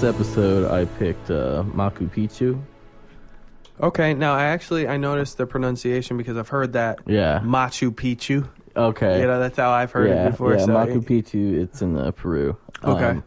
[0.00, 2.58] This episode, I picked uh, Machu Picchu.
[3.82, 7.40] Okay, now I actually I noticed the pronunciation because I've heard that Yeah.
[7.44, 8.48] Machu Picchu.
[8.74, 9.20] Okay.
[9.20, 10.54] You know, that's how I've heard yeah, it before.
[10.54, 11.60] yeah, so Machu Picchu.
[11.62, 12.56] It's in uh, Peru.
[12.82, 13.20] Okay.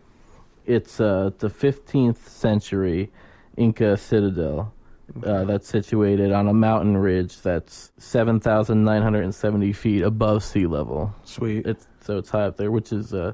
[0.66, 3.12] it's uh, the 15th century
[3.56, 4.74] Inca citadel
[5.24, 11.14] uh, that's situated on a mountain ridge that's 7,970 feet above sea level.
[11.24, 11.68] sweet.
[11.68, 13.34] It's so it's high up there, which is uh,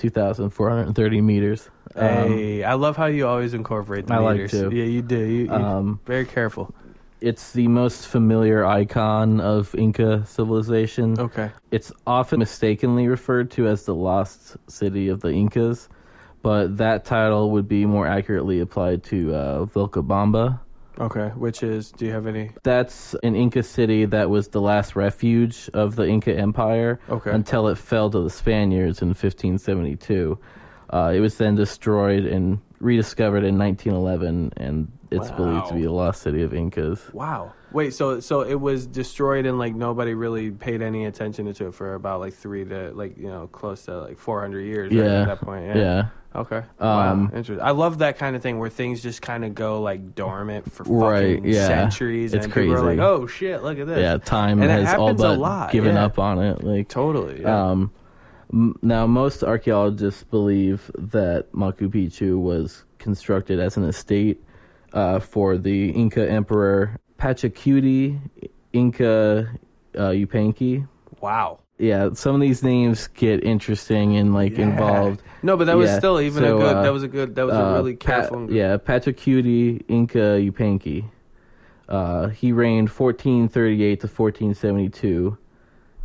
[0.00, 1.68] 2,430 meters.
[1.94, 4.50] Um, hey, I love how you always incorporate the I like meters.
[4.52, 4.70] to.
[4.74, 5.18] Yeah, you do.
[5.18, 6.74] You, you Um, very careful.
[7.20, 11.18] it's the most familiar icon of Inca civilization.
[11.20, 11.50] Okay.
[11.70, 15.88] It's often mistakenly referred to as the lost city of the Incas,
[16.42, 20.60] but that title would be more accurately applied to uh, Vilcabamba.
[21.00, 21.28] Okay.
[21.36, 21.90] Which is?
[21.92, 22.50] Do you have any?
[22.62, 27.30] That's an Inca city that was the last refuge of the Inca Empire Okay.
[27.30, 30.38] until it fell to the Spaniards in 1572.
[30.92, 35.90] Uh, it was then destroyed and rediscovered in 1911, and it's believed to be the
[35.92, 37.00] lost city of Incas.
[37.12, 37.52] Wow.
[37.72, 37.94] Wait.
[37.94, 41.94] So so it was destroyed and like nobody really paid any attention to it for
[41.94, 44.92] about like three to like you know close to like four hundred years.
[44.92, 45.20] right, Yeah.
[45.22, 45.66] at that point.
[45.66, 45.76] yeah.
[45.76, 46.06] Yeah.
[46.34, 46.58] Okay.
[46.58, 47.22] Um, wow.
[47.34, 47.60] Interesting.
[47.60, 50.84] I love that kind of thing where things just kind of go like dormant for
[50.84, 51.66] fucking Right, yeah.
[51.66, 52.98] centuries, It's and people are crazy.
[52.98, 56.04] like, "Oh shit, look at this." Yeah, time And has all but lot, given yeah.
[56.04, 56.62] up on it.
[56.62, 57.42] Like, Totally.
[57.42, 57.70] Yeah.
[57.70, 57.90] Um,
[58.82, 64.40] now, most archaeologists believe that Machu Picchu was constructed as an estate
[64.92, 68.18] uh, for the Inca Emperor Pachacuti
[68.72, 69.48] Inca
[69.96, 70.86] uh, Yupanqui.
[71.20, 71.58] wow.
[71.80, 74.64] Yeah, some of these names get interesting and like Yeah.
[74.68, 75.22] involved.
[75.42, 76.76] No, but that was Yeah, still even so, a good.
[76.76, 77.34] uh, that was a good.
[77.36, 78.52] That was a Uh, really Pa- careful.
[78.52, 81.04] yeah, Pachacuti Inca Yupanqui.
[81.88, 85.38] Uh, he reigned 1438 to 1472.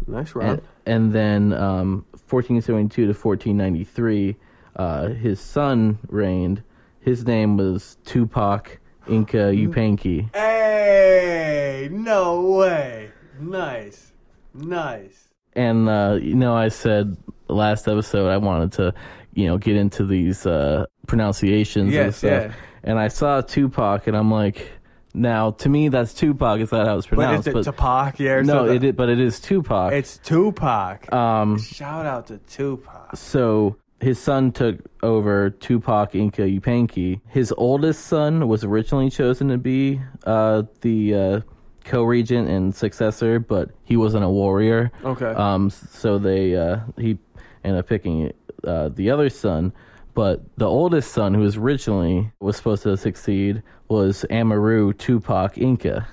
[0.07, 0.47] Nice run.
[0.47, 4.37] and, and then um, 1472 to 1493,
[4.77, 6.61] uh, his son reigned.
[7.01, 10.33] His name was Tupac Inca Yupanqui.
[10.35, 13.09] Hey, no way.
[13.39, 14.13] Nice,
[14.53, 15.24] nice.
[15.55, 17.15] And uh, you know, I said
[17.47, 18.93] last episode I wanted to,
[19.33, 22.29] you know, get into these uh, pronunciations and stuff.
[22.49, 22.53] yeah.
[22.83, 24.69] And I saw Tupac, and I'm like,
[25.13, 26.59] now to me that's Tupac.
[26.59, 27.47] Is that how it's But pronounced?
[27.47, 28.19] is it Tupac?
[28.19, 28.31] Yeah.
[28.33, 28.75] or no, something?
[28.75, 29.93] it is, but it is Tupac.
[29.93, 31.11] It's Tupac.
[31.13, 33.15] um, Shout out to Tupac.
[33.15, 37.21] So his son took over Tupac Inca Yupanqui.
[37.29, 41.39] His oldest son was originally chosen to be uh, the uh,
[41.85, 44.91] co-regent and successor, but he wasn't a warrior.
[45.03, 45.27] Okay.
[45.31, 47.17] Um, so they uh, he
[47.63, 48.33] ended up picking
[48.65, 49.71] uh, the other son.
[50.13, 56.07] But the oldest son, who was originally was supposed to succeed, was Amaru Tupac Inca.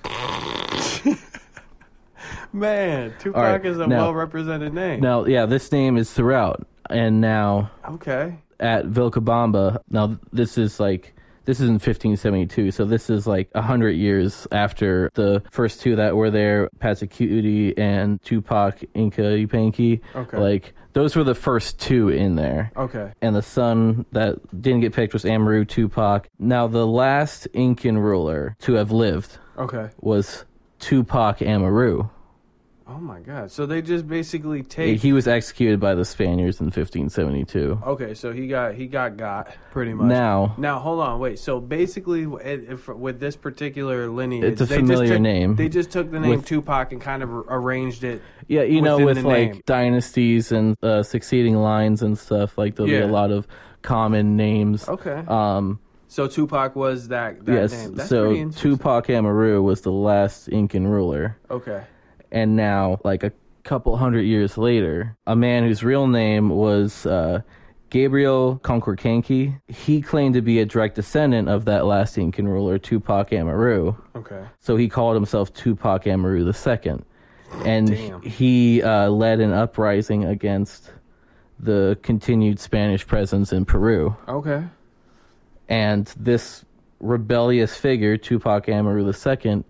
[2.53, 5.01] Man, Tupac right, is a now- well represented name.
[5.01, 8.37] Now, yeah, this name is throughout, and now Okay.
[8.61, 9.79] at Vilcabamba.
[9.89, 14.47] Now this is like this is in 1572, so this is like a hundred years
[14.53, 20.01] after the first two that were there, Pachacuti and Tupac Inca Yupanqui.
[20.15, 20.37] Okay.
[20.37, 22.71] Like those were the first two in there.
[22.77, 23.13] Okay.
[23.23, 26.29] And the son that didn't get picked was Amaru Tupac.
[26.39, 29.89] Now the last Incan ruler to have lived Okay.
[30.01, 30.45] was
[30.79, 32.09] Tupac Amaru.
[32.95, 33.51] Oh my God.
[33.51, 35.01] So they just basically take.
[35.01, 37.81] He was executed by the Spaniards in 1572.
[37.87, 40.07] okay, so he got he got got pretty much.
[40.09, 41.39] Now, Now hold on, wait.
[41.39, 45.57] So basically, if, with this particular lineage, It's a they just familiar took- name.
[45.57, 48.21] They just took the name With- Tupac and kind of arranged it.
[48.49, 49.63] Yeah, you know, with like name.
[49.65, 53.47] dynasties and uh, succeeding lines and stuff, like there'll be a lot of
[53.81, 54.87] common names.
[54.89, 55.23] Okay.
[55.29, 57.43] Um, so Tupac was that.
[57.47, 57.95] that yes, name.
[57.95, 58.51] That's so.
[58.51, 61.85] Tupac Amaru was the last Incan ruler, Okay.
[62.33, 63.33] And now, like a
[63.63, 67.43] couple hundred years later, a man whose real name was uh,
[67.91, 73.35] Gabriel Condorcanqui, he claimed to be a direct descendant of that last Incan ruler, Tupac
[73.35, 73.95] Amaru.
[74.17, 74.47] Okay.
[74.61, 77.03] So he called himself Tupac Amaru II.
[77.67, 78.23] And Damn.
[78.23, 80.91] he uh, led an uprising against
[81.61, 84.17] the continued Spanish presence in Peru.
[84.27, 84.65] Okay.
[85.69, 86.65] And this
[86.99, 89.65] rebellious figure, Tupac Amaru II,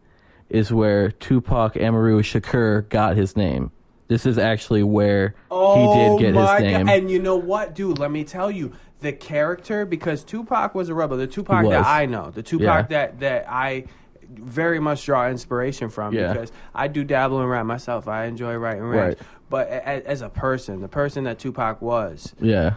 [0.53, 3.71] is where Tupac Amaru Shakur got his name.
[4.09, 6.87] This is actually where oh, he did oh get Oh my his name.
[6.87, 6.95] God.
[6.97, 7.99] And you know what, dude?
[7.99, 11.17] Let me tell you, the character because Tupac was a rebel.
[11.17, 11.87] The Tupac that.
[11.87, 12.83] I know, the Tupac Yeah.
[13.09, 13.87] that that I
[14.31, 16.33] very much draw inspiration from Yeah.
[16.33, 18.07] because I do dabble in rap myself.
[18.07, 19.19] I enjoy writing raps.
[19.21, 19.29] Right.
[19.49, 22.75] But a, a- as a person, the person that Tupac was, yeah.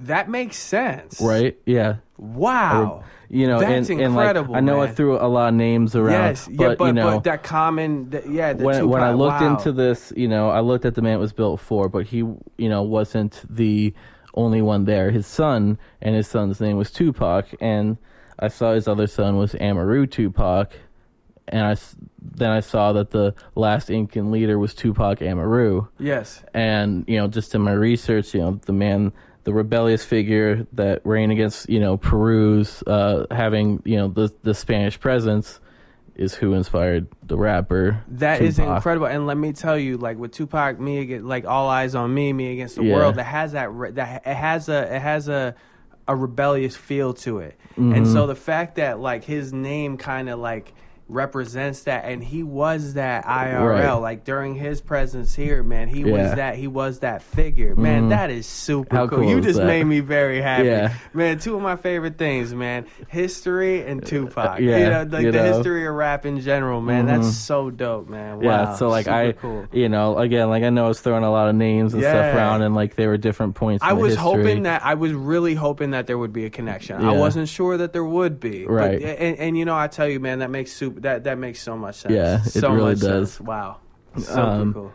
[0.00, 1.20] That makes sense.
[1.20, 1.58] Right?
[1.66, 1.96] Yeah.
[2.18, 3.04] Wow.
[3.28, 5.96] You know, That's and, and like incredible, I know I threw a lot of names
[5.96, 8.52] around, Yes, but, yeah, but you know, but that common, th- yeah.
[8.52, 9.56] The when when I looked wow.
[9.56, 12.18] into this, you know, I looked at the man it was built for, but he,
[12.18, 13.92] you know, wasn't the
[14.34, 15.10] only one there.
[15.10, 17.96] His son and his son's name was Tupac, and
[18.38, 20.72] I saw his other son was Amaru Tupac,
[21.48, 21.76] and I
[22.20, 26.44] then I saw that the last Incan leader was Tupac Amaru, Yes.
[26.54, 29.12] and you know just in my research, you know the man.
[29.46, 34.54] The rebellious figure that ran against, you know, Peru's uh, having, you know, the the
[34.54, 35.60] Spanish presence,
[36.16, 38.02] is who inspired the rapper.
[38.08, 38.76] That is Tupac.
[38.78, 42.12] incredible, and let me tell you, like with Tupac, me against, like all eyes on
[42.12, 42.94] me, me against the Yeah.
[42.94, 43.14] world.
[43.14, 45.54] That has that, that it has a, it has a,
[46.08, 47.92] a rebellious feel to it, Mm-hmm.
[47.92, 50.74] and so the fact that like his name kind of like
[51.08, 53.92] represents that, and he was that IRL, Right.
[53.94, 56.12] like during his presence here, man, he Yeah.
[56.28, 58.02] was that, he was that figure, man.
[58.02, 58.08] Mm-hmm.
[58.10, 59.18] That is super cool.
[59.20, 59.66] cool You just that?
[59.66, 60.92] made me very happy, Yeah.
[61.14, 61.38] man.
[61.38, 64.58] Two of my favorite things, man, history and uh, Tupac.
[64.60, 65.52] yeah, you know, like you the know.
[65.54, 67.06] history of rap in general, man.
[67.06, 67.30] That's mm-hmm.
[67.30, 68.40] so dope, man.
[68.40, 68.42] Wow.
[68.42, 69.66] Yeah, so like Super I, cool.
[69.72, 72.34] you know, again, like I know I was throwing a lot of names and stuff
[72.34, 73.82] around, and like they were different points.
[73.84, 74.22] I was history.
[74.22, 77.04] hoping that I was really hoping that there would be a connection.
[77.04, 78.64] I wasn't sure that there would be.
[78.64, 79.02] but- Right.
[79.02, 80.95] and, and you know, I tell you, man, that makes super.
[80.96, 82.14] That that makes so much sense.
[82.14, 83.32] Yeah, it so really much does.
[83.32, 83.40] Sense.
[83.46, 83.80] Wow.
[84.18, 84.92] Super Um, cool.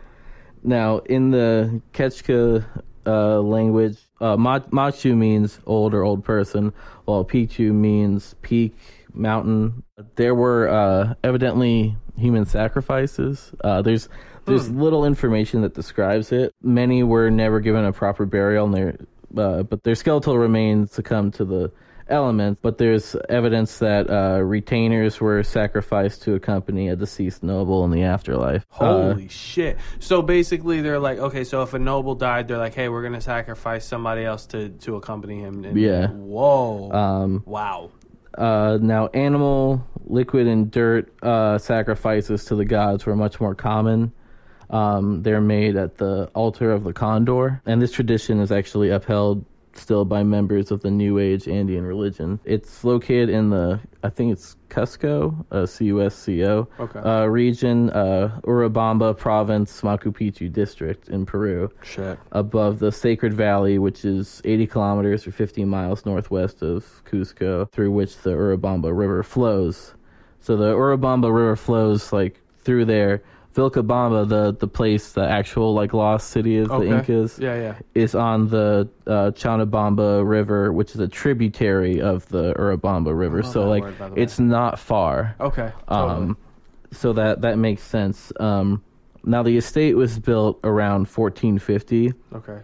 [0.64, 2.64] Now, in the Quechua
[3.06, 6.72] uh, language, uh, Machu means old or old person,
[7.04, 8.76] while Pichu means peak,
[9.12, 9.82] mountain.
[10.16, 13.52] There were uh, evidently human sacrifices.
[13.62, 14.08] Uh, there's
[14.44, 16.52] there's little information that describes it.
[16.62, 18.96] Many were never given a proper burial, and their
[19.36, 21.72] uh, but their skeletal remains succumbed to the
[22.08, 22.60] elements.
[22.62, 28.02] But there's evidence that uh, retainers were sacrificed to accompany a deceased noble in the
[28.02, 28.66] afterlife.
[28.78, 29.78] Uh, Holy shit!
[29.98, 33.20] So basically, they're like, okay, so if a noble died, they're like, hey, we're gonna
[33.20, 35.64] sacrifice somebody else to to accompany him.
[35.64, 36.08] And, Yeah.
[36.08, 36.90] Whoa.
[36.92, 37.90] um, wow.
[38.36, 44.12] Uh, now, animal, liquid, and dirt uh, sacrifices to the gods were much more common.
[44.70, 49.44] Um, they're made at the altar of the condor, and this tradition is actually upheld
[49.74, 52.38] still by members of the New Age Andean religion.
[52.44, 56.98] It's located in the, I think it's Cusco, uh, C-U-S-C-O, Okay.
[57.00, 62.18] uh, region, uh, Urubamba province, Machu Picchu district in Peru Shit.
[62.32, 67.90] above the Sacred Valley, which is 80 kilometers or 15 miles northwest of Cusco, through
[67.92, 69.94] which the Urubamba River flows.
[70.40, 73.22] So the Urubamba River flows like through there.
[73.54, 76.88] Vilcabamba, the the place, the actual like lost city of Okay.
[76.88, 77.74] the Incas, Yeah, yeah.
[77.94, 83.42] is on the uh, Chanabamba River, which is a tributary of the Urubamba River.
[83.42, 84.22] So like word, by the way.
[84.22, 85.36] it's not far.
[85.40, 85.70] Okay.
[85.88, 86.10] Totally.
[86.14, 86.36] Um,
[86.92, 88.32] so that that makes sense.
[88.40, 88.82] Um,
[89.24, 92.58] now the estate was built around 1450 okay.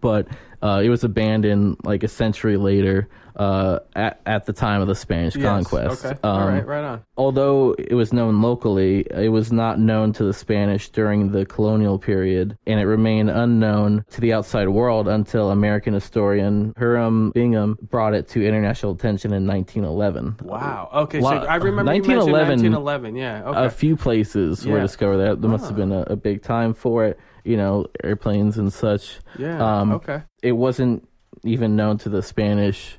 [0.00, 0.28] but
[0.62, 4.94] uh, it was abandoned like a century later uh, at, at the time of the
[4.94, 5.44] Spanish Yes.
[5.44, 6.04] conquest.
[6.04, 6.18] Okay.
[6.22, 6.66] Um, All right.
[6.66, 7.02] Right on.
[7.18, 11.98] Although it was known locally, it was not known to the Spanish during the colonial
[11.98, 18.14] period, and it remained unknown to the outside world until American historian Hiram Bingham brought
[18.14, 20.36] it to international attention in 1911.
[20.42, 20.88] Wow.
[20.94, 21.20] Okay.
[21.20, 23.16] So I remember you 1911 1911.
[23.16, 23.42] Yeah.
[23.44, 23.64] Okay.
[23.66, 27.04] A few places were discovered that there must have been a, a big time for
[27.04, 29.18] it, you know, airplanes and such.
[29.38, 29.80] yeah.
[29.80, 30.22] um, okay.
[30.42, 31.08] it wasn't
[31.44, 32.98] even known to the Spanish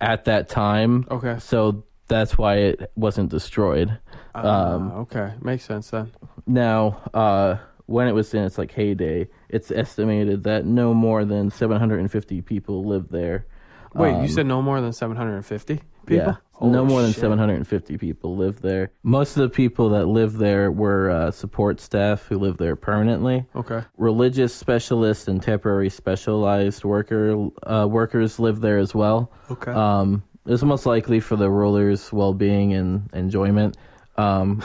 [0.00, 1.06] at that time.
[1.10, 1.38] Okay.
[1.38, 3.90] So that's why it wasn't destroyed.
[4.34, 5.34] Um, Ah, okay.
[5.40, 6.10] Makes sense then.
[6.46, 11.50] now, uh, when it was in its like heyday, it's estimated that no more than
[11.50, 13.46] 750 people lived there.
[13.94, 16.26] Wait, Um, you said no more than 750 people?
[16.26, 18.90] Yeah, no Holy more than 750 people live there.
[19.02, 23.44] Most of the people that live there were uh, support staff who lived there permanently.
[23.56, 23.82] Okay.
[23.96, 29.30] Religious specialists and temporary specialized worker uh, workers live there as well.
[29.50, 29.72] Okay.
[29.72, 33.76] Um, it was most likely for the ruler's well-being and enjoyment.
[34.16, 34.62] Um,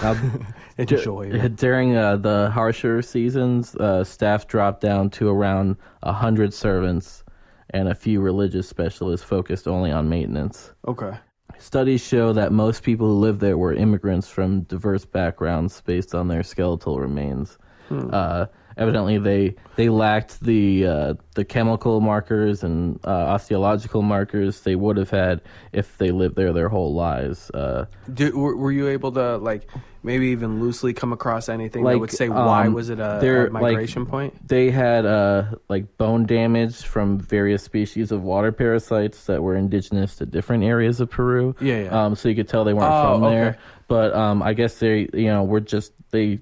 [0.77, 1.29] Enjoy.
[1.31, 7.23] d- during uh, the harsher seasons, uh, staff dropped down to around a hundred servants,
[7.75, 10.71] and a few religious specialists focused only on maintenance.
[10.87, 11.11] Okay.
[11.59, 16.29] Studies show that most people who lived there were immigrants from diverse backgrounds based on
[16.29, 17.57] their skeletal remains.
[17.91, 18.45] Uh,
[18.77, 24.97] evidently, they they lacked the uh, the chemical markers and uh, osteological markers they would
[24.97, 25.41] have had
[25.71, 27.49] if they lived there their whole lives.
[27.51, 27.85] Uh,
[28.33, 29.69] were, were you able to like
[30.03, 33.49] maybe even loosely come across anything that would say why um, was it a, a
[33.49, 34.47] like, migration point?
[34.47, 40.15] they had uh, like bone damage from various species of water parasites that were indigenous
[40.15, 41.55] to different areas of Peru.
[41.59, 42.05] Yeah, yeah.
[42.05, 43.57] Um, so you could tell they weren't Oh, from there.
[43.87, 46.39] But um, I guess they, you know, were just they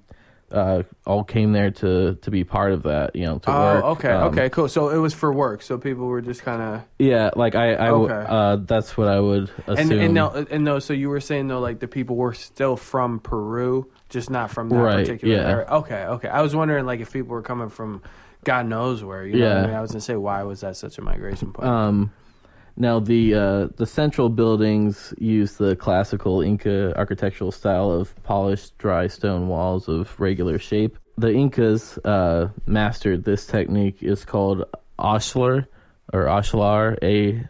[0.53, 3.86] uh, all came there to to be part of that, you know, to Oh, work.
[3.98, 4.69] okay, Um, okay, cool.
[4.69, 5.62] So it was for work.
[5.63, 8.25] So people were just kind of Yeah, like I, I Okay.
[8.27, 9.91] uh, that's what I would assume.
[9.91, 10.79] and and no and no.
[10.79, 14.69] So you were saying though, like the people were still from Peru, just not from
[14.69, 15.50] that Right, particular yeah.
[15.50, 15.67] area.
[15.69, 16.27] Okay, okay.
[16.29, 18.03] I was wondering like if people were coming from
[18.43, 19.25] God knows where.
[19.25, 19.63] You know what Yeah.
[19.63, 19.75] I mean?
[19.75, 21.67] I was gonna say, why was that such a migration point?
[21.67, 22.12] Um,
[22.75, 29.08] now the uh, the central buildings use the classical Inca architectural style of polished dry
[29.08, 30.98] stone walls of regular shape.
[31.18, 34.01] The Incas uh, mastered this technique.
[34.01, 34.63] is called
[34.98, 35.68] ashlar
[36.12, 37.48] or ashlar, a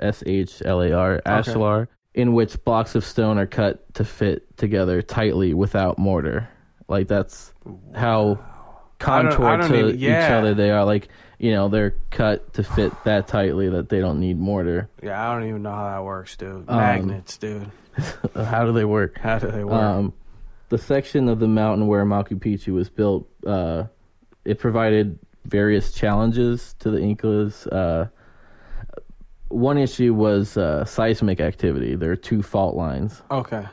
[0.00, 4.56] s h l a r, ashlar, in which blocks of stone are cut to fit
[4.56, 6.48] together tightly without mortar.
[6.88, 7.52] Like that's
[7.94, 8.38] how
[9.00, 10.84] I contoured to even- each other they are.
[10.84, 11.08] Like
[11.38, 14.88] you know, they're cut to fit that tightly that they don't need mortar.
[15.02, 16.64] yeah, I don't even know how that works, dude.
[16.68, 17.70] Um, Magnets, dude.
[18.34, 19.16] How do they work?
[19.18, 19.82] How do they work?
[19.82, 20.12] Um,
[20.68, 23.84] the section of the mountain where Machu Picchu was built, uh,
[24.44, 27.66] it provided various challenges to the Incas.
[27.68, 28.08] Uh,
[29.48, 31.94] one issue was uh, seismic activity.
[31.94, 33.22] There are two fault lines.
[33.30, 33.64] okay,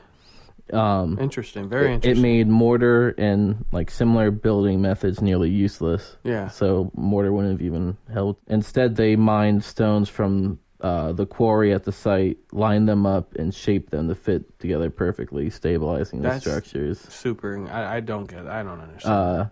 [0.74, 1.70] Um, interesting.
[1.70, 6.18] Very it, it made mortar and like similar building methods nearly useless.
[6.24, 6.48] yeah.
[6.50, 8.38] So mortar wouldn't have even held.
[8.48, 13.54] Instead, they mined stones from uh, the quarry at the site, lined them up, and
[13.56, 17.00] shaped them to fit together perfectly, stabilizing the That's- structures.
[17.00, 17.66] Super.
[17.70, 18.48] I, I don't get.
[18.48, 19.14] I don't understand.
[19.16, 19.46] Uh,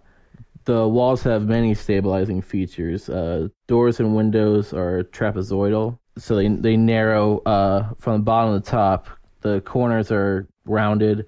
[0.66, 3.10] the walls have many stabilizing features.
[3.10, 8.64] Uh, doors and windows are trapezoidal, so they they narrow uh, from the bottom to
[8.64, 9.08] the top.
[9.42, 11.26] The corners are rounded.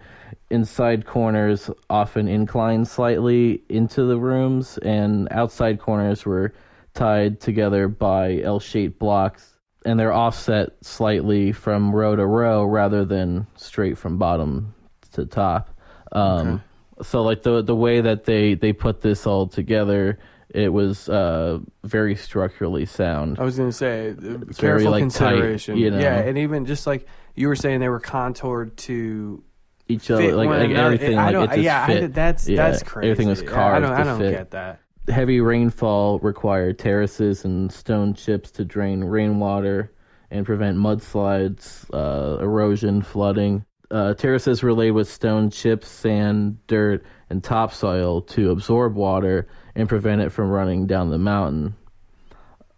[0.50, 6.54] Inside corners often inclined slightly into the rooms, and outside corners were
[6.94, 13.48] tied together by L-shaped blocks, and they're offset slightly from row to row rather than
[13.56, 14.74] straight from bottom
[15.14, 15.70] to top.
[16.12, 16.64] Um, Okay.
[17.02, 21.58] So, like the the way that they they put this all together, it was uh,
[21.84, 23.40] very structurally sound.
[23.40, 25.78] I was gonna say, uh, very, careful like, tight, consideration.
[25.78, 26.00] you know?
[26.00, 29.44] Yeah, and even just like you were saying, they were contoured to
[29.88, 31.44] Each other, like, like everything, I don't.
[31.46, 33.10] it just yeah, I that's Yeah, that's crazy.
[33.10, 33.94] everything was Yeah, I carved don't.
[33.94, 34.32] I don't fit.
[34.32, 34.80] get that.
[35.10, 39.92] Heavy rainfall required terraces and stone chips to drain rainwater
[40.32, 43.66] and prevent mudslides, uh, erosion, flooding.
[43.92, 49.90] Uh, terraces were laid with stone chips, sand, dirt, and topsoil to absorb water and
[49.90, 51.76] prevent it from running down the mountain.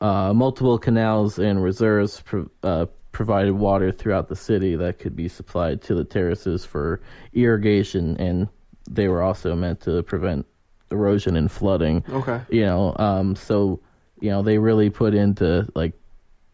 [0.01, 2.21] Uh, multiple canals and reserves
[2.63, 6.99] uh, provided water throughout the city that could be supplied to the terraces for
[7.33, 8.49] irrigation, and
[8.89, 10.45] they were also meant to prevent
[10.91, 12.39] erosion and flooding Okay.
[12.49, 13.79] you know um so
[14.19, 15.93] you know they really put into like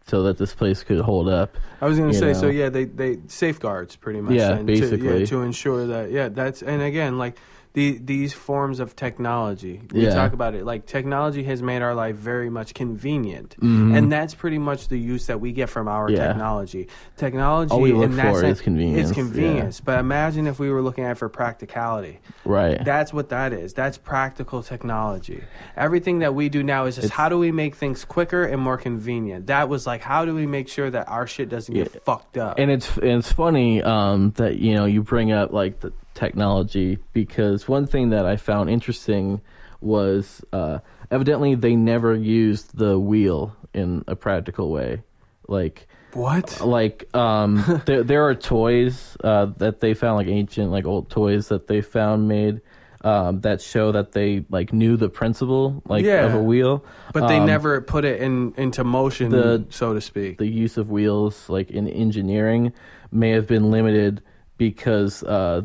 [0.08, 2.86] so that this place could hold up I was gonna you say, so yeah, they
[2.86, 4.36] they safeguards pretty much.
[4.36, 5.26] Yeah, then, to, yeah, basically.
[5.26, 7.38] to ensure that yeah, that's and again like
[7.74, 9.82] the these forms of technology.
[9.94, 10.14] We Yeah.
[10.14, 13.96] talk about it like technology has made our life very much convenient, Mhm.
[13.98, 16.28] and that's pretty much the use that we get from our Yeah.
[16.28, 16.88] technology.
[17.16, 20.60] Technology, All we look in that for sense, is convenience, It's convenience, but imagine if
[20.60, 22.20] we were looking at it for practicality.
[22.46, 23.74] right That's what that is.
[23.74, 25.42] That's practical technology.
[25.78, 28.62] Everything that we do now is just It's- how do we make things quicker and
[28.62, 29.48] more convenient.
[29.48, 32.60] That was like how do we make sure that our shit doesn't get fucked up.
[32.60, 35.92] and it's and it's funny um that you know you bring up like the
[36.26, 39.42] technology because one thing that i found interesting
[39.82, 40.24] was
[40.54, 40.78] uh
[41.10, 45.02] evidently they never used the wheel in a practical way
[45.48, 46.48] like what?
[46.62, 47.50] like um
[47.88, 51.82] there there are toys uh that they found like ancient like old toys that they
[51.82, 52.62] found made
[53.04, 56.26] um that show that they like knew the principle like Yeah.
[56.28, 60.02] of a wheel But they Um, never put it in into motion, the- so to
[60.02, 60.38] speak.
[60.38, 62.64] the use of wheels like in engineering
[63.12, 64.22] may have been limited
[64.58, 65.62] because uh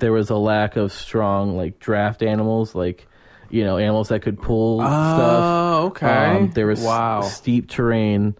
[0.00, 3.06] there was a lack of strong like draft animals like
[3.50, 6.06] you know animals that could pull stuff oh, okay.
[6.06, 7.20] um, there was wow.
[7.22, 8.34] steep terrain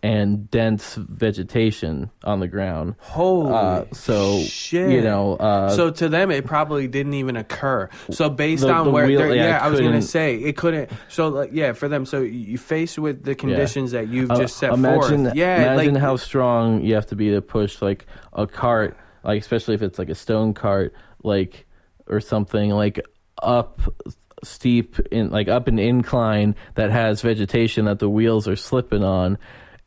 [0.00, 4.90] and dense vegetation on the ground Holy uh, so shit.
[4.90, 7.88] you know uh, so to them, it probably didn't even occur.
[8.10, 10.90] So based The- on the where, wheel- yeah, yeah, I was gonna say it couldn't.
[11.08, 14.56] So like, yeah, for them, so you faced with the conditions that you've Uh, just
[14.56, 15.36] set imagine, forth.
[15.36, 19.40] Yeah, imagine like how strong you have to be to push like a cart, like
[19.40, 21.66] especially if it's like a stone cart, like
[22.06, 23.00] or something like
[23.42, 23.80] up
[24.44, 29.36] steep in like up an incline that has vegetation that the wheels are slipping on,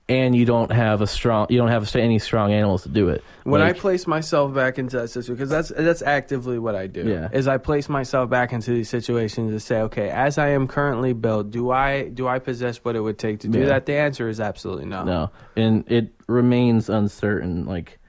[0.09, 3.23] and you don't have a strong, you don't have any strong animals to do it.
[3.43, 7.07] when I place myself back into that situation, because that's that's actively what I do.
[7.07, 7.29] Yeah.
[7.31, 11.13] Is I place myself back into these situations to say, okay, as I am currently
[11.13, 13.65] built, do I do I possess what it would take to do Yeah.
[13.67, 13.85] that?
[13.85, 15.05] The answer is absolutely no.
[15.05, 17.99] no, and it remains uncertain like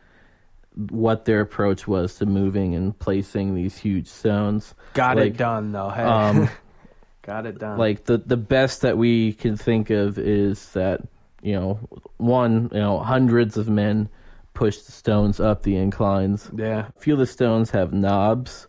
[0.90, 4.74] what their approach was to moving and placing these huge stones.
[4.94, 5.90] Got Like, it done though.
[5.90, 6.48] Hey, Um,
[7.22, 7.78] got it done.
[7.78, 11.02] like the the best that we can think of is that
[11.42, 11.78] you know
[12.16, 14.08] one you know hundreds of men
[14.54, 16.88] pushed the stones up the inclines yeah.
[16.94, 18.68] a few of the stones have knobs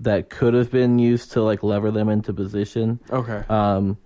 [0.00, 3.00] that could have been used to like lever them into position.
[3.10, 3.42] Okay.
[3.48, 3.98] Um,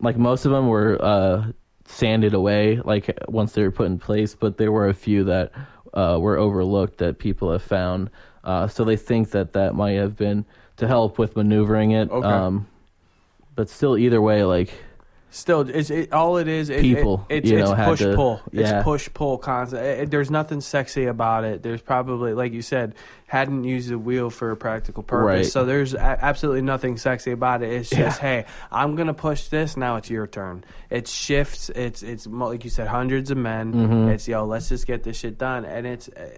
[0.00, 1.46] like most of them were uh,
[1.86, 5.52] sanded away, like once they were put in place, but there were a few that
[5.94, 8.10] uh, were overlooked that people have found.
[8.42, 10.44] Uh, so they think that that might have been
[10.76, 12.10] to help with maneuvering it.
[12.10, 12.26] Okay.
[12.26, 12.66] Um,
[13.54, 14.74] but still, either way, like
[15.34, 16.70] Still, it's it, all it is.
[16.70, 18.40] It, People, it, it's, you it's know, had push to- pull.
[18.52, 18.76] yeah.
[18.78, 19.82] It's push pull concept.
[19.82, 21.62] It- it- there's nothing sexy about it.
[21.64, 22.94] There's probably, like you said,
[23.26, 25.26] hadn't used the wheel for a practical purpose.
[25.26, 25.46] Right.
[25.46, 27.72] So there's a- absolutely nothing sexy about it.
[27.72, 29.76] It's just, hey, I'm gonna push this.
[29.76, 30.64] Now it's your turn.
[30.88, 31.68] It shifts.
[31.70, 33.72] It's it's like you said, hundreds of men.
[33.74, 34.08] Mm-hmm.
[34.10, 36.08] It's yo, let's just get this shit done, and it's.
[36.16, 36.28] Eh,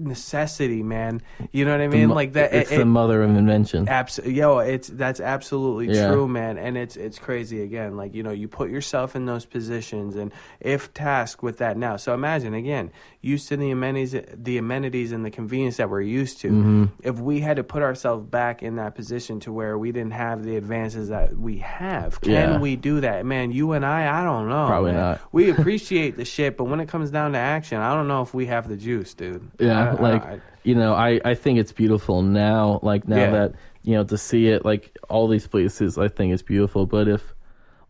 [0.00, 1.20] Necessity man
[1.52, 3.88] you know what i mean mo- like that It's it- the mother of invention.
[3.88, 6.08] Abs- yo, it's that's absolutely Yeah.
[6.10, 7.96] true, man, and it's it's crazy again.
[7.96, 11.96] Like you know, you put yourself in those positions, and if tasked with that now,
[11.96, 12.90] so imagine again,
[13.22, 16.48] used to the amenities, the amenities and the convenience that we're used to.
[16.48, 16.84] Mm-hmm.
[17.02, 20.42] If we had to put ourselves back in that position to where we didn't have
[20.42, 22.58] the advances that we have, can Yeah.
[22.58, 23.52] we do that, man?
[23.52, 24.66] You and I, I don't know.
[24.66, 25.00] Probably man.
[25.00, 25.20] not.
[25.32, 28.32] We appreciate the shit, but when it comes down to action, I don't know if
[28.32, 29.50] we have the juice, dude.
[29.58, 32.80] Yeah, I- like I- you know, I I think it's beautiful now.
[32.82, 33.30] Like now Yeah.
[33.30, 36.86] that you know to see it, like all these places, I think it's beautiful.
[36.86, 37.34] But if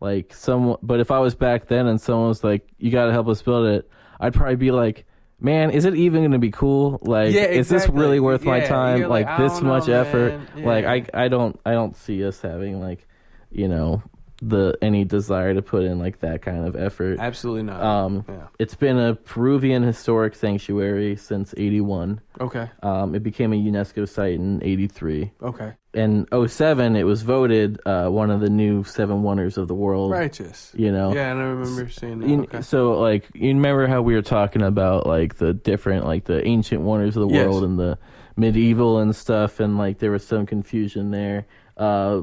[0.00, 3.12] like some, but if I was back then and someone was like, "You got to
[3.12, 5.04] help us build it," I'd probably be like.
[5.40, 6.99] Man, is it even going to be cool?
[7.02, 9.02] Like, Yeah, is this really worth my time?
[9.09, 10.38] like, Like, this don't know, much effort?
[10.54, 10.64] man.
[10.64, 13.06] Like, I, I don't, I don't see us having like,
[13.50, 14.02] you know,
[14.42, 17.18] the any desire to put in like that kind of effort.
[17.20, 17.82] absolutely not.
[17.82, 18.47] Um, yeah.
[18.59, 22.20] it's been a Peruvian historic sanctuary since '81.
[22.40, 22.70] Okay.
[22.82, 25.33] Um, it became a UNESCO site in '83.
[25.42, 25.72] Okay.
[25.92, 30.12] In 07, it was voted uh, one of the new seven wonders of the world.
[30.12, 30.70] Righteous.
[30.76, 31.12] You know.
[31.12, 32.31] Yeah, and I remember seeing that.
[32.44, 32.62] Okay.
[32.62, 36.83] So, like, you remember how we were talking about like the different, like the ancient
[36.83, 37.44] wonders of the Yes.
[37.46, 37.98] world and the
[38.37, 41.46] medieval and stuff, and like there was some confusion there.
[41.76, 42.22] Uh,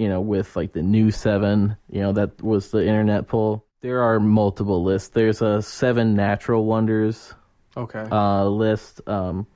[0.00, 1.76] you know, with like the new seven.
[1.90, 3.66] You know, that was the internet poll.
[3.82, 5.10] There are multiple lists.
[5.10, 7.34] There's a seven natural wonders
[7.76, 8.06] Okay.
[8.10, 9.02] uh, list.
[9.06, 9.46] Um,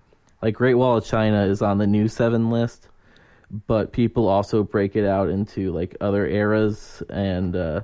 [0.42, 2.88] like Great Wall of China is on the new seven list,
[3.66, 7.80] but people also break it out into like other eras, and uh,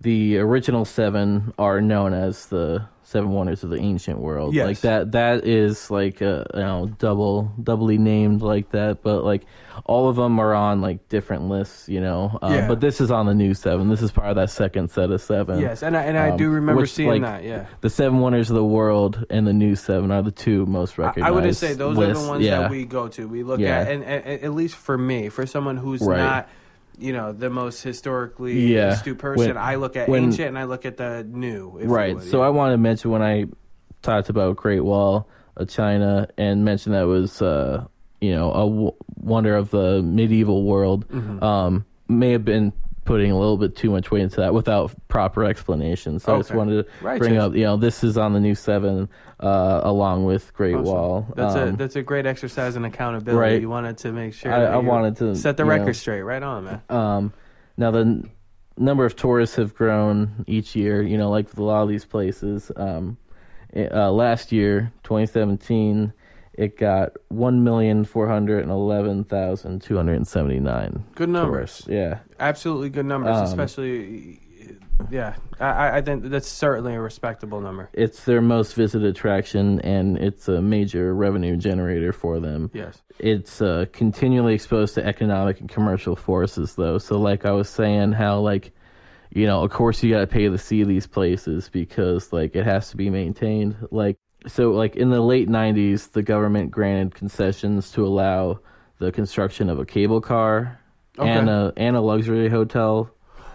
[0.00, 4.54] the original seven are known as the seven wonders of the ancient world.
[4.54, 4.66] Yes.
[4.66, 5.12] Like that.
[5.12, 9.44] That is like uh, you know double doubly named like that, but like
[9.86, 11.88] all of them are on like different lists.
[11.88, 12.68] You know, uh, Yeah.
[12.68, 13.88] but this is on the new seven.
[13.88, 15.58] This is part of that second set of seven.
[15.58, 17.42] yes, and I, and I um, do remember which, seeing like, that.
[17.44, 17.66] Yeah.
[17.80, 21.28] The Seven Wonders of the World and the New Seven are the two most recognized.
[21.28, 22.60] I would just say those are the ones yeah.
[22.60, 23.26] that we go to.
[23.26, 23.80] We look Yeah.
[23.80, 26.18] at, and, and, and at least for me, for someone who's Right.
[26.18, 26.48] not,
[26.98, 28.88] you know, the most historically Yeah.
[28.88, 31.78] astute person, When- I look at when- ancient and I look at the new.
[31.84, 32.14] Right.
[32.16, 32.46] would, so yeah.
[32.46, 33.46] I want to mention when I
[34.02, 37.84] talked about Great Wall of China and mentioned that was, uh,
[38.20, 41.08] you know, a w- wonder of the medieval world.
[41.08, 41.42] Mm-hmm.
[41.42, 42.72] Um, may have been
[43.08, 46.18] putting a little bit too much weight into that without proper explanation.
[46.18, 47.26] So I just wanted to Righteous.
[47.26, 49.08] bring up, you know, this is on the new seven,
[49.40, 50.84] uh, along with Great Awesome.
[50.84, 51.26] Wall.
[51.34, 53.40] That's a Um, that's a great exercise in accountability.
[53.54, 53.60] right.
[53.62, 54.52] You wanted to make sure.
[54.52, 56.20] I- I wanted to, set the record know, straight.
[56.20, 56.80] Right on, man.
[56.90, 57.32] Um,
[57.78, 58.30] now the n-
[58.76, 61.00] number of tourists have grown each year.
[61.02, 62.70] You know, like with a lot of these places.
[62.76, 63.16] Um,
[63.74, 66.12] uh, last year, 2017,
[66.58, 71.04] it got one million four hundred and eleven thousand two hundred and seventy nine.
[71.14, 71.84] Good numbers.
[71.88, 74.40] Yeah, Absolutely good numbers, Um, especially.
[75.10, 77.88] Yeah, I- I, I think that's certainly a respectable number.
[77.92, 82.68] it's their most visited attraction, and it's a major revenue generator for them.
[82.74, 83.00] Yes.
[83.20, 88.12] it's uh, continually exposed to economic and commercial forces though so like i was saying
[88.12, 88.72] how like
[89.32, 92.64] you know of course you got to pay to see these places because like it
[92.64, 97.90] has to be maintained like so like in the late 90s the government granted concessions
[97.92, 98.60] to allow
[98.98, 100.78] the construction of a cable car
[101.18, 103.10] and a and a luxury hotel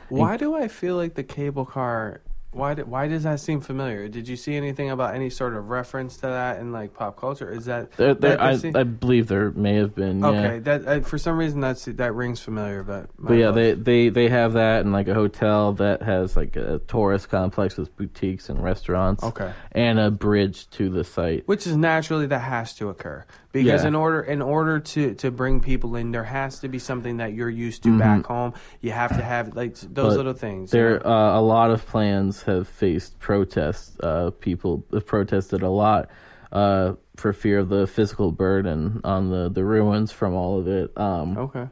[0.10, 2.22] Why do I feel like the cable car?
[2.54, 4.08] Why why does that seem familiar?
[4.08, 7.50] Did you see anything about any sort of reference to that in like pop culture?
[7.52, 10.28] Is that there, there, that- I, seem- I believe there may have been yeah.
[10.28, 10.60] okay?
[10.60, 14.30] That uh, for some reason that's that rings familiar, but But yeah, they, they they
[14.30, 18.63] have that and like a hotel that has like a tourist complex with boutiques and
[18.63, 19.24] restaurants.
[19.24, 19.52] Okay.
[19.72, 21.48] And a bridge to the site.
[21.48, 23.88] which is naturally that has to occur because Yeah.
[23.88, 27.34] in order in order to to bring people in, there has to be something that
[27.34, 28.54] you're used to back home.
[28.82, 29.94] You have to have like those Mm-hmm.
[30.13, 30.74] But little things.
[30.74, 31.06] you There know?
[31.10, 33.97] uh, a lot of plans have faced protests.
[33.99, 36.10] Uh, people have protested a lot
[36.51, 40.95] uh, for fear of the physical burden on the, the ruins from all of it.
[40.97, 41.67] Um, okay.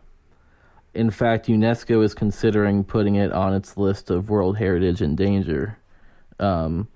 [0.93, 5.77] In fact, UNESCO is considering putting it on its list of World Heritage in danger.
[6.39, 6.87] Um,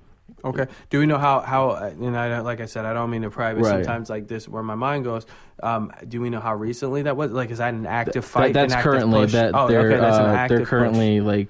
[0.43, 0.67] Okay.
[0.91, 1.71] Do we know how how?
[1.71, 3.83] And I don't- like I said, I don't mean to pry, but Right.
[3.83, 5.25] sometimes like this, where my mind goes.
[5.63, 7.31] Um, do we know how recently that was?
[7.31, 8.53] Like, is that an active That- fight?
[8.53, 9.31] that's an active currently push?
[9.31, 10.69] that Oh, they're okay, that's an uh, active they're push.
[10.69, 11.47] currently like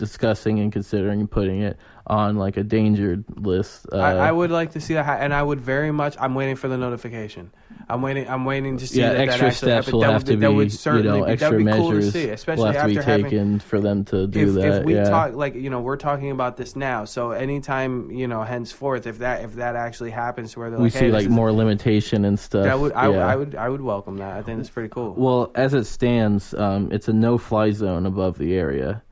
[0.00, 3.86] discussing and considering putting it on like a danger list.
[3.92, 6.16] Uh, I, I would like to see that, and I would very much.
[6.18, 7.52] I'm waiting for the notification.
[7.88, 8.28] I'm waiting.
[8.28, 9.92] I'm waiting to see yeah, that, that extra actually steps happen.
[9.92, 11.90] will that have would, to be, that would you know, be, extra that be cool
[11.92, 13.24] measures to see, will especially have to be after having.
[13.24, 14.80] taken for them to do if, that.
[14.80, 15.04] if we yeah.
[15.04, 19.18] talk like you know we're talking about this now so anytime you know henceforth if
[19.18, 22.64] that if that actually happens where we like see hey, like more limitation and stuff.
[22.64, 23.26] that would I, yeah.
[23.26, 26.54] I would I would welcome that I think that's pretty cool Well, as it stands,
[26.54, 29.02] um, it's a no-fly zone above the area.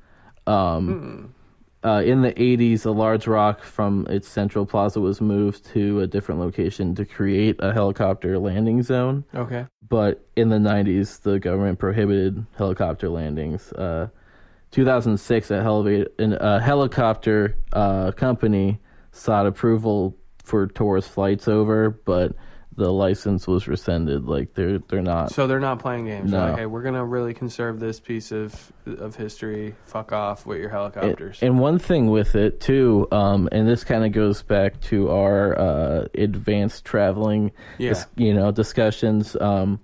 [0.49, 1.35] Um,
[1.85, 6.07] uh, in the 80s, a large rock from its central plaza was moved to a
[6.07, 9.25] different location to create a helicopter landing zone.
[9.35, 13.73] okay But in the 90s, the government prohibited helicopter landings.
[13.73, 14.09] Uh,
[14.73, 18.81] 2006, a, an- a helicopter uh, company
[19.13, 22.33] sought approval for tourist flights over, but
[22.79, 24.25] the license was rescinded.
[24.25, 26.47] Like they're they're not so they're not playing games They're No.
[26.51, 30.71] like hey we're gonna really conserve this piece of of history fuck off with your
[30.71, 35.11] helicopters and one thing with it too, um, and this kind of goes back to
[35.11, 37.91] our uh, advanced traveling, Yeah.
[37.91, 39.37] dis- you know, discussions.
[39.41, 39.81] Um,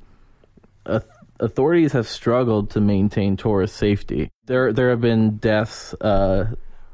[0.87, 1.05] auth-
[1.41, 4.31] authorities have struggled to maintain tourist safety.
[4.47, 6.47] There, there have been deaths uh,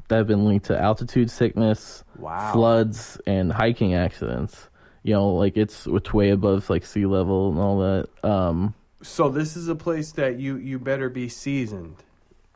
[0.08, 2.52] that have been linked to altitude sickness, Wow.
[2.52, 4.68] floods, and hiking accidents.
[5.02, 8.08] You know, like it's it's way above like sea level and all that.
[8.28, 11.96] Um, so this is a place that you you better be seasoned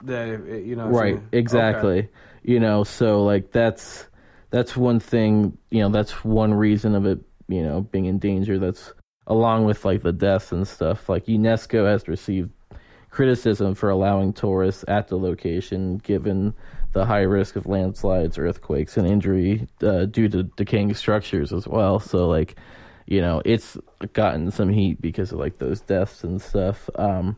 [0.02, 0.26] that
[0.64, 2.08] you know right you- exactly okay.
[2.42, 4.06] you know so like that's
[4.50, 8.58] that's one thing you know that's one reason of it you know being in danger
[8.58, 8.92] that's
[9.26, 12.50] along with like the deaths and stuff like unesco has received
[13.10, 16.52] criticism for allowing tourists at the location given
[16.94, 21.98] the high risk of landslides earthquakes and injury uh, due to decaying structures as well.
[21.98, 22.56] So like
[23.06, 23.76] you know it's
[24.14, 26.88] gotten some heat because of like those deaths and stuff.
[26.94, 27.36] Um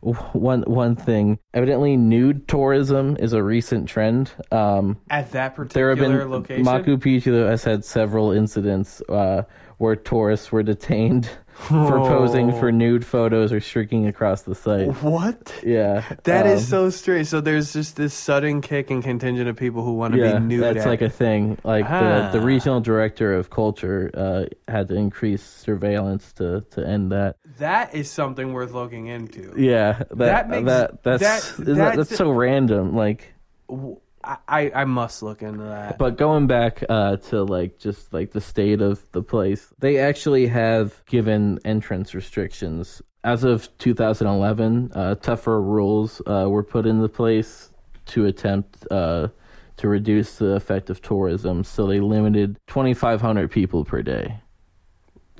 [0.00, 4.32] one one thing evidently nude tourism is a recent trend.
[4.52, 6.64] Um at that particular there have been location?
[6.64, 9.44] Machu Picchu has had several incidents uh
[9.78, 11.30] where tourists were detained
[11.66, 16.68] for posing for nude photos or streaking across the site what yeah That is um,
[16.68, 17.26] so strange.
[17.26, 20.44] So there's just this sudden kick and contingent of people who want to yeah be
[20.46, 20.62] nude.
[20.62, 22.30] that's at like a thing like Ah.
[22.32, 27.36] the the regional director of culture uh had to increase surveillance to to end that
[27.58, 29.52] that is something worth looking into.
[29.56, 33.34] yeah that That makes- that that's that- isn't that- that's- that's so random like
[33.68, 35.98] W- I, I must look into that.
[35.98, 40.46] But going back uh, to like just like the state of the place, they actually
[40.48, 43.00] have given entrance restrictions.
[43.24, 47.70] As of 2011, uh, tougher rules uh, were put into place
[48.06, 49.28] to attempt uh,
[49.76, 51.64] to reduce the effect of tourism.
[51.64, 54.40] So they limited 2,500 people per day.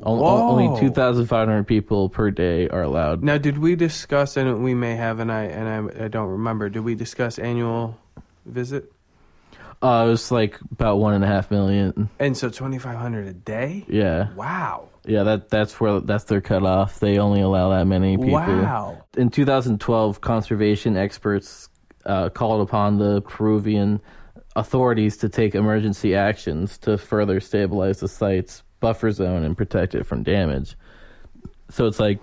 [0.01, 0.51] Whoa.
[0.51, 3.25] Only 2,500 people per day are allowed.
[3.25, 4.37] now, did we discuss?
[4.37, 6.69] And we may have, and I and I, I don't remember.
[6.69, 7.99] Did we discuss annual
[8.49, 8.93] visit?
[9.81, 12.09] Uh, it was like about one and a half million.
[12.19, 13.85] And so twenty five hundred a day.
[13.89, 14.89] Yeah, Wow.
[15.05, 15.23] yeah.
[15.23, 16.99] That that's where that's their cutoff.
[16.99, 18.33] They only allow that many people.
[18.33, 19.05] Wow.
[19.17, 21.69] In 2012, conservation experts
[22.05, 24.01] uh, called upon the Peruvian
[24.57, 30.05] authorities to take emergency actions to further stabilize the site's buffer zone and protect it
[30.07, 30.77] from damage.
[31.71, 32.19] So it's like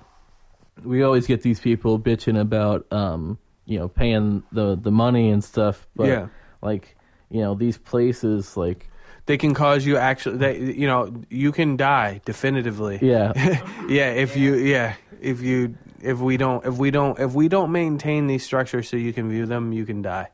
[0.83, 5.43] we always get these people bitching about, um, you know, paying the the money and
[5.43, 6.27] stuff, but Yeah.
[6.61, 6.95] like
[7.29, 8.89] you know these places like
[9.25, 10.37] They can cause you actually.
[10.37, 12.99] They, you know, you can die definitively.
[13.01, 13.33] yeah
[13.89, 17.71] yeah if you yeah if you if we don't if we don't if we don't
[17.71, 20.29] maintain these structures so you can view them you can die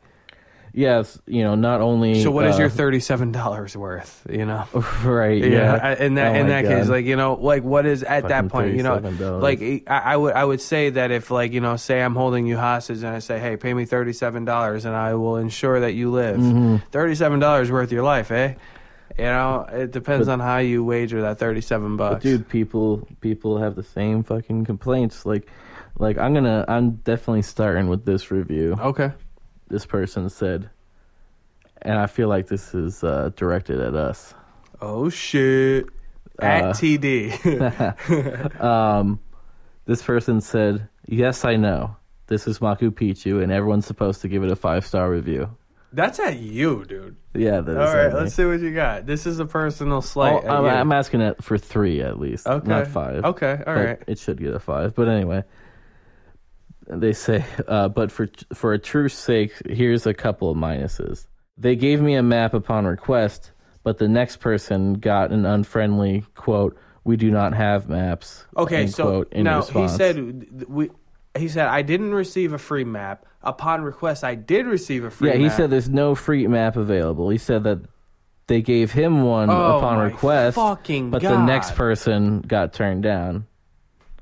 [0.74, 4.66] yes you know not only so what is uh, your $37 worth you know?
[5.04, 8.04] Right yeah, yeah, in that Oh in that case like you know like what is
[8.04, 8.98] at that point you know
[9.40, 12.46] like I, I would i would say that if like you know say i'm holding
[12.48, 16.12] you hostage and i say hey pay me $37 and i will ensure that you
[16.12, 16.38] live.
[16.38, 16.76] Mm-hmm.
[16.96, 18.54] $37 worth your life eh?
[19.18, 22.24] You know it depends on how you wager that 37 bucks.
[22.24, 25.26] dude people people have the same fucking complaints.
[25.26, 25.50] Like
[25.98, 28.78] like i'm gonna i'm definitely starting with this review.
[28.80, 29.12] Okay
[29.72, 30.70] this person said
[31.82, 34.34] and i feel like this is uh, directed at us
[34.82, 35.86] oh shit
[36.40, 39.20] at Uh, td um
[39.86, 41.96] this person said yes i know
[42.28, 45.50] this is machu picchu and everyone's supposed to give it a five star review
[45.94, 47.16] That's at you, dude.
[47.34, 49.06] yeah that is All right, let's see what you got.
[49.06, 50.46] This is a personal slight.
[50.46, 50.64] I'm.
[50.64, 52.66] I'm asking it for three at least okay.
[52.68, 54.00] not five Okay, all right.
[54.08, 55.44] It should get a five, but anyway.
[56.88, 61.28] They say, uh, but for for a truth's sake, here's a couple of minuses.
[61.58, 63.52] They gave me a map upon request,
[63.84, 66.78] but the next person got an unfriendly quote.
[67.04, 68.46] We do not have maps.
[68.56, 69.91] Okay, so quote, in now response.
[69.91, 70.89] he said we.
[71.38, 73.26] He said I didn't receive a free map.
[73.44, 75.30] Upon request, I did receive a free.
[75.30, 77.30] Yeah, he said there's no free map available.
[77.30, 77.80] He said that
[78.48, 83.02] they gave him one Oh upon my request, fucking but the next person got turned
[83.04, 83.48] down.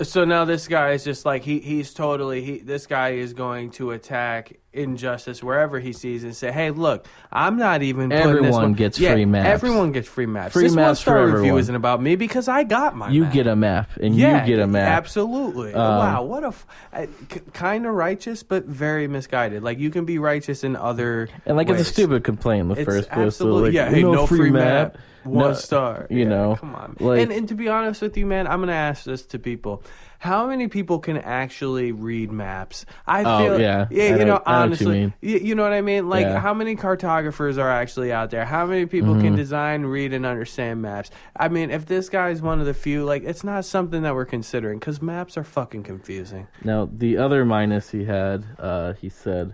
[0.01, 3.71] So now this guy is just like he he's totally he this guy is going
[3.71, 8.73] to attack injustice wherever he sees and say, "Hey, look, I'm not even Everyone one.
[8.73, 9.47] gets Yeah, free maps.
[9.49, 10.53] Everyone gets free maps.
[10.53, 11.59] Free this one maps for star review everyone.
[11.59, 13.33] isn't about me because I got my You map.
[13.33, 14.87] get a map, and yeah, you get a map.
[14.87, 15.73] Absolutely.
[15.73, 17.05] Um, wow, what a f- uh,
[17.51, 19.63] kind of righteous but very misguided.
[19.63, 21.81] Like you can be righteous in other And like ways.
[21.81, 23.89] it's a stupid complaint the It's first absolutely like, yeah.
[23.89, 24.97] Hey, no, free map,
[25.29, 26.07] one No- star.
[26.09, 26.95] You Yeah, know, come on.
[26.99, 29.83] like and and to be honest with you, man, I'm gonna ask this to people:
[30.19, 32.85] How many people can actually read maps?
[33.07, 33.87] I Oh, feel yeah.
[33.89, 34.03] yeah.
[34.03, 35.13] I You know- know, I know what you honestly, mean.
[35.21, 36.09] you, you know what I mean.
[36.09, 36.39] Like, Yeah.
[36.39, 38.43] how many cartographers are actually out there?
[38.43, 39.21] How many people Mm-hmm.
[39.23, 41.09] can design, read, and understand maps?
[41.37, 44.13] I mean, if this guy is one of the few, like, it's not something that
[44.13, 46.47] we're considering because maps are fucking confusing.
[46.65, 49.53] Now the other minus he had, uh, he said,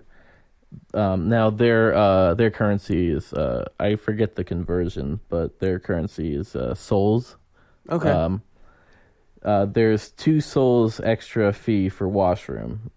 [0.94, 6.36] um, now their uh, their currency is uh, I forget the conversion, but their currency
[6.36, 7.38] is uh, souls.
[7.90, 8.10] Okay.
[8.10, 8.42] Um,
[9.44, 12.90] uh, there's two souls extra fee for washroom.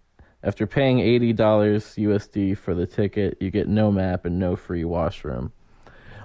[0.43, 4.85] After paying eighty dollars USD for the ticket, you get no map and no free
[4.85, 5.51] washroom.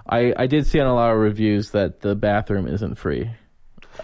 [0.08, 3.30] I I did see on a lot of reviews that the bathroom isn't free.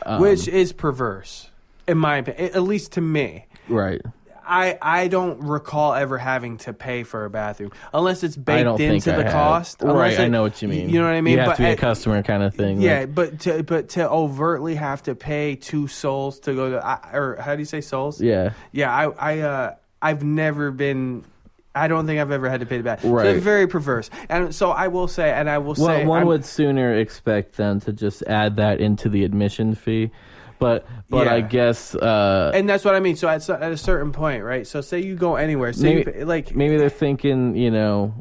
[0.05, 1.51] Um, Which is perverse,
[1.87, 3.47] in my opinion, at least to me.
[3.69, 4.01] right?
[4.51, 9.13] I I don't recall ever having to pay for a bathroom unless it's baked into
[9.15, 9.33] I the have.
[9.33, 9.81] cost.
[9.81, 10.91] Right, unless I know what you mean.
[10.91, 11.35] You know what I mean?
[11.35, 12.81] You have But to be a customer kind of thing.
[12.81, 16.85] Yeah, like- but to but to overtly have to pay two souls to go to
[16.85, 18.21] I- or how do you say souls?
[18.21, 18.51] yeah.
[18.73, 21.25] Yeah, I I uh I've never been.
[21.73, 23.03] I don't think I've ever had to pay the bath.
[23.03, 23.27] So Right.
[23.27, 26.27] it's very perverse, and so I will say, and I will Well, say, one I'm-
[26.27, 30.11] would sooner expect them to just add that into the admission fee,
[30.61, 33.17] but but I guess uh, and that's what I mean.
[33.17, 34.65] So at, at a certain point, right?
[34.67, 38.15] So say you go anywhere, say Maybe- you, pay- like maybe they're thinking, you know,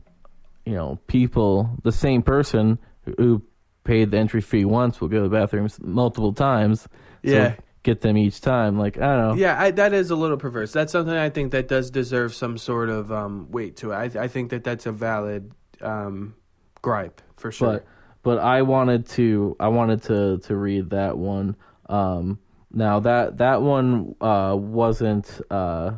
[0.65, 3.41] you know, people, the same person who- who
[3.84, 6.82] paid the entry fee once will go to the bathrooms multiple times.
[7.25, 7.56] so Yeah.
[7.84, 8.78] get them each time.
[8.78, 9.34] Like I don't know.
[9.36, 10.71] Yeah, I, that is a little perverse.
[10.71, 14.15] That's something I think that does deserve some sort of um, weight to it.
[14.15, 16.36] I, I think that that's a valid um,
[16.82, 17.67] gripe for sure.
[17.73, 17.86] but
[18.21, 21.56] but I wanted to I wanted to to read that one.
[21.89, 22.39] Um,
[22.71, 25.93] now that that one uh, wasn't uh,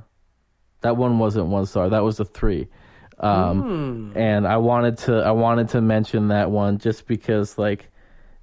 [0.82, 1.90] that one wasn't one star.
[1.90, 2.68] That was a three.
[3.20, 4.18] Um, Hmm.
[4.18, 7.88] and I wanted to I wanted to mention that one just because like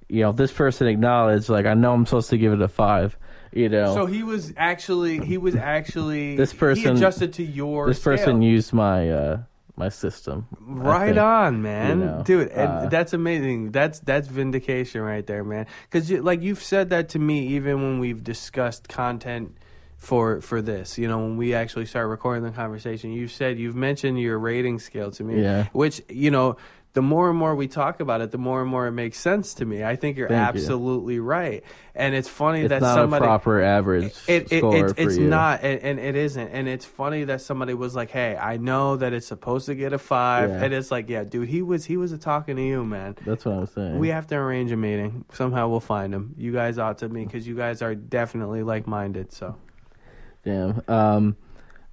[0.07, 3.17] you know this person acknowledged like I know I'm supposed to give it a five.
[3.51, 7.99] You know, so he was actually he was actually This person- adjusted to your this
[7.99, 9.37] person used my uh,
[9.79, 10.45] my system.
[10.59, 11.17] Right think.
[11.17, 12.49] on, man, you know, dude.
[12.49, 13.71] And uh, that's amazing.
[13.71, 15.65] That's that's vindication right there, man.
[15.89, 19.57] Because you, like you've said that to me, even when we've discussed content
[19.99, 20.97] for for this.
[20.97, 24.79] You know, when we actually start recording the conversation, you've said you've mentioned your rating
[24.79, 25.41] scale to me.
[25.41, 25.67] Yeah.
[25.73, 26.57] Which you know,
[26.99, 29.53] the more and more we talk about it, the more and more it makes sense
[29.53, 29.85] to me.
[29.85, 30.59] I think you're Thank you.
[30.61, 31.63] absolutely right.
[31.95, 35.27] And it's funny It's that not somebody a proper average it, it, score it's you.
[35.29, 38.95] not and, and it isn't and it's funny that somebody was like hey i know
[38.97, 40.63] that it's supposed to get a five Yeah.
[40.63, 43.55] and it's like yeah dude he was he was talking to you man That's what
[43.55, 43.99] I was saying.
[43.99, 47.25] we have to arrange a meeting somehow we'll find him you guys ought to meet
[47.27, 49.55] because you guys are definitely like-minded so
[50.45, 50.81] Damn.
[50.87, 51.35] Um,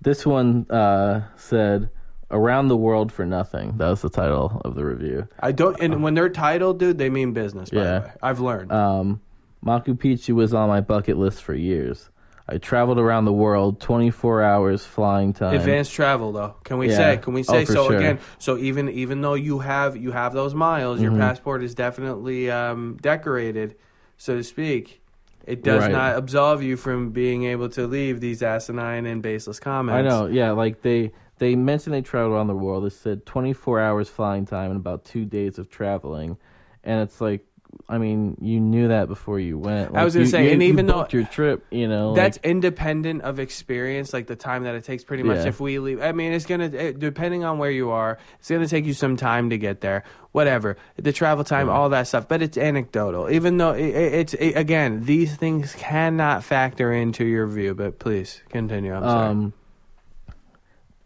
[0.01, 1.91] this one uh, said
[2.31, 5.29] "Around the World for Nothing." That was the title of the review.
[5.41, 7.99] i don't and when they're titled dude they mean business by Yeah.
[8.01, 9.21] the way i've learned Um,
[9.65, 12.11] Machu Picchu was on my bucket list for years.
[12.49, 15.57] I traveled around the world, 24 hours flying time.
[15.57, 16.55] Advanced travel, though.
[16.63, 16.97] Can we Yeah.
[16.97, 17.17] say?
[17.17, 17.97] Can we say Oh, for so sure.
[17.97, 18.19] again?
[18.39, 21.19] So even even though you have you have those miles, your Mhm.
[21.19, 23.75] passport is definitely um, decorated,
[24.17, 25.01] so to speak.
[25.45, 25.93] It does Right.
[25.93, 29.99] not absolve you from being able to leave these asinine and baseless comments.
[29.99, 30.53] I know, yeah.
[30.53, 32.85] Like they they mentioned they traveled around the world.
[32.85, 36.37] They said 24 hours flying time and about two days of traveling,
[36.85, 37.45] and it's like,
[37.91, 39.95] I mean, you knew that before you went.
[39.95, 42.15] I was Like, gonna you- say, you- and you even though- your trip, you know,
[42.15, 45.05] That's like, independent of experience, like the time that it takes.
[45.05, 45.49] Pretty much, Yeah.
[45.49, 48.17] if we leave, I mean, it's gonna it, depending on where you are.
[48.39, 50.05] It's gonna take you some time to get there.
[50.33, 52.27] Whatever the travel time, all that stuff.
[52.29, 53.29] But it's anecdotal.
[53.31, 57.75] Even though it, it, it's it, again, these things cannot factor into your view.
[57.75, 58.95] But please continue.
[58.95, 59.29] I'm sorry.
[59.29, 59.53] Um,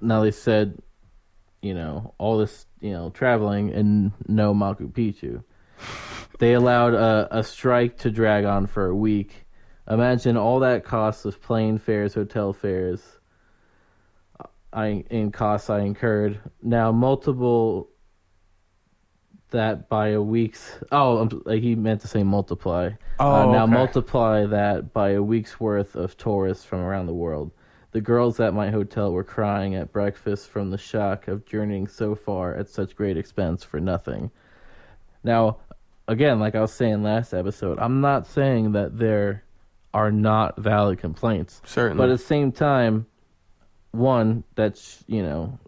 [0.00, 0.78] Now they said,
[1.62, 5.44] you know, all this, you know, traveling and no Machu Picchu.
[6.38, 9.46] They allowed a, a strike to drag on for a week.
[9.88, 13.20] Imagine all that cost of plane fares, hotel fares,
[14.72, 16.40] I in costs I incurred.
[16.62, 17.88] Now multiple
[19.50, 22.90] that by a week's oh um, like he meant to say multiply.
[23.18, 23.72] Oh, uh, now okay.
[23.72, 27.50] multiply that by a week's worth of tourists from around the world.
[27.92, 32.14] The girls at my hotel were crying at breakfast from the shock of journeying so
[32.14, 34.30] far at such great expense for nothing.
[35.24, 35.58] Now,
[36.06, 39.44] again, like I was saying last episode, I'm not saying that there
[39.92, 41.60] are not valid complaints.
[41.64, 41.98] Certainly.
[41.98, 43.06] But at the same time,
[43.92, 45.58] one that's you know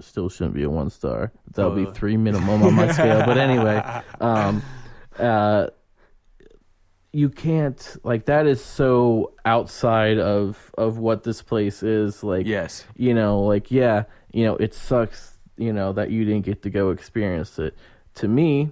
[0.00, 1.32] still shouldn't be a one star.
[1.52, 1.98] That'll be Totally.
[1.98, 3.24] three minimum on my scale.
[3.24, 3.82] But anyway,
[4.20, 4.62] um,
[5.18, 5.68] uh,
[7.12, 12.22] you can't like that is so outside of of what this place is.
[12.22, 12.84] Like Yes.
[12.96, 15.38] you know, like yeah, you know, it sucks.
[15.56, 17.74] You know that you didn't get to go experience it.
[18.16, 18.70] To me,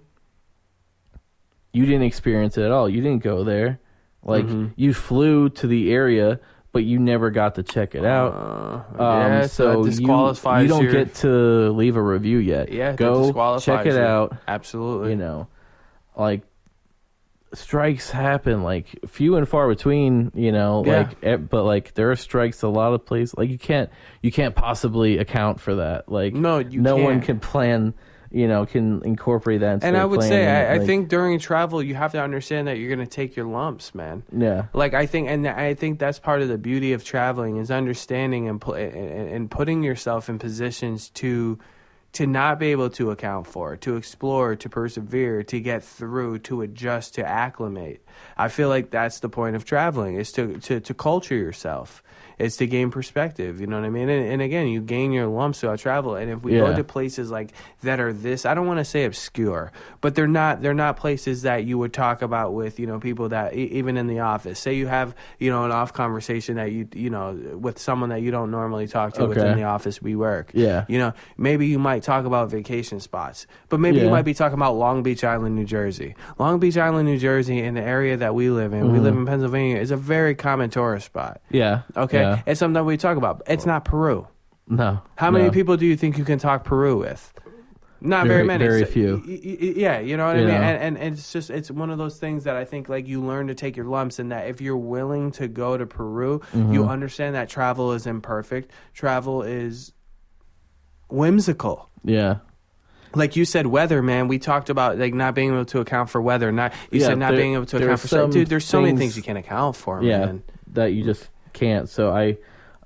[1.72, 2.88] you didn't experience it at all.
[2.88, 3.80] You didn't go there.
[4.22, 4.68] Like Mm-hmm.
[4.76, 6.40] you flew to the area,
[6.72, 8.32] but you never got to check it out.
[8.98, 10.06] Uh, Um, yeah, so, you, you
[10.68, 12.72] don't your, get to leave a review yet.
[12.72, 14.36] yeah, go check it out.
[14.46, 15.10] Absolutely.
[15.10, 15.48] You know,
[16.16, 16.42] like
[17.54, 20.30] strikes happen like few and far between.
[20.34, 20.98] You know, Yeah.
[20.98, 23.34] like eh, but like there are strikes a lot of places.
[23.36, 23.90] Like you can't
[24.22, 26.10] you can't possibly account for that.
[26.10, 27.24] Like No, no one can't.
[27.24, 27.94] can plan.
[28.30, 29.72] You know, can incorporate that.
[29.74, 32.76] Into and I would say, I, I think during travel, you have to understand that
[32.76, 34.22] you're going to take your lumps, man.
[34.30, 37.70] yeah, Like I think, and I think that's part of the beauty of traveling is
[37.70, 38.94] understanding and pl- and,
[39.30, 41.58] and putting yourself in positions to
[42.12, 46.62] to not be able to account for, to explore, to persevere, to get through, to
[46.62, 48.04] adjust, to acclimate.
[48.36, 52.02] I feel like that's the point of traveling is to to, to culture yourself.
[52.38, 54.08] It's to gain perspective, you know what I mean?
[54.08, 56.14] And, and again, you gain your lumps throughout travel.
[56.14, 59.04] And if we go to places like that are this, I don't want to say
[59.04, 60.62] obscure, but they're not.
[60.62, 63.96] They're not places that you would talk about with you know people that e- even
[63.96, 64.58] in the office.
[64.58, 68.22] Say you have you know an off conversation that you you know with someone that
[68.22, 70.50] you don't normally talk to within the office we work.
[70.54, 70.84] Yeah.
[70.88, 74.58] you know maybe you might talk about vacation spots, but maybe you might be talking
[74.58, 76.14] about Long Beach Island, New Jersey.
[76.38, 79.04] Long Beach Island, New Jersey, in the area that we live in, we mm-hmm.
[79.04, 81.40] live in Pennsylvania, is a very common tourist spot.
[81.50, 81.82] yeah.
[81.96, 82.27] Okay, yeah.
[82.46, 83.42] It's something we talk about.
[83.46, 84.26] It's not Peru.
[84.68, 85.00] no.
[85.16, 85.50] How many no.
[85.50, 87.32] people do you think you can talk Peru with?
[88.00, 88.64] Not very, Very- many.
[88.64, 89.22] very So- few.
[89.26, 90.50] y- y- yeah, you know what I mean.
[90.50, 93.20] And, and and it's just it's one of those things that I think like you
[93.20, 96.72] learn to take your lumps, and that if you're willing to go to Peru, Mm-hmm.
[96.74, 98.70] you understand that travel is imperfect.
[98.94, 99.92] Travel is
[101.08, 101.88] whimsical.
[102.04, 102.36] Yeah.
[103.14, 104.28] Like you said, weather, man.
[104.28, 106.52] We talked about like not being able to account for weather.
[106.52, 108.48] Not you Yeah, said not there- being able to account for some, dude.
[108.48, 110.42] There's so many things- things you can't account for, yeah man.
[110.74, 112.36] that you just can't so i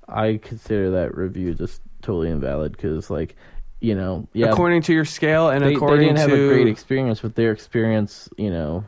[0.07, 3.35] i consider that review just totally invalid because like
[3.79, 7.23] you know yeah According to your scale and they, they didn't have a great experience
[7.23, 8.85] with their experience you know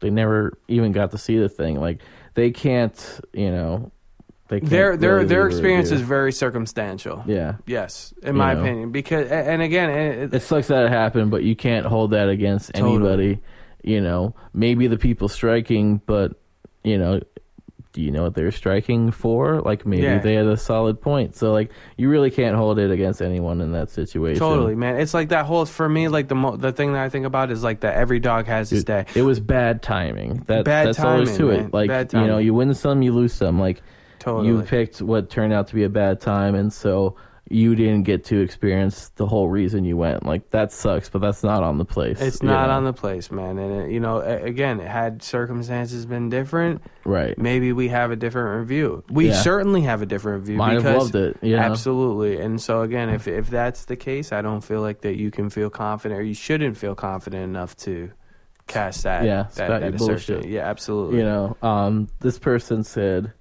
[0.00, 2.00] they never even got to see the thing like
[2.34, 3.90] they can't you know
[4.48, 7.22] they can't their their really their experience is very circumstantial.
[7.26, 8.60] yeah Yes, in You my know.
[8.62, 12.28] opinion, because and again, it, it sucks that it happened but you can't hold that
[12.28, 12.94] against Totally.
[12.96, 13.42] anybody
[13.84, 16.32] you know maybe the people striking but
[16.82, 17.20] you know
[17.92, 20.18] do you know what they're striking for like maybe Yeah.
[20.18, 23.72] they had a solid point so like you really can't hold it against anyone in
[23.72, 24.96] that situation totally, man.
[25.00, 27.50] It's like that whole for me, like the mo- the thing that I think about
[27.50, 29.06] is like that every dog has his day.
[29.16, 31.60] it was bad timing that Bad that's timing, to man.
[31.66, 33.82] it like you know you win some you lose some like
[34.20, 34.48] Totally.
[34.48, 37.16] you picked what turned out to be a bad time and so
[37.52, 41.42] you didn't get to experience the whole reason you went like that sucks but that's
[41.42, 42.74] not on the place It's not know?
[42.74, 43.58] on the place, man.
[43.58, 48.60] And it, you know, again, had circumstances been different, right maybe we have a different
[48.60, 49.02] review.
[49.10, 49.34] We Yeah.
[49.42, 50.58] certainly have a different review.
[50.58, 52.40] might have loved it yeah Absolutely.
[52.40, 55.50] And so again, if if that's the case, I don't feel like that you can
[55.50, 58.12] feel confident or you shouldn't feel confident enough to
[58.68, 60.36] cast that Yeah, that, that assertion.
[60.36, 60.50] bullshit.
[60.52, 61.18] Yeah, absolutely.
[61.18, 63.32] you know um this person said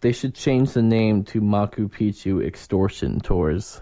[0.00, 3.80] they should change the name to Machu Picchu extortion tours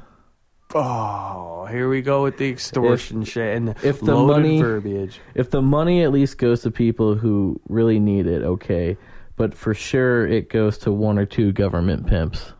[0.74, 5.20] Oh, here we go with the extortion shit and if the money- verbiage.
[5.34, 8.96] if the money at least goes to people who really need it okay
[9.36, 12.52] but for sure it goes to one or two government pimps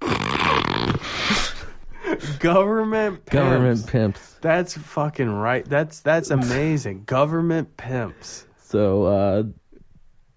[2.38, 3.32] Government pimps.
[3.32, 5.64] government pimps That's fucking right.
[5.64, 7.04] That's that's amazing.
[7.04, 8.46] Government pimps.
[8.62, 9.42] so uh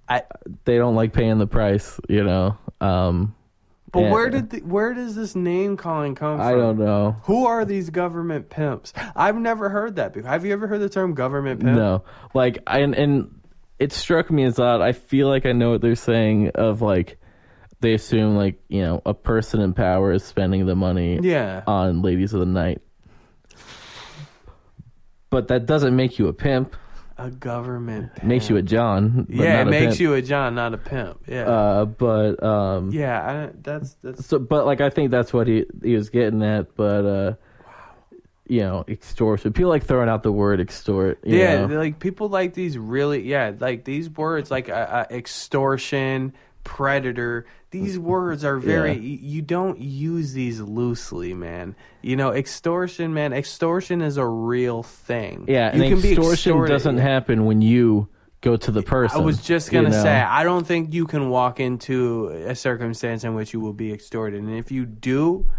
[0.09, 0.23] I,
[0.65, 3.35] they don't like paying the price you know um
[3.91, 6.47] but where did the, where does this name calling come from?
[6.47, 8.91] I don't know Who are these government pimps?
[9.15, 10.31] I've never heard that before.
[10.31, 11.75] Have you ever heard the term government pimp?
[11.75, 13.39] No, like I and, and
[13.77, 14.81] it struck me as odd.
[14.81, 16.49] I feel like I know what they're saying.
[16.55, 17.19] Of like,
[17.81, 21.61] they assume like you know a person in power is spending the money Yeah.
[21.67, 22.81] on ladies of the night,
[25.29, 26.75] but that doesn't make you a pimp.
[27.17, 28.25] A government pimp.
[28.25, 29.25] Makes you a John.
[29.29, 29.99] But yeah, it makes pimp.
[29.99, 31.21] you a John, not a pimp.
[31.27, 31.43] Yeah.
[31.43, 35.65] Uh, but um, yeah, I, that's that's so but like I think that's what he
[35.83, 36.75] he was getting at.
[36.75, 37.33] But uh,
[38.47, 39.53] you know, extortion.
[39.53, 41.19] People like throwing out the word extort.
[41.23, 46.33] you Yeah, like people like these really, yeah, like these words like uh, uh, extortion,
[46.63, 47.45] predator.
[47.73, 48.93] These words are very.
[48.93, 49.17] Yeah.
[49.21, 51.75] You don't use these loosely, man.
[52.01, 53.33] You know, extortion, man.
[53.33, 55.45] Extortion is a real thing.
[55.47, 55.75] yeah.
[55.75, 56.71] you And extortion extorted.
[56.71, 58.07] doesn't happen when you
[58.41, 59.19] go to the person.
[59.19, 60.03] I was just gonna know?
[60.03, 63.91] say, I don't think you can walk into a circumstance in which you will be
[63.91, 65.49] extorted, and if you do,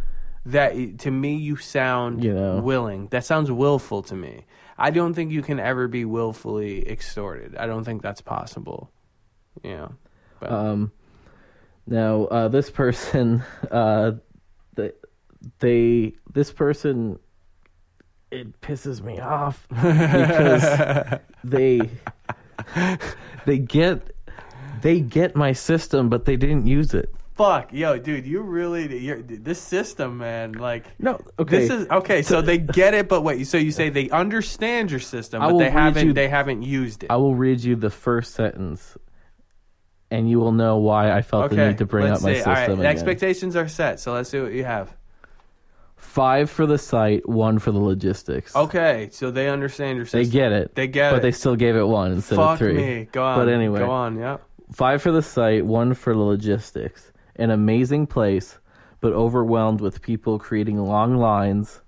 [0.46, 2.60] that to me you sound You know.
[2.60, 3.08] willing.
[3.10, 4.44] That sounds willful to me.
[4.76, 7.56] I don't think you can ever be willfully extorted.
[7.56, 8.90] I don't think that's possible.
[9.62, 9.92] You know,
[10.40, 10.92] but Um,
[11.87, 14.12] now uh, this person, uh,
[14.74, 14.93] they,
[15.61, 17.18] they, this person,
[18.30, 21.80] it pisses me off because they,
[23.47, 24.11] they get,
[24.82, 27.14] they get my system, but they didn't use it.
[27.37, 30.53] fuck, yo, dude, you really you're, this system, man.
[30.53, 31.59] Like, No, okay.
[31.59, 32.22] this is okay.
[32.22, 33.47] So they get it, but wait.
[33.47, 36.07] So you say they understand your system, I but they haven't.
[36.09, 37.11] you- They haven't used it.
[37.11, 38.97] I will read you the first sentence,
[40.11, 42.34] and you will know why I felt the need to bring up my see.
[42.36, 42.50] system.
[42.50, 42.86] All right, again.
[42.86, 44.94] expectations are set, so let's see what you have.
[45.96, 48.55] Five for the site, one for the logistics.
[48.55, 50.22] Okay, so they understand your system.
[50.22, 50.74] They get it.
[50.74, 51.22] They get but it.
[51.22, 52.74] they still gave it one instead Fuck of three.
[52.74, 53.09] me.
[53.11, 53.38] Go on.
[53.38, 54.18] But anyway, go on.
[54.18, 54.42] Yep.
[54.72, 57.11] five for the site, one for the logistics.
[57.36, 58.59] An amazing place,
[59.00, 61.80] but overwhelmed with people creating long lines,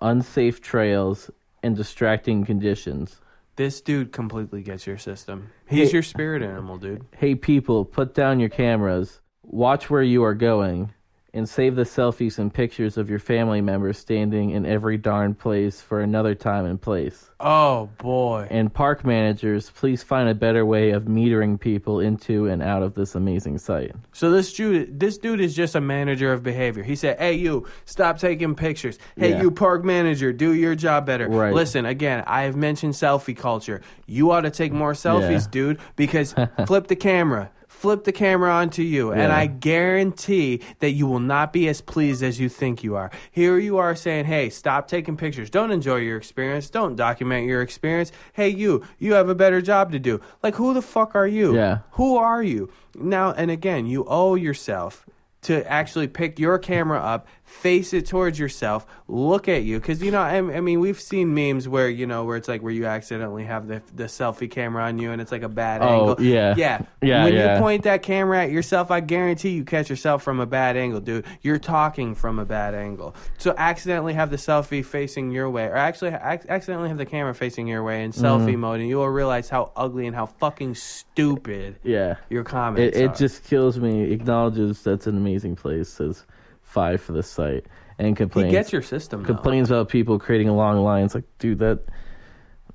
[0.00, 1.30] unsafe trails,
[1.62, 3.20] and distracting conditions.
[3.56, 5.50] This dude completely gets your system.
[5.68, 7.04] He's Hey- your spirit animal, dude.
[7.16, 10.92] Hey, people, put down your cameras, watch where you are going,
[11.34, 15.80] and save the selfies and pictures of your family members standing in every darn place
[15.80, 17.30] for another time and place.
[17.40, 18.46] Oh boy.
[18.50, 22.94] And park managers, please find a better way of metering people into and out of
[22.94, 23.92] this amazing site.
[24.12, 26.82] So this dude, this dude is just a manager of behavior.
[26.82, 28.98] He said, "Hey, you, stop taking pictures.
[29.16, 29.42] Hey, Yeah.
[29.42, 31.28] you, park manager, do your job better.
[31.28, 31.52] Right.
[31.54, 33.80] Listen, again, I have mentioned selfie culture.
[34.06, 35.50] You ought to take more selfies, Yeah.
[35.50, 36.34] dude, because
[36.66, 37.50] flip the camera."
[37.82, 42.22] Flip the camera onto you, and I guarantee that you will not be as pleased
[42.22, 43.10] as you think you are.
[43.32, 45.50] Here you are saying, "Hey, stop taking pictures.
[45.50, 46.70] Don't enjoy your experience.
[46.70, 48.12] Don't document your experience.
[48.34, 51.56] Hey, you, you have a better job to do." Like, who the fuck are you?
[51.56, 51.78] Yeah.
[51.94, 52.70] Who are you?
[52.94, 55.04] Now, and again, you owe yourself
[55.40, 59.78] to actually pick your camera up, face it towards yourself, look at you.
[59.78, 62.62] Because, you know, I, I mean, we've seen memes where, you know, where it's like
[62.62, 65.80] where you accidentally have the, the selfie camera on you and it's like a bad
[65.82, 66.24] Oh, angle.
[66.24, 66.54] yeah.
[66.56, 66.82] Yeah.
[67.02, 67.54] Yeah, When yeah.
[67.54, 71.00] you point that camera at yourself, I guarantee you catch yourself from a bad angle,
[71.00, 71.24] dude.
[71.42, 73.14] You're talking from a bad angle.
[73.38, 77.34] So accidentally have the selfie facing your way, or actually ac- accidentally have the camera
[77.34, 78.24] facing your way in Mm-hmm.
[78.24, 82.16] selfie mode, and you will realize how ugly and how fucking stupid Yeah.
[82.30, 83.06] your comments It, are.
[83.06, 84.10] it just kills me.
[84.12, 85.88] Acknowledges that's an amazing place.
[85.88, 86.24] Says
[86.72, 87.66] five for the site
[87.98, 88.46] and complains.
[88.46, 89.22] he gets your system.
[89.22, 89.26] though.
[89.34, 91.14] complains about people creating long lines.
[91.14, 91.80] Like, dude, that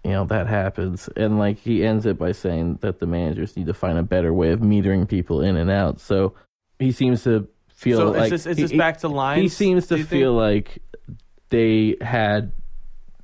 [0.03, 1.09] you know that happens.
[1.15, 4.33] And like he ends it by saying that the managers need to find a better
[4.33, 5.99] way of metering people in and out.
[5.99, 6.33] So
[6.79, 9.41] he seems to feel So like is this, is he- this he- back to lines?
[9.41, 10.09] He seems to you think?
[10.21, 10.77] feel like
[11.49, 12.51] they had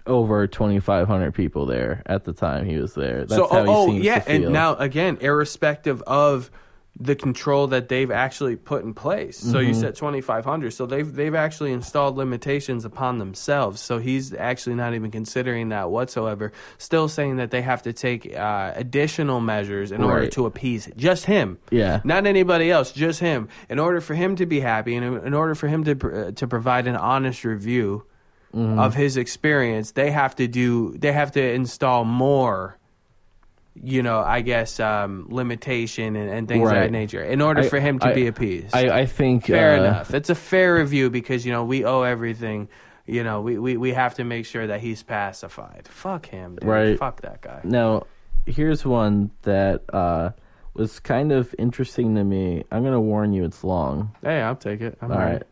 [0.05, 3.19] over 2,500 people there at the time he was there.
[3.19, 3.47] That's so.
[3.47, 4.43] how Oh, he oh, seems yeah, to feel.
[4.45, 6.51] and now again, irrespective of
[6.99, 9.37] the control that they've actually put in place.
[9.39, 9.67] So Mm-hmm.
[9.67, 10.71] you said twenty five hundred.
[10.71, 13.81] So they've they've actually installed limitations upon themselves.
[13.81, 16.51] So he's actually not even considering that whatsoever.
[16.77, 21.25] Still saying that they have to take uh, additional measures in order to appease just
[21.25, 21.57] him.
[21.71, 22.01] Yeah.
[22.03, 23.49] not anybody else, just him.
[23.69, 26.13] In order for him to be happy, and in- in order for him to pr-
[26.15, 28.05] uh, to provide an honest review
[28.53, 28.77] Mm-hmm.
[28.77, 32.77] of his experience, they have to do they have to install more.
[33.75, 37.69] You know, I guess um, limitation and, and things of that nature in order I-
[37.69, 38.75] for him to I- be appeased.
[38.75, 40.13] I, I think fair uh, enough.
[40.13, 42.69] It's a fair review because you know we owe everything.
[43.05, 45.89] You know, we, we, we have to make sure that he's pacified.
[45.89, 46.69] Fuck him, dude.
[46.69, 46.97] Right.
[46.97, 47.59] Fuck that guy.
[47.65, 48.03] Now,
[48.45, 50.29] here's one that uh,
[50.73, 52.63] was kind of interesting to me.
[52.71, 54.15] I'm going to warn you, it's long.
[54.23, 54.97] Hey, I'll take it.
[55.01, 55.33] I'm All all right.
[55.33, 55.43] right.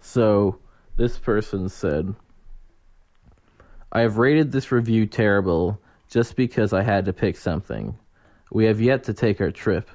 [0.00, 0.58] So
[0.96, 2.12] this person said,
[3.92, 7.96] I have rated this review terrible just because I had to pick something.
[8.52, 9.90] We have yet to take our trip,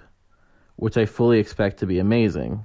[0.76, 2.64] which I fully expect to be amazing.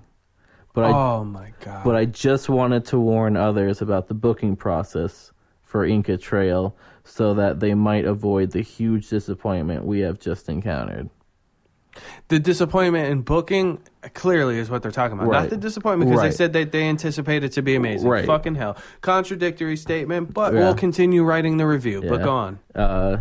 [0.74, 1.84] But I Oh my god.
[1.84, 5.32] but I just wanted to warn others about the booking process
[5.62, 11.08] for Inca Trail so that they might avoid the huge disappointment we have just encountered.
[12.28, 13.78] The disappointment in booking
[14.14, 15.30] clearly is what they're talking about.
[15.30, 16.30] Not the disappointment because Right.
[16.30, 18.08] they said that they anticipated it to be amazing.
[18.08, 18.26] Right.
[18.26, 18.76] Fucking hell.
[19.00, 20.60] Contradictory statement, but Yeah.
[20.60, 22.02] we'll continue writing the review.
[22.06, 22.58] But go on.
[22.74, 23.18] Uh,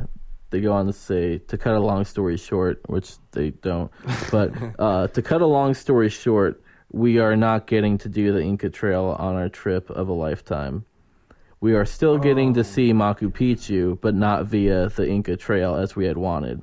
[0.52, 3.92] they go on to say, to cut a long story short, which they don't,
[4.32, 8.42] but uh, to cut a long story short, we are not getting to do the
[8.42, 10.86] Inca Trail on our trip of a lifetime.
[11.60, 15.96] We are still getting to see Machu Picchu, but not via the Inca Trail as
[15.96, 16.62] we had wanted.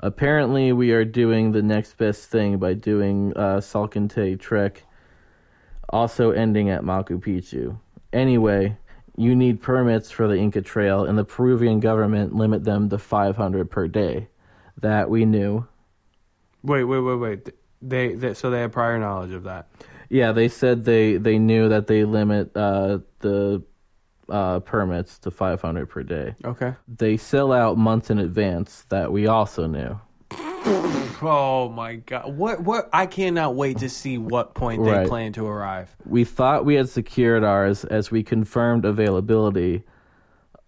[0.00, 4.84] Apparently, we are doing the next best thing by doing uh, Salkantay Trek,
[5.88, 7.78] also ending at Machu Picchu.
[8.12, 8.76] Anyway,
[9.16, 13.70] you need permits for the Inca Trail, and the Peruvian government limit them to 500
[13.70, 14.28] per day.
[14.82, 15.66] That we knew.
[16.62, 17.48] Wait, wait, wait, wait.
[17.80, 19.68] They, they so they had prior knowledge of that.
[20.10, 23.62] Yeah, they said they they knew that they limit uh, the
[24.28, 26.34] uh, permits to 500 per day.
[26.44, 26.74] Okay.
[26.88, 28.84] They sell out months in advance.
[28.88, 30.00] That we also knew.
[31.22, 32.36] Oh my god.
[32.36, 35.08] What what I cannot wait to see what point they Right.
[35.08, 35.94] plan to arrive.
[36.04, 39.84] We thought we had secured ours as we confirmed availability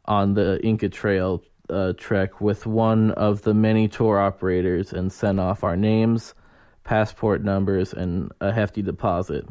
[0.07, 5.39] on the Inca Trail uh, trek with one of the many tour operators and sent
[5.39, 6.35] off our names,
[6.83, 9.45] passport numbers, and a hefty deposit.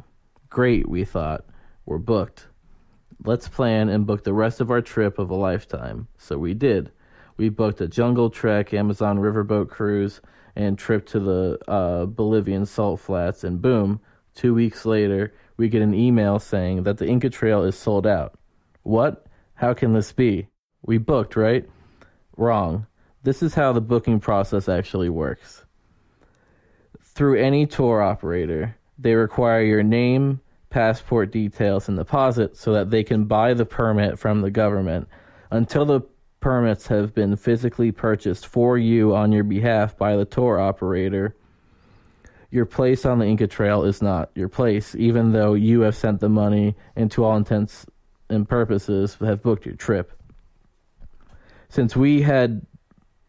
[0.50, 1.46] Great, we thought.
[1.86, 2.47] We're booked.
[3.28, 6.08] Let's plan and book the rest of our trip of a lifetime.
[6.18, 6.94] So we did.
[7.36, 10.22] We booked a jungle trek, Amazon riverboat cruise,
[10.56, 13.44] and trip to the uh, Bolivian salt flats.
[13.44, 14.00] And boom,
[14.34, 18.40] two weeks later, we get an email saying that the Inca Trail is sold out.
[18.84, 19.26] What?
[19.56, 20.48] How can this be?
[20.84, 21.70] We booked, right?
[22.38, 22.88] Wrong.
[23.24, 25.66] This is how the booking process actually works.
[27.04, 30.40] Through any tour operator, they require your name,
[30.70, 35.08] passport details, and deposit so that they can buy the permit from the government.
[35.50, 36.02] Until the
[36.40, 41.36] permits have been physically purchased for you on your behalf by the tour operator,
[42.52, 46.20] your place on the Inca Trail is not your place, even though you have sent
[46.20, 47.86] the money and to all intents
[48.30, 50.12] and purposes have booked your trip.
[51.70, 52.66] Since we had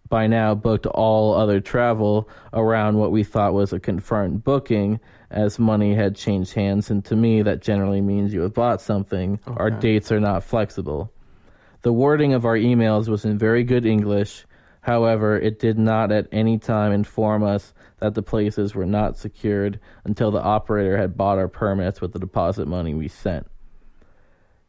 [0.08, 5.00] by now booked all other travel around what we thought was a confirmed booking,
[5.30, 9.38] as money had changed hands, and to me that generally means you have bought something.
[9.46, 11.12] Our dates are not flexible.
[11.82, 14.46] The wording of our emails was in very good English.
[14.80, 19.80] However, it did not at any time inform us that the places were not secured
[20.04, 23.46] until the operator had bought our permits with the deposit money we sent.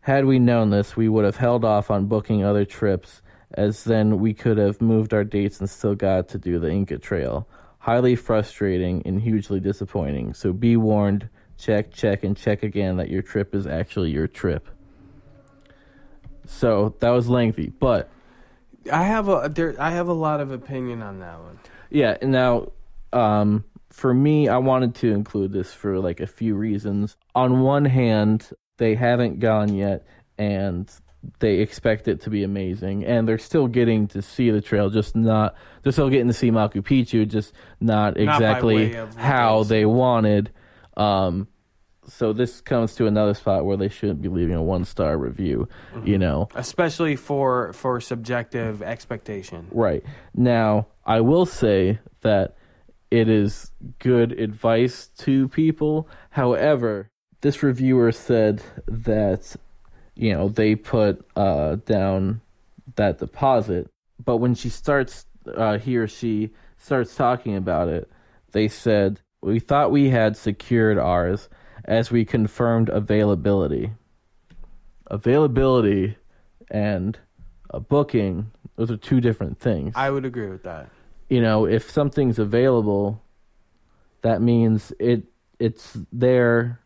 [0.01, 3.21] Had we known this, we would have held off on booking other trips,
[3.53, 6.97] as then we could have moved our dates and still got to do the Inca
[6.97, 7.47] Trail.
[7.79, 10.33] Highly frustrating and hugely disappointing.
[10.33, 14.67] So be warned, check, check, and check again that your trip is actually your trip.
[16.45, 18.09] So that was lengthy, but
[18.91, 21.59] I have a there I have a lot of opinion on that one.
[21.89, 22.17] yeah.
[22.21, 22.71] and Now,
[23.13, 27.15] um, for me, I wanted to include this for like a few reasons.
[27.35, 30.05] On one hand, they haven't gone yet,
[30.37, 30.89] and
[31.39, 35.15] they expect it to be amazing, and they're still getting to see the trail, just
[35.15, 35.55] not.
[35.83, 40.51] They're still getting to see Machu Picchu, just not exactly what how they they wanted.
[40.97, 41.47] Um,
[42.07, 45.67] so this comes to another spot where they shouldn't be leaving a one star review.
[46.03, 49.67] You know, Especially for for subjective expectation.
[49.71, 50.03] Right.
[50.35, 52.55] Now, I will say that
[53.11, 56.07] it is good advice to people.
[56.29, 57.09] However,
[57.41, 59.55] this reviewer said that,
[60.19, 62.41] you know, they put uh, down
[62.97, 63.89] that deposit,
[64.23, 68.11] but when she starts, uh, he or she starts talking about it,
[68.51, 71.47] they said, We thought we had secured ours
[71.85, 73.91] as we confirmed availability.
[75.07, 76.17] Availability
[76.69, 77.17] and
[77.69, 80.89] a booking, those are two different things I would agree with that.
[81.29, 83.23] you know, if something's available,
[84.21, 85.23] that means it
[85.59, 86.81] it's there,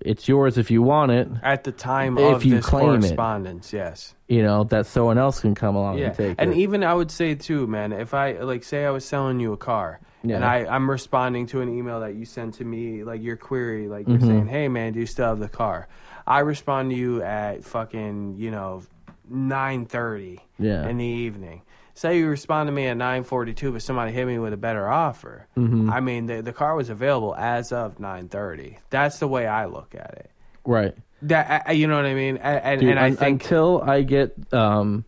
[0.00, 1.28] it's yours if you want it.
[1.42, 3.00] At the time If of you this claim it.
[3.00, 4.14] correspondence, yes.
[4.28, 6.52] You know that someone else can come along Yeah, and take and it.
[6.54, 7.92] And even I would say too, man.
[7.92, 11.60] If I like, say I was selling you a car, and I I'm responding to
[11.62, 14.12] an email that you sent to me, like your query, like Mm-hmm.
[14.12, 15.88] you're saying, "Hey, man, do you still have the car?"
[16.26, 18.82] I respond to you at fucking you know
[19.28, 20.86] nine thirty Yeah.
[20.88, 21.62] in the evening.
[21.94, 24.56] Say you respond to me at nine forty two, but somebody hit me with a
[24.56, 25.46] better offer.
[25.56, 25.90] Mm-hmm.
[25.90, 28.78] I mean, the the car was available as of nine thirty.
[28.90, 30.30] That's the way I look at it.
[30.64, 32.36] right, That I- you know what I mean?
[32.38, 35.04] And, and, Dude, and I un- think until I get um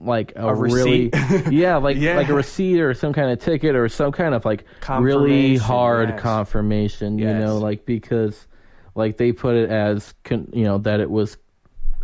[0.00, 1.52] like a, A really receipt.
[1.52, 2.16] yeah like Yeah.
[2.16, 4.64] like a receipt or some kind of ticket or some kind of like
[4.98, 6.20] really hard yes.
[6.20, 8.46] confirmation you know like because
[8.94, 11.36] like they put it as con- you know that it was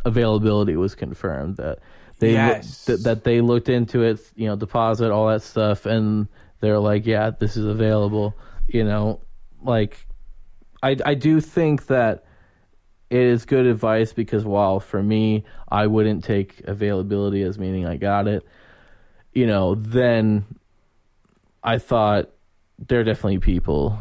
[0.04, 1.78] availability was confirmed that
[2.18, 2.84] they Yes.
[2.86, 6.28] that that they looked into it you know deposit all that stuff and
[6.60, 8.36] they're like yeah this is available
[8.68, 9.20] you know?
[9.62, 10.06] Like
[10.82, 12.24] I I do think that
[13.10, 17.96] it is good advice because while for me I wouldn't take availability as meaning I
[17.96, 18.46] got it,
[19.32, 20.44] you know, then
[21.64, 22.30] I thought
[22.86, 23.98] there are definitely people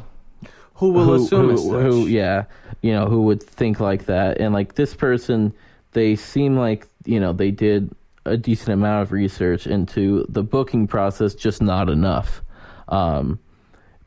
[0.76, 2.44] who will who, assume who, who yeah,
[2.82, 4.40] you know, who would think like that.
[4.40, 5.54] And like this person
[5.94, 7.96] they seem like you know they did
[8.28, 12.42] a decent amount of research into the booking process, just not enough.
[12.90, 13.40] Um,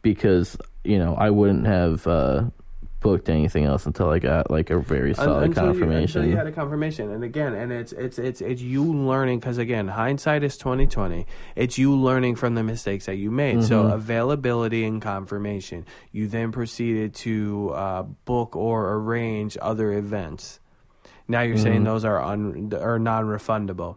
[0.02, 2.44] because you know I wouldn't have uh,
[3.00, 6.22] booked anything else until I got like a very solid until confirmation.
[6.22, 9.40] You, until you had a confirmation, and again, and it's it's it's it's you learning
[9.40, 11.26] because again, hindsight is twenty twenty.
[11.56, 13.62] It's you learning from the mistakes that you made.
[13.64, 13.92] So Mm-hmm.
[13.92, 15.84] availability and confirmation.
[16.12, 20.60] You then proceeded to uh, book or arrange other events.
[21.28, 21.62] Now you're Mm-hmm.
[21.62, 23.96] saying those are un are non refundable.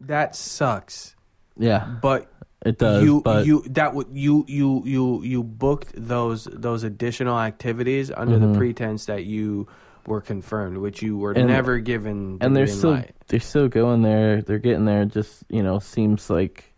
[0.00, 1.14] That sucks.
[1.56, 2.30] yeah, But
[2.64, 3.04] it does.
[3.04, 8.38] you but you that would you you you you booked those those additional activities under
[8.38, 9.66] the pretense that you
[10.06, 11.40] were confirmed, which you were Mm-hmm.
[11.40, 12.38] And- never given.
[12.38, 13.14] the and they're still light.
[13.28, 14.40] they're still going there.
[14.42, 15.04] They're getting there.
[15.04, 16.74] Just you know, seems like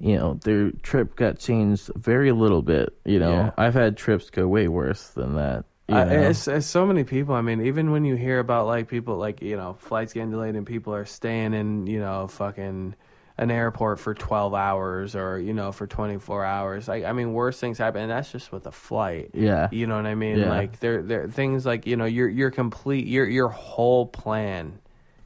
[0.00, 2.96] you know their trip got changed very little bit.
[3.04, 3.50] You know, Yeah.
[3.58, 5.64] I've had trips go way worse than that.
[5.92, 7.34] Uh, it's, it's so many people.
[7.34, 10.54] I mean, even when you hear about like people like you know flights getting delayed
[10.56, 12.94] and people are staying in you know fucking
[13.38, 16.86] an airport for twelve hours or you know for twenty four hours.
[16.88, 19.30] Like I mean, worse things happen, and that's just with a flight.
[19.34, 20.38] yeah, You know what I mean?
[20.40, 20.48] Yeah.
[20.50, 24.78] Like there there things like, you know, your your complete your your whole plan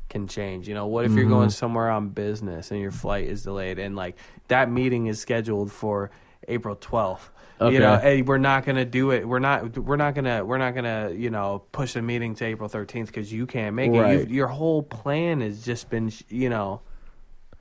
[0.09, 0.69] can change.
[0.69, 1.51] You know, what if you're going Mm-hmm.
[1.51, 4.17] somewhere on business and your flight is delayed and like
[4.49, 6.11] that meeting is scheduled for
[6.49, 7.21] April 12th.
[7.59, 8.17] You know, Okay.
[8.17, 9.27] hey, we're not gonna do it.
[9.27, 9.79] We're not.
[9.79, 10.45] We're not gonna.
[10.45, 11.13] We're not gonna.
[11.17, 14.11] You know, push the meeting to April thirteenth because you can't make it.
[14.13, 16.83] You've, your whole plan has just been, you know,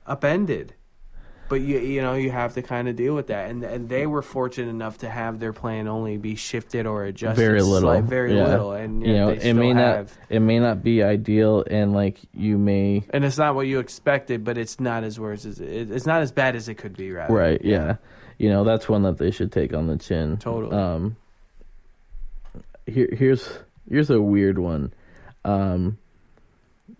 [0.06, 0.74] upended.
[1.48, 4.04] But you you know you have to kind of deal with that, and and they
[4.06, 8.02] were fortunate enough to have their plan only be shifted or adjusted very little, slight-
[8.02, 8.48] very yeah.
[8.48, 11.64] little, and you yet know they it may have, not it may not be ideal,
[11.70, 15.46] and like you may and it's not what you expected, but it's not as worse
[15.46, 17.32] as it, it's not as bad as it could be, rather.
[17.32, 17.96] right, yeah.
[18.38, 20.36] You know that's one that they should take on the chin.
[20.38, 20.76] Totally.
[20.76, 21.16] Um,
[22.86, 23.48] here, here's
[23.88, 24.92] here's a weird one.
[25.44, 25.98] Um,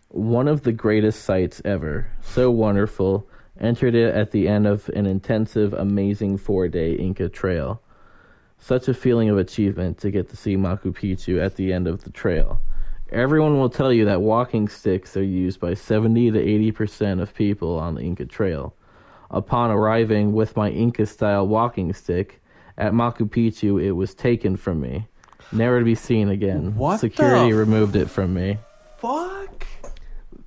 [0.09, 2.09] one of the greatest sights ever.
[2.23, 3.29] So wonderful.
[3.59, 7.81] Entered it at the end of an intensive, amazing four day Inca trail.
[8.59, 12.05] Such a feeling of achievement to get to see Machu Picchu at the end of
[12.05, 12.61] the trail.
[13.11, 17.79] Everyone will tell you that walking sticks are used by 70 to 80% of people
[17.79, 18.75] on the Inca Trail.
[19.31, 22.41] Upon arriving with my Inca style walking stick
[22.79, 25.07] at Machu Picchu, it was taken from me.
[25.53, 26.77] Never to be seen again.
[26.77, 28.59] What Security f- removed it from me.
[28.99, 29.67] Fuck.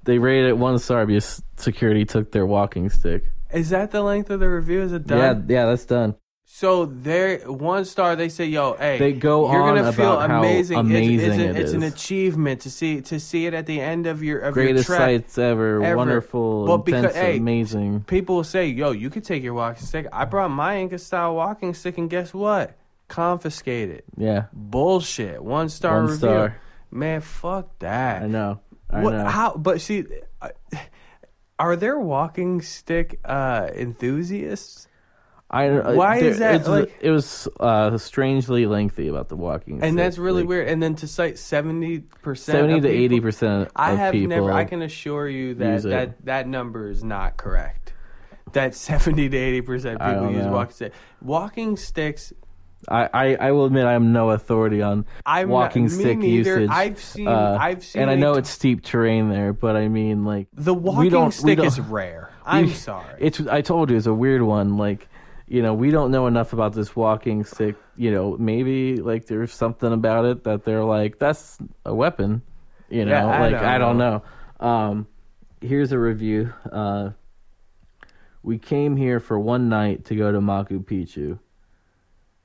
[0.04, 3.24] They rated it one star because security took their walking stick.
[3.54, 4.82] Is that the length of the review?
[4.82, 5.46] Is it done?
[5.48, 6.16] Yeah, yeah, that's done.
[6.52, 8.16] So there, one star.
[8.16, 10.80] They say, "Yo, hey, They go you're on gonna feel how amazing.
[10.80, 14.08] It's- amazing it's, it it's an achievement to see to see it at the end
[14.08, 15.08] of your of Greatest your trek.
[15.22, 15.96] sights ever, ever.
[15.96, 18.04] wonderful, But because- hey, amazing.
[18.08, 21.36] People will say, "Yo, you could take your walking stick." I brought my Inca style
[21.36, 22.76] walking stick, and guess what?
[23.08, 24.02] Confiscated.
[24.18, 25.44] Yeah, Bullshit.
[25.44, 26.18] One star One review.
[26.18, 26.58] star.
[26.90, 28.24] Man, fuck that.
[28.24, 28.60] I know.
[28.90, 29.12] I What?
[29.12, 29.26] know.
[29.26, 29.54] How?
[29.56, 30.04] But see,
[30.42, 30.50] uh,
[31.60, 34.88] are there walking stick uh, enthusiasts?
[35.52, 39.82] I, uh, Why there- is that, like- it was uh, strangely lengthy about the walking,
[39.84, 40.68] And that's really Like, weird.
[40.68, 44.52] And then to cite seventy percent, Seventy to eighty percent I have never.
[44.54, 47.94] I can assure you that that that number is not correct.
[48.54, 50.52] That seventy to eighty percent people use know.
[50.52, 50.98] walking sticks.
[51.22, 52.32] Walking sticks.
[52.88, 56.62] I, I, I will admit I'm no authority on I'm walking not, stick neither.
[56.62, 56.70] usage.
[56.70, 57.28] I've seen.
[57.28, 58.04] uh, I've seen.
[58.04, 61.60] and I know a- it's steep terrain there, but I mean, like the walking stick
[61.60, 62.32] is rare.
[62.46, 63.16] I'm we- sorry.
[63.20, 64.78] It's I told you it's a weird one.
[64.78, 65.09] Like,
[65.50, 67.76] you know, we don't know enough about this walking stick.
[67.98, 72.44] You know, maybe like there's something about it that they're like that's a weapon.
[72.90, 74.24] You know, Yeah, I like don't I don't know.
[74.60, 75.08] Um,
[75.60, 76.54] here's a review.
[76.72, 77.12] Uh,
[78.44, 81.40] we came here for one night to go to Machu Picchu.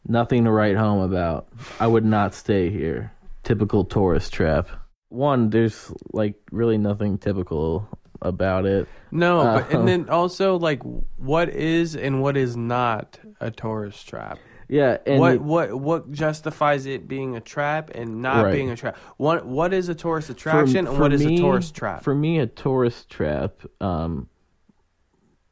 [0.08, 1.48] Nothing to write home about.
[1.78, 3.12] I would not stay here.
[3.42, 4.68] Typical tourist trap.
[5.10, 7.86] One, there's like really nothing typical
[8.24, 8.88] about it.
[9.12, 10.82] no, but and then also like
[11.16, 14.38] what is and what is not a tourist trap.
[14.66, 18.52] Yeah, and what what what justifies it being a trap and not Right.
[18.52, 18.96] being a trap?
[19.18, 22.02] What what is a tourist attraction and for what is me- a tourist trap?
[22.02, 23.52] For me, a tourist trap,
[23.82, 24.28] um,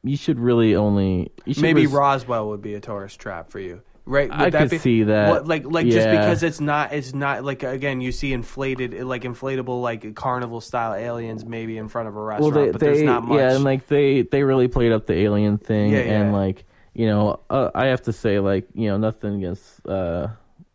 [0.03, 3.59] you should really only you should Maybe res- Roswell would be a tourist trap for
[3.59, 4.29] you, right?
[4.29, 5.29] Would I that could be, see that.
[5.29, 9.23] What, like like just because it's not it's not like again you see inflated like
[9.23, 12.87] inflatable like carnival style aliens maybe in front of a Well, restaurant, they, but they
[12.87, 13.37] there's not much.
[13.37, 16.21] yeah, and like they they really played up the alien thing, Yeah, yeah.
[16.21, 20.27] and like you know, uh, I have to say like you know nothing against uh,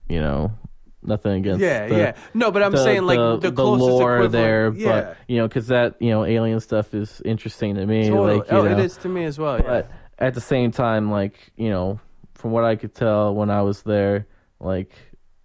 [0.09, 0.53] you know,
[1.03, 2.13] nothing against yeah, the, yeah.
[2.35, 5.69] No, but I'm the- saying like the, the, lore there, yeah, but you know, because
[5.69, 8.09] that you know alien stuff is interesting to me.
[8.09, 8.39] totally.
[8.39, 9.59] Like oh, know, it is to me as well.
[9.59, 9.63] Yeah.
[9.67, 12.01] but at the same time, like you know,
[12.39, 14.27] from what I could tell when I was there,
[14.61, 14.93] like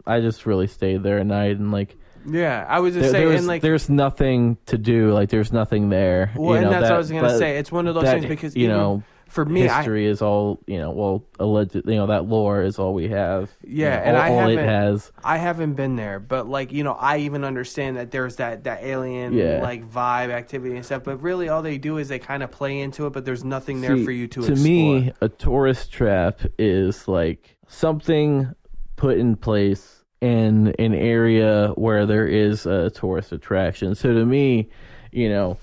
[0.06, 3.30] I just really stayed there at night, and like Yeah, I was just There, saying,
[3.30, 5.12] there's, like, there's nothing to do.
[5.12, 6.32] Like there's nothing there.
[6.36, 7.58] well, you and that's that, what I was gonna that- say.
[7.58, 9.04] It's one of those that, things because you even know
[9.34, 10.92] for me, I, history is all you know.
[10.92, 11.76] Well, alleged.
[11.76, 13.50] You know that lore is all we have.
[13.64, 15.12] You Yeah, know, and all, I all it has.
[15.24, 18.84] I haven't been there, but like you know, I even understand that there's that that
[18.84, 19.60] alien Yeah.
[19.62, 21.04] like vibe activity and stuff.
[21.04, 23.82] But really, all they do is they kind of play into it, but there's nothing
[23.82, 24.42] there See, for you to.
[24.42, 24.58] To explore.
[24.70, 28.54] me, a tourist trap is like something
[28.96, 33.96] put in place in an area where there is a tourist attraction.
[33.96, 34.70] So to me,
[35.12, 35.58] you know,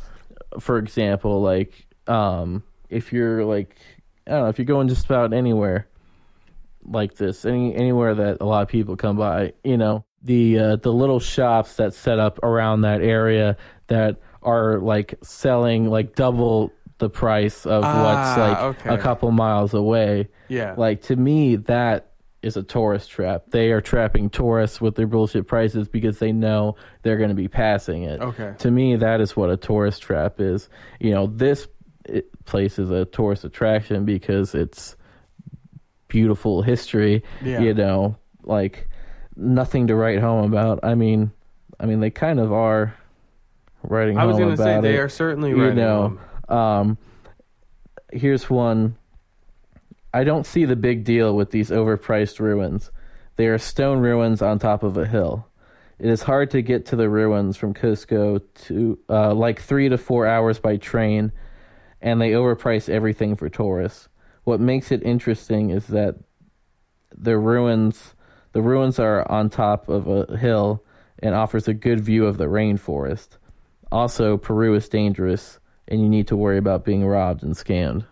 [0.59, 3.77] for example, like um, if you're like
[4.27, 5.87] I don't know, if you're going just about anywhere
[6.85, 10.77] like this, any anywhere that a lot of people come by, you know, the uh,
[10.77, 13.57] the little shops that set up around that area
[13.89, 18.95] that are like selling like double the price of what's Ah, like okay.
[18.95, 20.29] a couple miles away.
[20.49, 22.09] yeah, Like to me, that
[22.43, 23.45] is a tourist trap.
[23.51, 27.49] They are trapping tourists with their bullshit prices because they know they're going to be
[27.49, 28.21] passing it.
[28.21, 28.55] Okay.
[28.59, 30.69] To me, that is what a tourist trap is.
[31.01, 31.69] You know, this
[32.05, 34.97] it, place is a tourist attraction because it's
[36.09, 37.23] beautiful history.
[37.43, 37.61] Yeah.
[37.61, 38.89] You know, like
[39.37, 40.81] nothing to write home about.
[40.83, 41.33] I mean,
[41.79, 42.95] I mean, they kind of are
[43.83, 46.99] writing I was home gonna say about they are certainly you know um
[48.13, 48.97] here's one
[50.13, 52.91] i don't see the big deal with these overpriced ruins
[53.37, 55.47] they are stone ruins on top of a hill
[55.99, 59.97] it is hard to get to the ruins from cusco to uh, like three to
[59.97, 61.33] four hours by train
[62.03, 64.09] and they overprice everything for tourists
[64.45, 66.17] what makes it interesting is that
[67.17, 68.15] the ruins
[68.53, 70.83] the ruins are on top of a hill
[71.21, 73.37] and offers a good view of the rainforest
[73.93, 78.05] also, Peru is dangerous, and you need to worry about being robbed and scammed.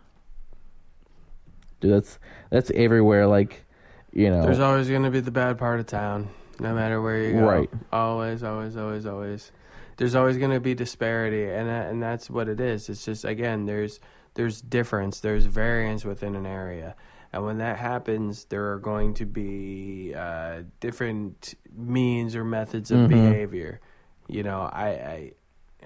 [1.81, 2.19] Dude, that's
[2.51, 3.27] that's everywhere.
[3.27, 3.65] Like,
[4.13, 6.29] you know, There's always going to be the bad part of town,
[6.59, 7.47] no matter where you go.
[7.47, 7.71] Right.
[7.93, 9.53] Always, always, always, always.
[9.99, 12.89] There's always going to be disparity, and that, and that's what it is.
[12.89, 14.01] It's just again, there's
[14.35, 16.95] there's difference, there's variance within an area,
[17.33, 23.01] and when that happens, there are going to be uh, different means or methods of
[23.01, 23.09] Mhm.
[23.09, 23.81] behavior.
[24.29, 25.33] You know, I, I,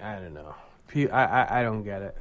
[0.01, 0.53] I don't know.
[0.95, 2.17] I, I, I don't get it.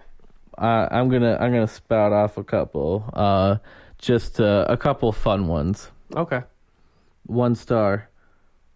[0.57, 3.05] uh, I'm gonna I'm gonna spout off a couple.
[3.13, 3.57] Uh,
[3.99, 5.91] just uh, a couple fun ones.
[6.17, 6.43] Okay.
[7.27, 8.09] One star,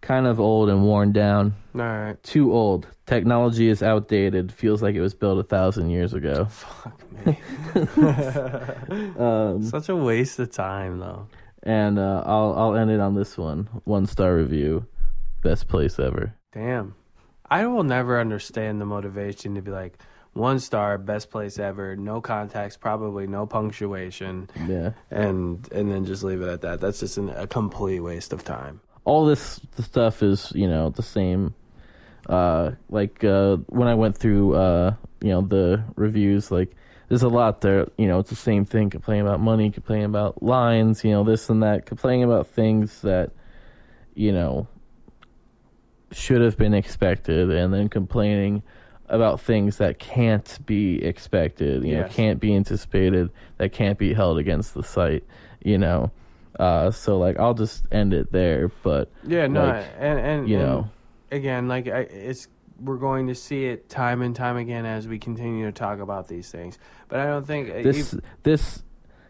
[0.01, 1.53] kind of old and worn down.
[1.75, 2.21] All right.
[2.23, 2.87] Too old.
[3.05, 4.51] Technology is outdated.
[4.51, 6.45] Feels like it was built a thousand years ago.
[6.49, 7.37] Fuck me.
[9.17, 11.27] Um, Such a waste of time, though.
[11.63, 13.69] and uh, I'll I'll end it on this one.
[13.83, 14.85] One star review.
[15.41, 16.33] Best place ever.
[16.51, 16.95] Damn.
[17.49, 19.97] I will never understand the motivation to be like
[20.33, 24.91] one star, best place ever, no context, probably no punctuation, Yeah.
[25.09, 26.79] and and then just leave it at that.
[26.81, 28.81] That's just an, a complete waste of time.
[29.07, 31.53] All this stuff is you know the same.
[32.27, 36.75] Uh like uh when i went through uh you know the reviews like
[37.07, 40.43] there's a lot there you know it's the same thing complaining about money complaining about
[40.43, 43.31] lines you know this and that complaining about things that
[44.13, 44.67] you know
[46.11, 48.61] should have been expected and then complaining
[49.07, 54.37] about things that can't be expected you know can't be anticipated that can't be held
[54.37, 55.23] against the site
[55.63, 56.11] you know
[56.59, 60.57] uh so like i'll just end it there but Yeah, no, Like, and and you
[60.57, 60.89] and know.
[61.31, 62.47] again, like I, it's
[62.79, 66.27] we're going to see it time and time again as we continue to talk about
[66.27, 66.77] these things.
[67.09, 68.83] But I don't think uh, this this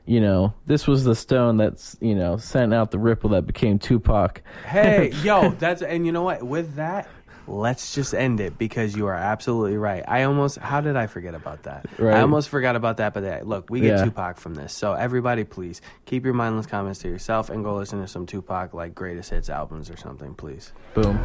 [0.06, 3.78] you know this was the stone that's you know sent out the ripple that became
[3.80, 6.44] tupac Hey, yo, that's and you know what?
[6.44, 7.10] With that,
[7.48, 10.04] let's just end it because you are absolutely right.
[10.08, 11.86] I almost how did I forget about that?
[11.98, 12.16] Right.
[12.16, 13.14] I almost forgot about that.
[13.14, 14.06] But that, look, we get Yeah.
[14.06, 18.02] Tupac from this, so everybody, please keep your mindless comments to yourself and go listen
[18.02, 20.74] to some Tupac like greatest hits albums or something, please.
[20.94, 21.18] boom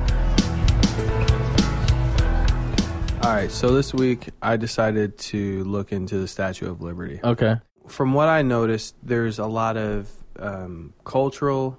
[3.22, 7.20] All right, so this week I decided to look into the Statue of Liberty.
[7.22, 7.56] okay
[7.86, 11.78] from what I noticed, there's a lot of um, cultural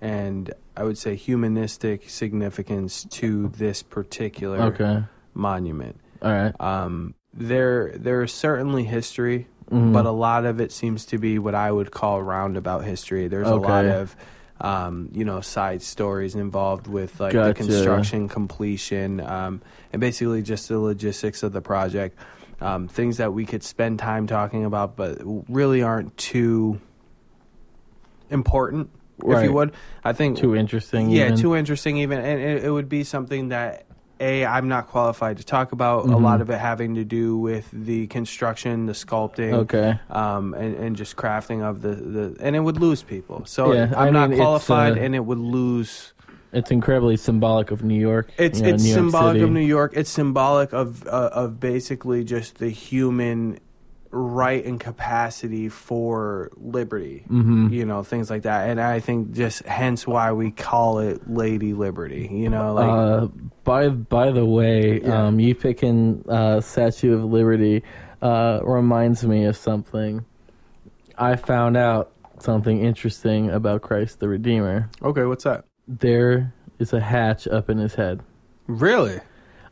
[0.00, 5.02] and I would say humanistic significance to this particular okay
[5.34, 5.98] monument.
[6.22, 9.92] all right Um, there, there is certainly history, Mhm.
[9.92, 13.26] but a lot of it seems to be what I would call roundabout history.
[13.28, 14.16] There's a lot of
[14.60, 19.60] um, you know, side stories involved with like the construction completion, um,
[19.92, 22.18] and basically just the logistics of the project.
[22.60, 25.18] Um, things that we could spend time talking about, but
[25.48, 26.80] really aren't too
[28.30, 28.90] important,
[29.26, 29.72] if you would.
[30.04, 31.36] I think too interesting yeah, even.
[31.38, 33.84] too interesting even, and it, it would be something that
[34.20, 36.06] a I'm not qualified to talk about.
[36.06, 36.22] A Mhm.
[36.22, 40.96] lot of it having to do with the construction, the sculpting, okay um, and and
[40.96, 43.44] just crafting of the, the and it would lose people.
[43.46, 46.12] So Yeah, I'm I not mean, it's, qualified, uh, and it would lose
[46.52, 48.30] It's incredibly symbolic of New York.
[48.38, 49.44] It's you know, it's New symbolic City.
[49.44, 49.92] of New York.
[49.94, 53.58] It's symbolic of uh, of basically just the human
[54.10, 57.24] right and capacity for liberty.
[57.30, 57.70] Mhm.
[57.70, 58.70] You know, things like that.
[58.70, 62.28] And I think just hence why we call it Lady Liberty.
[62.32, 63.26] You know, like uh,
[63.64, 65.26] by by the way, Yeah.
[65.26, 67.82] um, you picking uh, Statue of Liberty
[68.22, 70.24] uh, reminds me of something.
[71.18, 74.88] I found out something interesting about Christ the Redeemer.
[75.02, 75.64] okay, what's that?
[75.86, 78.20] There is a hatch up in his head.
[78.68, 79.20] Really?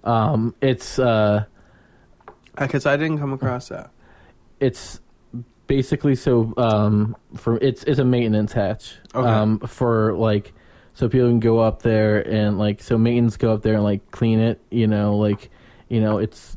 [0.05, 1.45] Um, it's uh,
[2.59, 3.91] Because I didn't come across that.
[4.61, 5.01] It's
[5.67, 9.29] basically so um for it's it's a maintenance hatch Okay.
[9.29, 10.53] um for like
[10.95, 14.11] so people can go up there and like so maintenance go up there and like
[14.13, 15.51] clean it you know like
[15.89, 16.57] you know it's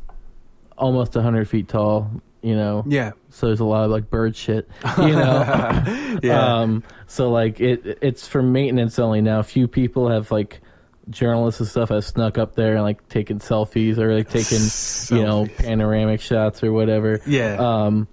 [0.77, 2.09] almost 100 feet tall
[2.41, 3.11] you know Yeah.
[3.29, 4.69] so there's a lot of like bird shit
[4.99, 6.59] you know Yeah.
[6.61, 10.61] um so like it it's for maintenance only now a few people have like
[11.09, 14.59] journalists and stuff have snuck up there and like taken selfies or like taken
[15.17, 17.55] you know panoramic shots or whatever yeah.
[17.59, 18.07] um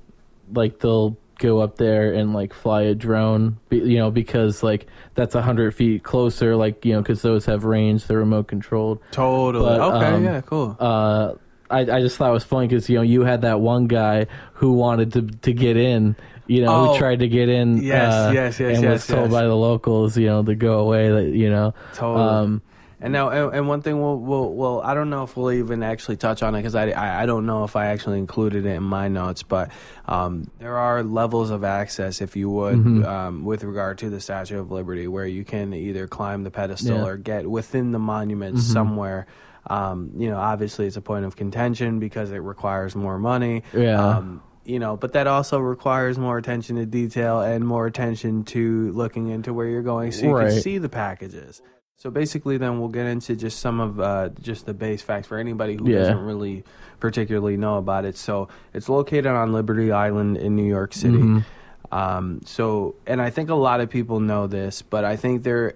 [0.53, 5.34] like they'll go up there and like fly a drone you know because like that's
[5.34, 9.64] a hundred feet closer like you know because those have range they're remote controlled totally.
[9.76, 10.07] but, okay.
[10.07, 10.40] um, yeah.
[10.40, 10.76] Cool.
[10.80, 11.34] uh
[11.68, 14.26] I, I just thought it was funny because you know you had that one guy
[14.55, 16.16] who wanted to to get in
[16.47, 16.92] you know Oh.
[16.92, 19.32] who tried to get in Yes, uh, yes, yes, and yes, was told yes.
[19.32, 22.24] by the locals you know to go away that you know Totally.
[22.24, 22.62] um
[23.07, 25.82] And now, and, and one thing we'll, we'll, well, I don't know if we'll even
[25.82, 28.70] actually touch on it because I, I, I don't know if I actually included it
[28.74, 29.70] in my notes, but
[30.07, 33.04] um, there are levels of access, if you would, Mm-hmm.
[33.04, 36.88] um, with regard to the Statue of Liberty, where you can either climb the pedestal
[36.90, 36.96] Yeah.
[37.02, 37.07] Mm-hmm.
[37.07, 39.26] or get within the monument somewhere.
[39.68, 43.62] Um, you know, obviously it's a point of contention because it requires more money.
[43.72, 44.00] Yeah.
[44.16, 48.90] Um, you know, but that also requires more attention to detail and more attention to
[48.92, 50.50] looking into where you're going so you Right.
[50.50, 51.62] can see the packages.
[51.99, 55.38] So basically, then we'll get into just some of uh, just the base facts for
[55.38, 56.01] anybody who Yeah.
[56.01, 56.62] doesn't really
[57.01, 58.16] particularly know about it.
[58.18, 61.16] So it's located on Liberty Island in New York City.
[61.18, 61.44] Mhm.
[61.90, 65.74] Um, so, and I think a lot of people know this, but I think there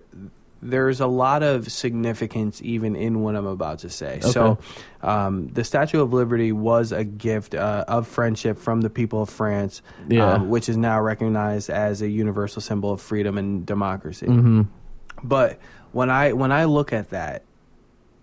[0.63, 4.21] there's a lot of significance even in what I'm about to say.
[4.21, 4.59] So,
[5.03, 9.31] um, the Statue of Liberty was a gift uh, of friendship from the people of
[9.31, 10.35] France, Yeah.
[10.35, 14.27] um, which is now recognized as a universal symbol of freedom and democracy.
[14.27, 14.67] mhm.
[15.25, 15.59] But
[15.93, 17.43] when I when I look at that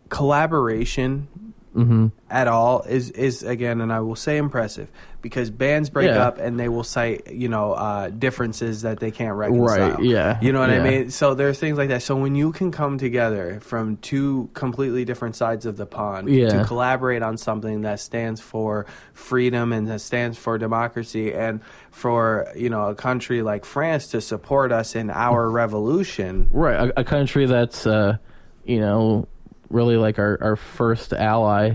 [0.10, 1.28] collaboration
[1.76, 2.12] Mhm.
[2.30, 4.90] at all is is again, and I will say impressive
[5.28, 6.26] because bands break Yeah.
[6.28, 9.92] up and they will cite you know uh, differences that they can't reconcile.
[9.92, 11.10] right yeah You know what I mean?
[11.12, 12.02] So there's things like that.
[12.02, 16.50] So when you can come together from two completely different sides of the pond Yeah.
[16.50, 21.60] to collaborate on something that stands for freedom and that stands for democracy and
[21.92, 26.48] for, you know, a country like France to support us in our revolution.
[26.52, 28.18] Right, a, a country that's uh,
[28.66, 29.28] you know
[29.70, 31.74] really like our our first ally.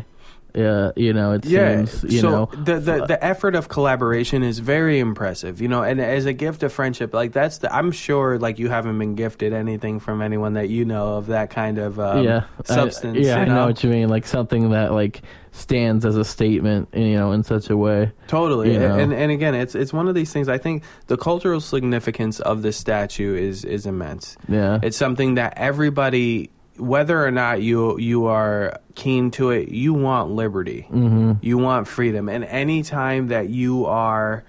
[0.55, 4.43] Uh, you know, it Yeah, seems you so know the, the the effort of collaboration
[4.43, 7.91] is very impressive, you know, and as a gift of friendship, like that's the I'm
[7.93, 11.79] sure like you haven't been gifted anything from anyone that you know of that kind
[11.79, 13.19] of um, yeah I- substance.
[13.19, 14.09] yeah, you I know what you mean.
[14.11, 15.23] Like something that like
[15.53, 18.11] stands as a statement, you know, in such a way.
[18.27, 18.99] Totally, You know?
[18.99, 20.49] and and again, it's it's one of these things.
[20.49, 24.37] I think the cultural significance of this statue is is immense.
[24.49, 29.93] Yeah, It's something that everybody, whether or not you you are keen to it, you
[29.95, 34.45] want liberty, hmm you want freedom, and any time that you are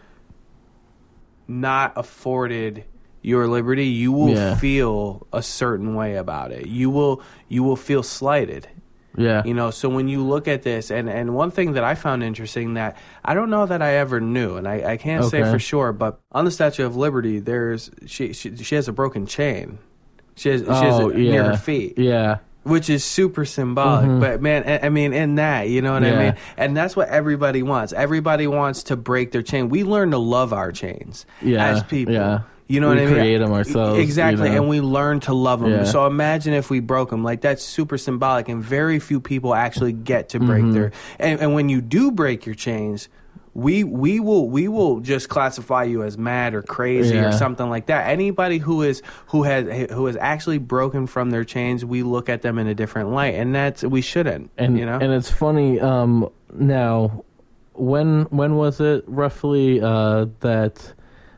[1.47, 2.83] not afforded
[3.21, 4.55] your liberty, you will Yeah.
[4.55, 6.67] feel a certain way about it.
[6.67, 8.67] You will you will feel slighted.
[9.15, 11.93] yeah, You know, so when you look at this, and, and one thing that I
[11.93, 15.41] found interesting that I don't know that I ever knew, and I, I can't say
[15.51, 19.25] for sure, but on the Statue of Liberty, there's she she, she has a broken
[19.27, 19.77] chain.
[20.35, 24.09] She has, she has oh it yeah, near her feet, yeah, which is super symbolic.
[24.09, 24.19] Mhm.
[24.19, 26.35] But man, I, I mean, in that, you know what I mean?
[26.57, 27.93] And that's what everybody wants.
[27.93, 29.69] Everybody wants to break their chain.
[29.69, 32.13] We learn to love our chains yeah, as people.
[32.15, 33.13] Yeah, You know we what I mean?
[33.15, 33.99] create them ourselves.
[33.99, 34.61] Exactly, you know?
[34.61, 35.71] and we learn to love them.
[35.71, 35.83] Yeah.
[35.83, 37.23] So imagine if we broke them.
[37.23, 40.71] Like that's super symbolic, and very few people actually get to break Mm-hmm.
[40.71, 40.91] their.
[41.19, 43.07] And, and when you do break your chains,
[43.55, 47.29] we we will we will just classify you as mad or crazy Yeah.
[47.29, 48.09] or something like that.
[48.09, 52.41] Anybody who is who has who has actually broken from their chains, we look at
[52.41, 54.49] them in a different light, and that's we shouldn't.
[54.57, 55.79] and you know, and it's funny.
[55.79, 57.23] Um, now,
[57.73, 60.93] when when was it roughly uh, that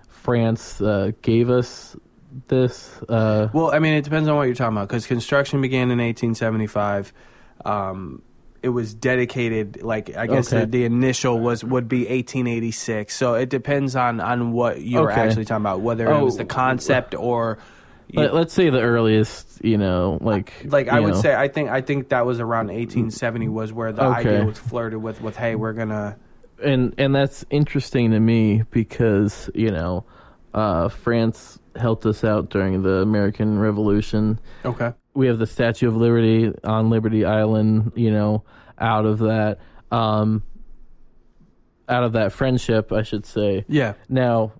[0.07, 1.95] France uh, gave us
[2.47, 2.97] this?
[3.09, 5.99] Uh, Well, I mean, it depends on what you're talking about because construction began in
[5.99, 7.11] 1875.
[7.65, 8.21] Um,
[8.65, 10.61] it was dedicated, like I guess Okay.
[10.61, 13.15] the, the initial was would be 1886.
[13.15, 15.21] So it depends on on what you're Okay.
[15.21, 16.37] actually talking about, whether it was Oh.
[16.37, 17.57] the concept or
[18.13, 21.69] Let, let's say the earliest, you know, like like I would know, say, I think
[21.69, 24.29] I think that was around 1870 was where the Okay.
[24.29, 25.21] idea was flirted with.
[25.21, 26.17] With hey, we're gonna
[26.63, 30.05] and and that's interesting to me because you know,
[30.53, 34.39] uh, France helped us out during the American Revolution.
[34.63, 38.43] okay, we have the Statue of Liberty on Liberty Island, you know,
[38.77, 39.57] out of that
[39.91, 40.43] um
[41.87, 43.63] out of that friendship, I should say.
[43.67, 44.53] yeah, Now,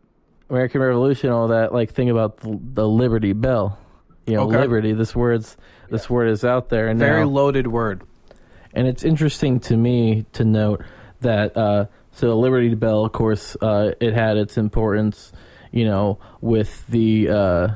[0.49, 3.79] American Revolution, all that, like think about the, the Liberty Bell.
[4.27, 4.59] You know, Okay.
[4.59, 5.55] liberty, this word's
[5.89, 8.01] this word is out there and very now, loaded word.
[8.73, 10.81] and it's interesting to me to note
[11.21, 15.31] that uh, so Liberty Bell, of course, uh, it had its importance,
[15.71, 17.67] you know, with the uh,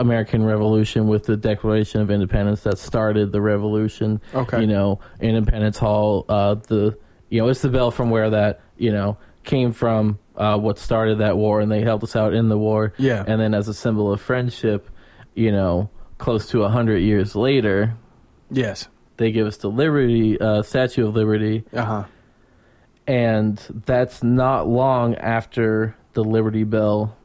[0.00, 4.20] American Revolution, with the Declaration of Independence that started the revolution.
[4.34, 4.60] Okay.
[4.60, 6.96] you know, Independence Hall, uh, the
[7.30, 10.18] you know, it's the bell from where that you know came from.
[10.36, 12.92] Uh, what started that war, and they helped us out in the war.
[12.98, 13.22] Yeah.
[13.24, 14.90] and then as a symbol of friendship,
[15.34, 15.88] you know,
[16.18, 17.94] close to a hundred years later,
[18.50, 18.88] Yes.
[19.16, 22.04] they give us the Liberty uh, Statue of Liberty, Uh huh.
[23.06, 27.16] and that's not long after the Liberty Bell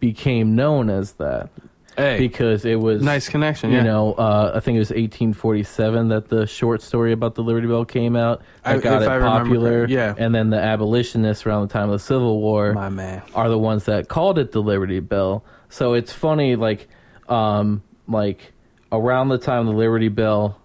[0.00, 1.50] became known as that
[1.96, 3.70] Hey, because it was nice connection.
[3.70, 3.82] You yeah.
[3.84, 7.84] know, uh, I think it was 1847 that the short story about the Liberty Bell
[7.84, 8.42] came out.
[8.64, 9.86] I- That got if it I popular.
[9.88, 10.14] yeah.
[10.18, 13.22] and then the abolitionists around the time of the Civil War my man.
[13.34, 15.44] are the ones that called it the Liberty Bell.
[15.68, 16.88] So it's funny, like,
[17.28, 18.52] um, like
[18.92, 20.60] around the time the Liberty Bell,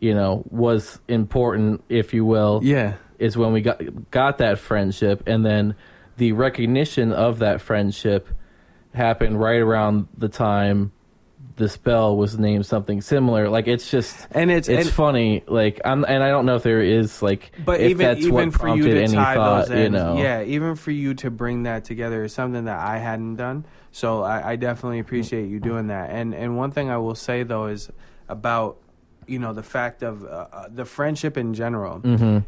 [0.00, 2.94] you know, was important, if you will, Yeah.
[3.18, 5.74] is when we got got that friendship, and then
[6.18, 8.28] the recognition of that friendship
[8.96, 10.92] happened right around the time
[11.56, 13.48] this bell was named something similar.
[13.48, 14.14] Like it's just.
[14.30, 17.52] And it's It's and, funny, like I'm, and I don't know if there is like,
[17.64, 19.90] but if even that's even what for you to any tie thought, those ends, you
[19.90, 23.64] know, yeah, even for you to bring that together is something that I hadn't done.
[23.92, 26.10] So I, I definitely appreciate you doing that.
[26.10, 27.90] And and one thing I will say though is
[28.28, 28.78] about
[29.26, 31.98] you know the fact of uh, uh, the friendship in general.
[32.00, 32.38] hmm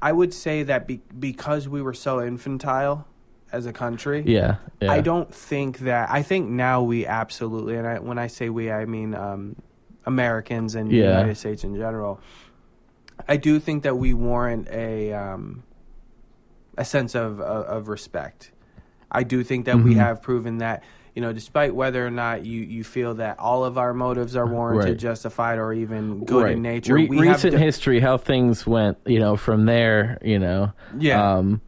[0.00, 3.08] I would say that be, because we were so infantile
[3.52, 6.10] as a country, yeah, yeah, I don't think that.
[6.10, 9.56] I think now we absolutely, and I, when I say we, I mean um,
[10.06, 12.20] Americans and the United States in general.
[13.28, 15.62] I do think that we warrant a um,
[16.76, 18.52] a sense of of, of respect.
[19.10, 19.96] I do think that we Mhm.
[19.96, 20.82] have proven that.
[21.14, 24.46] You know, despite whether or not you, you feel that all of our motives are
[24.46, 24.96] warranted, Right.
[24.98, 26.52] justified, or even good Right.
[26.52, 30.18] in nature, Re- we have recent de- history, how things went, you know, from there,
[30.22, 31.38] you know, Yeah.
[31.38, 31.60] um,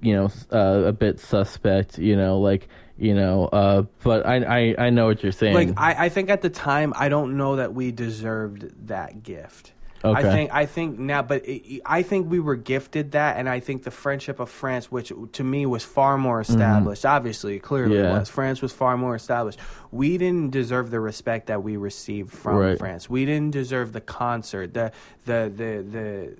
[0.00, 4.36] you know, uh, a bit suspect, you know, like, you know, uh, but I,
[4.70, 5.54] I, I know what you're saying.
[5.54, 9.72] like I, I think at the time I don't know that we deserved that gift.
[10.04, 10.20] Okay.
[10.20, 13.58] I think I think now, but it, I think we were gifted that, and I
[13.58, 18.04] think the friendship of France, which to me was far more established, obviously, clearly Mm-hmm.
[18.04, 18.18] Yeah.
[18.20, 18.28] was.
[18.28, 19.58] France was far more established.
[19.90, 22.78] We didn't deserve the respect that we received from Right.
[22.78, 23.10] France.
[23.10, 24.92] We didn't deserve the concert, the
[25.26, 26.36] the the the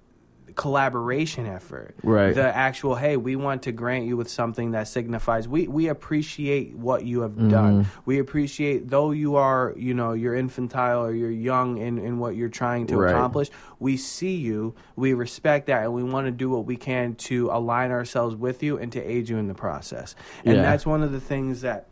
[0.54, 2.34] collaboration effort Right.
[2.34, 6.74] the actual hey we want to grant you with something that signifies we we appreciate
[6.76, 7.48] what you have Mm-hmm.
[7.48, 12.18] done we appreciate though you are you know you're infantile or you're young in in
[12.18, 13.10] what you're trying to Right.
[13.10, 17.14] accomplish we see you we respect that and we want to do what we can
[17.16, 20.62] to align ourselves with you and to aid you in the process and Yeah.
[20.62, 21.86] that's one of the things that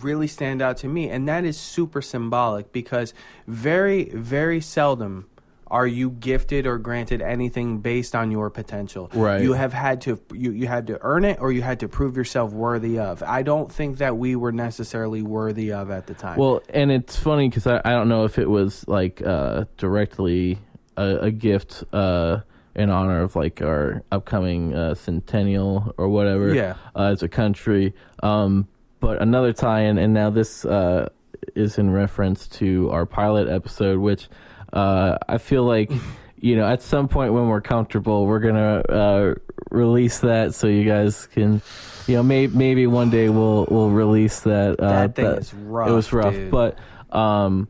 [0.00, 3.14] really stand out to me and that is super symbolic because
[3.46, 5.26] very very seldom
[5.74, 9.42] are you gifted or granted anything based on your potential Right.
[9.42, 12.16] you have had to you, you had to earn it or you had to prove
[12.16, 16.38] yourself worthy of i don't think that we were necessarily worthy of at the time
[16.38, 20.58] Well, and it's funny because I, I don't know if it was like uh, directly
[20.96, 22.40] a, a gift uh,
[22.76, 26.74] in honor of like our upcoming uh, centennial or whatever Yeah.
[26.94, 27.94] uh, as a country.
[28.22, 28.68] Um,
[29.00, 31.08] but another tie-in, and now this uh,
[31.54, 34.28] is in reference to our pilot episode, which
[34.74, 35.90] uh, I feel like.
[36.36, 39.34] You know, at some point when we're comfortable, we're gonna uh,
[39.70, 41.62] release that so you guys can,
[42.06, 44.78] you know, maybe maybe one day we'll we'll release that.
[44.78, 46.50] Uh, That thing is rough, It was rough, dude.
[46.50, 46.78] but
[47.10, 47.66] um,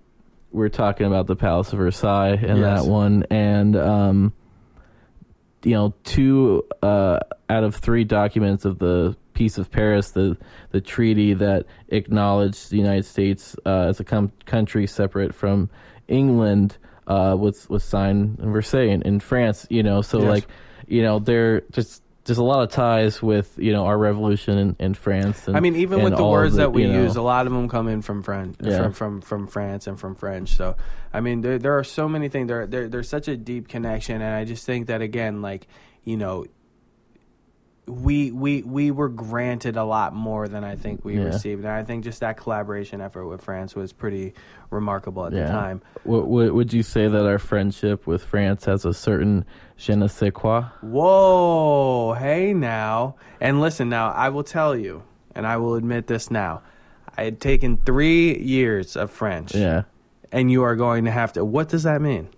[0.51, 2.83] we're talking about the Palace of Versailles and Yes.
[2.83, 4.33] that one, and um,
[5.63, 10.37] you know, two uh, out of three documents of the Peace of Paris, the
[10.73, 15.71] the treaty that acknowledged the United States uh, as a com- country separate from
[16.09, 16.77] England,
[17.07, 19.67] uh, was was signed in Versailles in, in France.
[19.71, 20.29] You know, so Yes.
[20.29, 20.47] like,
[20.87, 22.03] you know, there just.
[22.27, 25.47] There's a lot of ties with you know our revolution in, in France.
[25.47, 27.47] And, I mean, even with the words of that we you know, use, a lot
[27.47, 28.79] of them come in from French, Yeah.
[28.79, 30.57] from, from from France and from French.
[30.57, 30.75] So,
[31.13, 32.49] I mean, there there are so many things.
[32.49, 35.67] There, there there's such a deep connection, and I just think that again, like
[36.05, 36.47] you know,
[37.87, 41.25] we we we were granted a lot more than I think we Yeah.
[41.25, 44.33] received, and I think just that collaboration effort with France was pretty
[44.71, 45.83] remarkable at the time.
[46.05, 49.45] W- w- would you say that our friendship with France has a certain
[49.77, 50.63] je ne sais quoi?
[50.83, 53.17] Whoa, hey now.
[53.41, 55.03] And listen now, I will tell you,
[55.35, 56.63] and I will admit this now.
[57.17, 59.55] I had taken three years of French.
[59.55, 59.83] Yeah.
[60.33, 61.45] And you are going to have to.
[61.45, 62.29] What does that mean?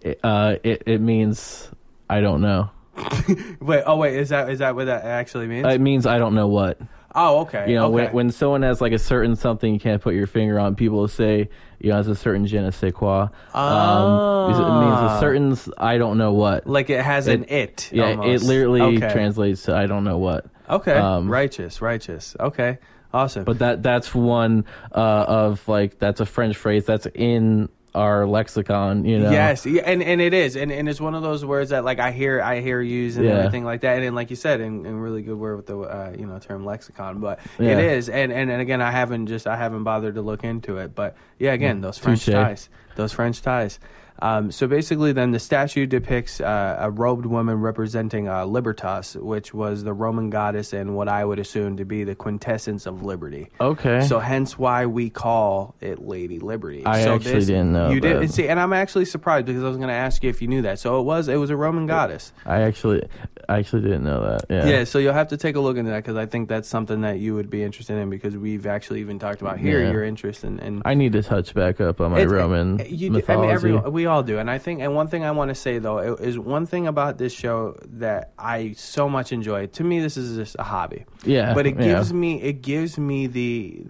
[0.00, 1.70] It, uh, it, it means
[2.08, 2.70] I don't know.
[3.60, 5.66] Wait, oh wait, is that is that what that actually means?
[5.66, 6.80] It means I don't know what.
[7.14, 7.66] oh, okay.
[7.68, 8.04] You know, okay.
[8.06, 10.98] when, when someone has like a certain something you can't put your finger on, people
[10.98, 11.48] will say,
[11.80, 13.28] you know, it's a certain je ne sais quoi.
[13.54, 15.16] Um, it means Ah.
[15.16, 16.66] a certain I don't know what.
[16.66, 17.90] like it has an it.
[17.92, 18.44] Yeah, almost.
[18.44, 19.12] it literally okay.
[19.12, 20.46] translates to I don't know what.
[20.68, 22.34] Okay, um, righteous, righteous.
[22.40, 22.78] Okay,
[23.12, 23.44] awesome.
[23.44, 29.04] But that that's one uh, of like that's a French phrase that's in our lexicon.
[29.04, 29.30] You know.
[29.30, 32.12] Yes, and and it is, and and it's one of those words that like I
[32.12, 33.38] hear I hear used and Yeah.
[33.38, 35.78] everything like that, and then, like you said, in, in really good word with the
[35.78, 37.70] uh, you know term lexicon, but Yeah.
[37.70, 40.76] it is, and, and and again I haven't just I haven't bothered to look into
[40.78, 42.34] it, but yeah, again those French Touche.
[42.34, 43.80] ties, those French ties.
[44.20, 49.52] Um, so basically, then the statue depicts uh, a robed woman representing uh, Libertas, which
[49.52, 53.48] was the Roman goddess and what I would assume to be the quintessence of liberty.
[53.60, 54.00] Okay.
[54.06, 56.84] So hence why we call it Lady Liberty.
[56.86, 58.08] I so actually didn't know You that.
[58.14, 60.48] didn't see, and I'm actually surprised because I was going to ask you if you
[60.48, 60.78] knew that.
[60.78, 62.32] So it was it was a Roman goddess.
[62.44, 63.06] I actually
[63.48, 64.44] I actually didn't know that.
[64.48, 64.66] Yeah.
[64.66, 64.84] Yeah.
[64.84, 67.18] So you'll have to take a look into that because I think that's something that
[67.18, 69.92] you would be interested in because we've actually even talked about here Yeah.
[69.92, 70.58] your interest in.
[70.60, 73.38] in I need to touch back up on my Roman you mythology.
[73.38, 75.54] I mean, everyone, we all do, and I think, and one thing I want to
[75.54, 79.66] say though is one thing about this show that I so much enjoy.
[79.66, 81.04] To me, this is just a hobby.
[81.24, 81.86] Yeah, but it yeah.
[81.94, 83.84] gives me it gives me the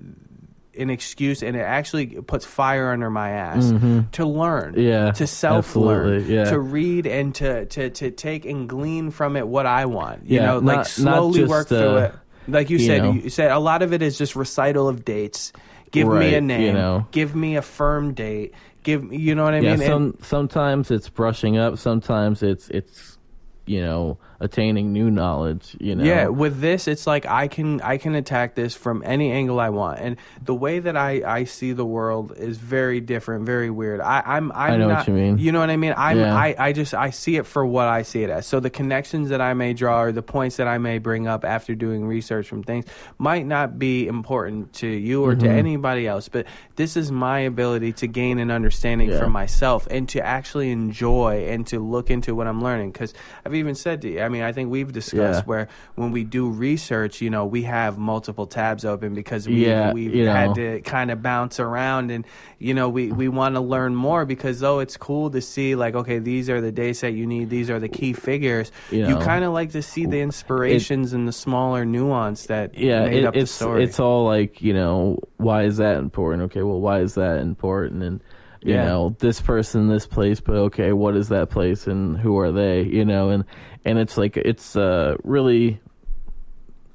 [0.78, 3.70] an excuse, and it actually puts fire under my ass
[4.12, 4.80] to learn, Mm-hmm.
[4.80, 6.44] Yeah, to self learn, yeah.
[6.50, 10.26] to read, and to to to take and glean from it what I want.
[10.26, 12.14] You Yeah, know, like not- not slowly just, work through uh, it.
[12.48, 13.12] Like you, you said, know.
[13.12, 15.52] you said a lot of it is just recital of dates.
[15.90, 16.60] Give me a name.
[16.62, 17.06] you know.
[17.10, 18.52] Give me a firm date.
[18.86, 19.90] Give me, you know what I yeah, mean?
[19.90, 23.18] And- sometimes it's brushing up, sometimes it's it's
[23.66, 25.76] you know attaining new knowledge.
[25.80, 26.04] You know.
[26.04, 29.70] Yeah, with this, it's like I can I can attack this from any angle I
[29.70, 34.00] want, and the way that I, I see the world is very different, very weird.
[34.00, 35.38] I, I'm I'm know what not, you mean.
[35.38, 35.94] You know what I mean?
[35.96, 36.34] I'm Yeah.
[36.34, 38.46] I, I just I see it for what I see it as.
[38.46, 41.44] So the connections that I may draw or the points that I may bring up
[41.44, 42.84] after doing research from things
[43.18, 45.40] might not be important to you or Mm-hmm.
[45.46, 49.18] to anybody else, but this is my ability to gain an understanding Yeah.
[49.18, 52.92] for myself and to actually enjoy and to look into what I'm learning.
[52.92, 53.12] Because
[53.44, 55.46] I've even said to you, I mean, I think we've discussed Yeah.
[55.46, 59.92] where when we do research, you know, we have multiple tabs open because we Yeah,
[59.92, 62.26] we've you had to kind of bounce around and
[62.58, 65.94] you know we we want to learn more because though it's cool to see like
[65.94, 69.16] okay these are the dates that you need these are the key figures You you,
[69.16, 73.24] kind of like to see the inspirations and the smaller nuance that yeah, made it,
[73.26, 76.42] up it's the story it's all like you know why is that important?
[76.44, 78.02] Okay, well why is that important?
[78.02, 78.20] And
[78.62, 78.84] you Yeah.
[78.84, 82.82] know this person, this place, but okay, what is that place and who are they?
[82.82, 83.44] You know, and
[83.84, 85.80] and it's like it's uh, really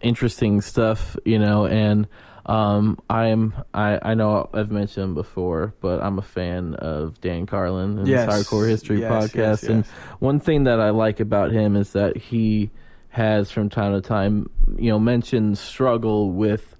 [0.01, 1.15] interesting stuff.
[1.25, 2.07] You know, and
[2.45, 7.97] um, I'm I I know I've mentioned before, but I'm a fan of Dan Carlin
[7.99, 8.27] and Yes.
[8.27, 9.85] his Hardcore History Yes, podcast, yes, and
[10.19, 12.71] one thing that I like about him is that he
[13.09, 16.70] has from time to time, you know, mentioned struggle with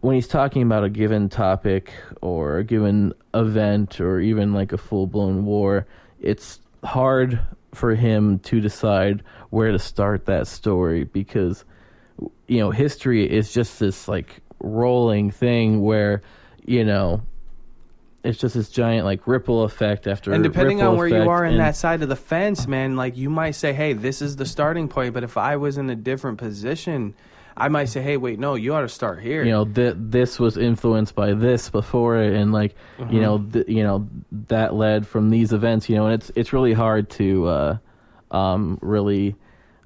[0.00, 4.78] when he's talking about a given topic or a given event or even like a
[4.78, 5.86] full blown war,
[6.20, 7.40] it's hard
[7.74, 11.64] for him to decide where to start that story because
[12.46, 16.22] you know, history is just this like rolling thing where,
[16.64, 17.22] you know,
[18.22, 21.56] it's just this giant like ripple effect after and depending on where you are in
[21.56, 24.88] that side of the fence man like you might say hey this is the starting
[24.88, 27.14] point but if i was in a different position
[27.60, 30.38] i might say hey wait no you ought to start here you know th- this
[30.40, 33.14] was influenced by this before it and like Mm-hmm.
[33.14, 34.08] you know th- you know
[34.48, 37.78] that led from these events you know and it's it's really hard to uh
[38.30, 39.36] um really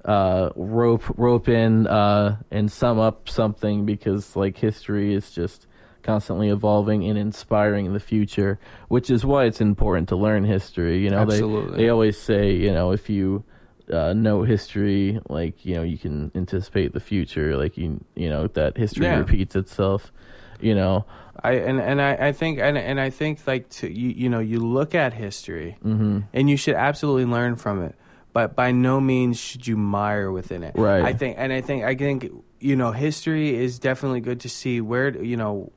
[0.05, 5.67] uh rope rope in uh and sum up something because like history is just
[6.03, 11.09] constantly evolving and inspiring the future which is why it's important to learn history you
[11.09, 11.71] know Absolutely.
[11.77, 13.43] they they always say you know if you
[13.91, 18.47] uh, know history like you know you can anticipate the future like you you know
[18.47, 19.19] that history Yeah.
[19.19, 20.11] repeats itself
[20.59, 21.05] you know
[21.43, 24.39] I and, and I, I think and, and I think like to you you know
[24.39, 26.19] you look at history Mm-hmm.
[26.33, 27.95] and you should absolutely learn from it,
[28.33, 30.73] but by no means should you mire within it.
[30.75, 31.03] Right.
[31.03, 34.81] I think and I think I think you know history is definitely good to see
[34.81, 35.71] where you know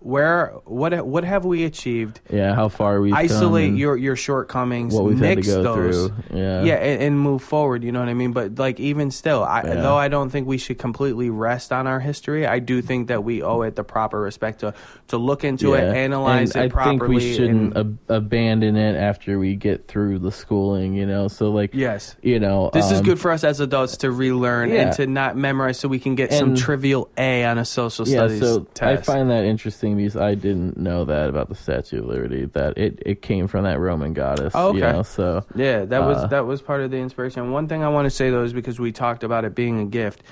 [0.00, 2.20] where what what have we achieved?
[2.30, 6.38] Yeah, how far come Isolate your your shortcomings, what we've had to go those, through.
[6.38, 7.82] Yeah, yeah, and, and move forward.
[7.82, 8.32] You know what I mean?
[8.32, 9.74] But like even still, I, Yeah.
[9.80, 12.46] though I don't think we should completely rest on our history.
[12.46, 14.72] I do think that we owe it the proper respect to
[15.08, 15.92] to look into it, Yeah.
[15.92, 16.96] analyze and it properly.
[16.96, 20.94] I think we shouldn't and- ab- abandon it after we get through the schooling.
[20.94, 22.16] You know, so like yes.
[22.22, 24.82] you know, This is um, good for us as adults to relearn Yeah.
[24.82, 28.18] and to not memorize so we can get some trivial A on a social Yeah,
[28.28, 32.46] studies so I find that interesting I didn't know that about the Statue of Liberty.
[32.46, 34.52] That it, it came from that Roman goddess.
[34.56, 34.92] Oh, You okay.
[34.96, 37.50] know, so Yeah, that was Uh, that was part of the inspiration.
[37.50, 39.84] One thing I want to say though is because we talked about it being a
[39.86, 40.22] gift.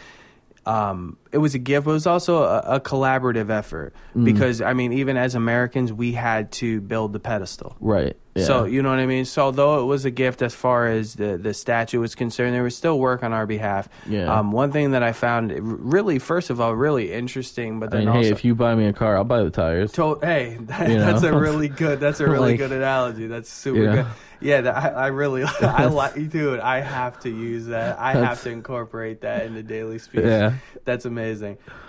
[0.65, 4.25] Um, it was a gift, but it was also a, a collaborative effort Mm.
[4.25, 7.77] because I mean, even as Americans, we had to build the pedestal.
[7.81, 8.17] right.
[8.35, 8.45] Yeah.
[8.45, 9.25] So you know what I mean.
[9.25, 12.63] So although it was a gift as far as the the statue was concerned, there
[12.63, 13.89] was still work on our behalf.
[14.07, 14.27] Yeah.
[14.31, 18.01] Um, one thing that I found really, first of all, really interesting, but I then
[18.01, 19.91] mean, also hey, if you buy me a car, I'll buy the tires.
[19.93, 21.35] to- hey, that, that's know?
[21.35, 21.99] a really good.
[21.99, 23.27] That's a really Like, good analogy.
[23.27, 23.95] That's super yeah.
[23.95, 24.07] good.
[24.39, 26.61] Yeah, that, I, I really, I like, dude.
[26.61, 27.99] I have to use that.
[27.99, 30.25] I have to incorporate that in the daily speech.
[30.27, 30.53] Yeah.
[30.85, 31.26] that's amazing.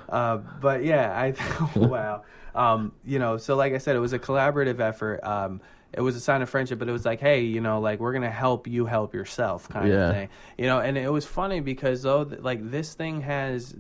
[0.09, 1.34] Uh, but yeah, I
[1.80, 2.23] wow.
[2.55, 5.23] Um, you know, so like I said, it was a collaborative effort.
[5.23, 5.61] Um,
[5.93, 8.14] it was a sign of friendship, but it was like, hey, you know, like we're
[8.14, 10.09] gonna help you help yourself, kind Yeah.
[10.09, 10.30] of thing.
[10.57, 13.76] You know, and it was funny because though, like this thing has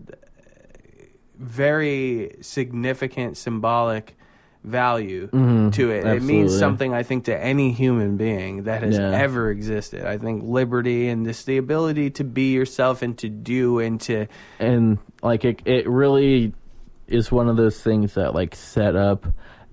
[1.37, 4.17] very significant symbolic
[4.63, 6.05] value Mhm, to it.
[6.05, 9.11] It means something, I think, to any human being that has Yeah.
[9.11, 10.05] ever existed.
[10.05, 14.27] I think liberty and just the ability to be yourself and to do and to
[14.59, 16.53] and like it, it really
[17.07, 19.25] is one of those things that like set up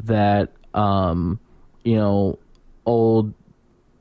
[0.04, 1.38] that um
[1.84, 2.38] you know
[2.86, 3.34] old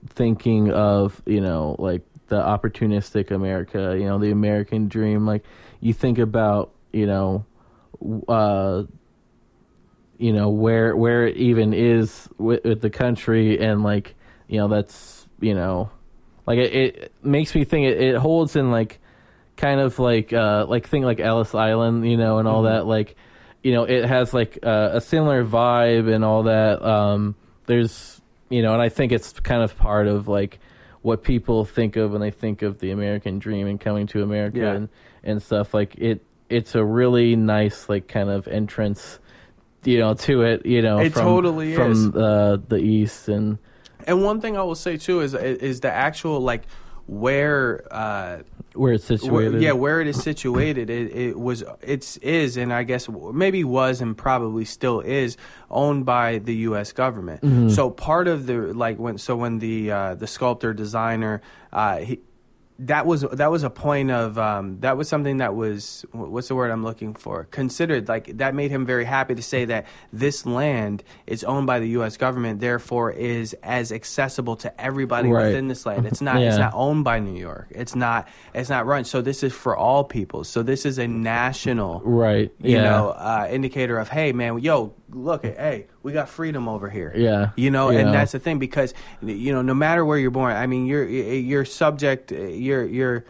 [0.09, 5.43] thinking of you know like the opportunistic america you know the american dream like
[5.79, 7.45] you think about you know
[8.27, 8.83] uh
[10.23, 14.15] you know where where it even is with, with the country and like
[14.47, 15.89] you know that's you know
[16.47, 18.99] like it, it makes me think it, it holds in like
[19.57, 23.15] kind of like uh like thing like Ellis Island, you know, and all that like
[23.63, 26.81] you know, it has like uh, a similar vibe and all that.
[26.81, 27.35] Um
[27.65, 30.59] there's you know, and I think it's kind of part of like
[31.01, 34.59] what people think of when they think of the American dream and coming to America
[34.59, 34.73] Yeah.
[34.73, 34.89] and
[35.23, 39.19] and stuff like it it's a really nice like kind of entrance
[39.85, 42.15] you know to it, you know, It from totally from is.
[42.15, 43.57] uh, the east and
[44.07, 46.63] And one thing I will say too is is the actual like
[47.05, 48.39] where uh
[48.73, 49.61] where it's where, situated.
[49.61, 53.99] yeah where it is situated it, it was it's is and I guess maybe was
[54.01, 55.35] and probably still is
[55.69, 57.41] owned by the US government.
[57.41, 57.69] Mm-hmm.
[57.69, 61.41] So part of the like when so when the uh the sculptor designer
[61.73, 62.19] uh he
[62.79, 66.55] that was that was a point of um, that was something that was what's the
[66.55, 70.45] word I'm looking for considered like that made him very happy to say that this
[70.45, 72.17] land is owned by the U.S.
[72.17, 75.47] government therefore is as accessible to everybody Right.
[75.47, 78.85] within this land it's not it's not owned by New York it's not it's not
[78.87, 82.51] run so this is for all people so this is a national right.
[82.59, 82.83] you yeah.
[82.83, 87.11] know uh, indicator of hey man yo look at hey we got freedom over here
[87.15, 87.49] Yeah.
[87.55, 90.55] you know You and that's the thing because you know no matter where you're born
[90.55, 93.25] i mean you're you're subject you're you're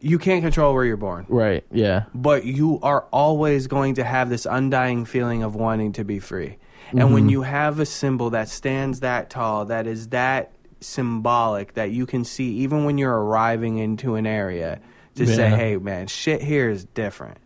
[0.00, 1.64] you can't control where you're born Right.
[1.72, 2.04] Yeah.
[2.14, 6.58] but you are always going to have this undying feeling of wanting to be free
[6.90, 7.12] and Mm-hmm.
[7.14, 12.06] when you have a symbol that stands that tall that is that symbolic that you
[12.06, 14.80] can see even when you're arriving into an area
[15.16, 17.36] to say hey man shit here is different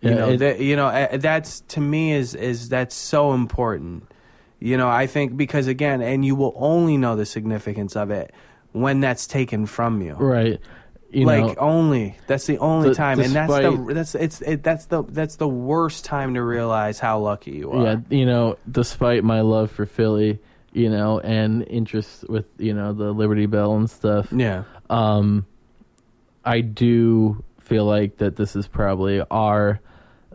[0.00, 4.04] you Yeah, know it- that you know that's to me is is that's so important.
[4.58, 8.32] You know i think because again and you will only know the significance of it
[8.72, 10.14] when that's taken from you.
[10.14, 10.60] Right.
[11.10, 12.16] You like know, only.
[12.26, 13.20] That's the only the- time.
[13.20, 17.20] And that's the that's it's it, that's the that's the worst time to realize how
[17.20, 17.82] lucky you are.
[17.84, 20.40] Yeah, you know, despite my love for Philly,
[20.72, 24.64] you know, and interest with, you know, the Liberty Bell and stuff, yeah.
[24.90, 25.46] um,
[26.44, 29.80] I do feel like that this is probably our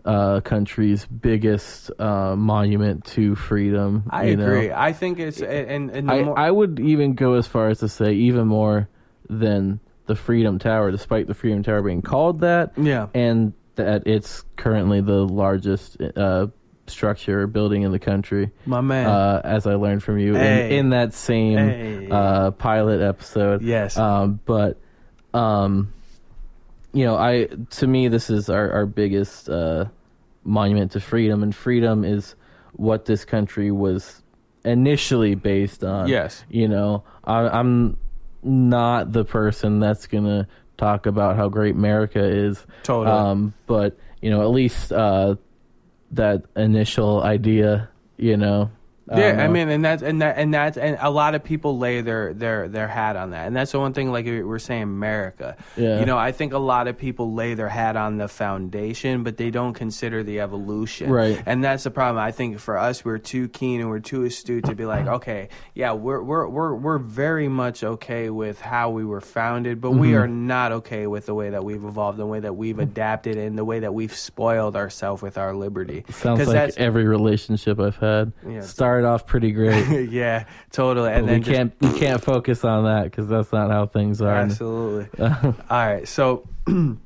[0.03, 4.03] uh, country's biggest uh, monument to freedom.
[4.09, 4.45] i you know.
[4.45, 7.79] agree i think it's and, and I, more, I would even go as far as
[7.79, 8.89] to say even more
[9.29, 14.43] than the Freedom Tower, despite the Freedom Tower being called that, yeah and that it's
[14.57, 16.47] currently the largest uh,
[16.87, 18.49] structure or building in the country.
[18.65, 20.65] my man Uh, as I learned from you Hey.
[20.65, 22.07] in, in that same Hey.
[22.11, 23.61] uh, pilot episode.
[23.61, 24.77] yes Um, but
[25.33, 25.93] um,
[26.93, 29.85] you know, I to me this is our our biggest uh,
[30.43, 32.35] monument to freedom, and freedom is
[32.73, 34.21] what this country was
[34.65, 36.07] initially based on.
[36.07, 37.97] yes You know, I, I'm
[38.43, 40.47] not the person that's gonna
[40.77, 42.65] talk about how great America is.
[42.83, 45.35] totally Um, but you know, at least uh,
[46.11, 47.89] that initial idea.
[48.17, 48.69] You know.
[49.19, 51.77] Yeah, don't I mean, and that's and that and that's and a lot of people
[51.77, 54.11] lay their their their hat on that, and that's the one thing.
[54.11, 55.55] Like we we're saying, America.
[55.77, 55.99] Yeah.
[55.99, 59.37] You know, I think a lot of people lay their hat on the foundation, but
[59.37, 61.09] they don't consider the evolution.
[61.09, 61.41] Right.
[61.45, 62.23] And that's the problem.
[62.23, 65.49] I think for us, we're too keen and we're too astute to be like, okay,
[65.73, 69.99] yeah, we're we're we're we're very much okay with how we were founded, but Mm-hmm.
[69.99, 73.35] we are not okay with the way that we've evolved, the way that we've adapted,
[73.37, 76.05] and the way that we've spoiled ourselves with our liberty.
[76.11, 78.61] Sounds like that's- every relationship I've had Yeah.
[78.61, 80.09] started off pretty great.
[80.09, 81.11] yeah, totally.
[81.11, 84.21] And we then just can't we can't focus on that because that's not how things
[84.21, 84.35] are.
[84.35, 85.07] Absolutely.
[85.19, 86.07] All right.
[86.07, 86.47] So,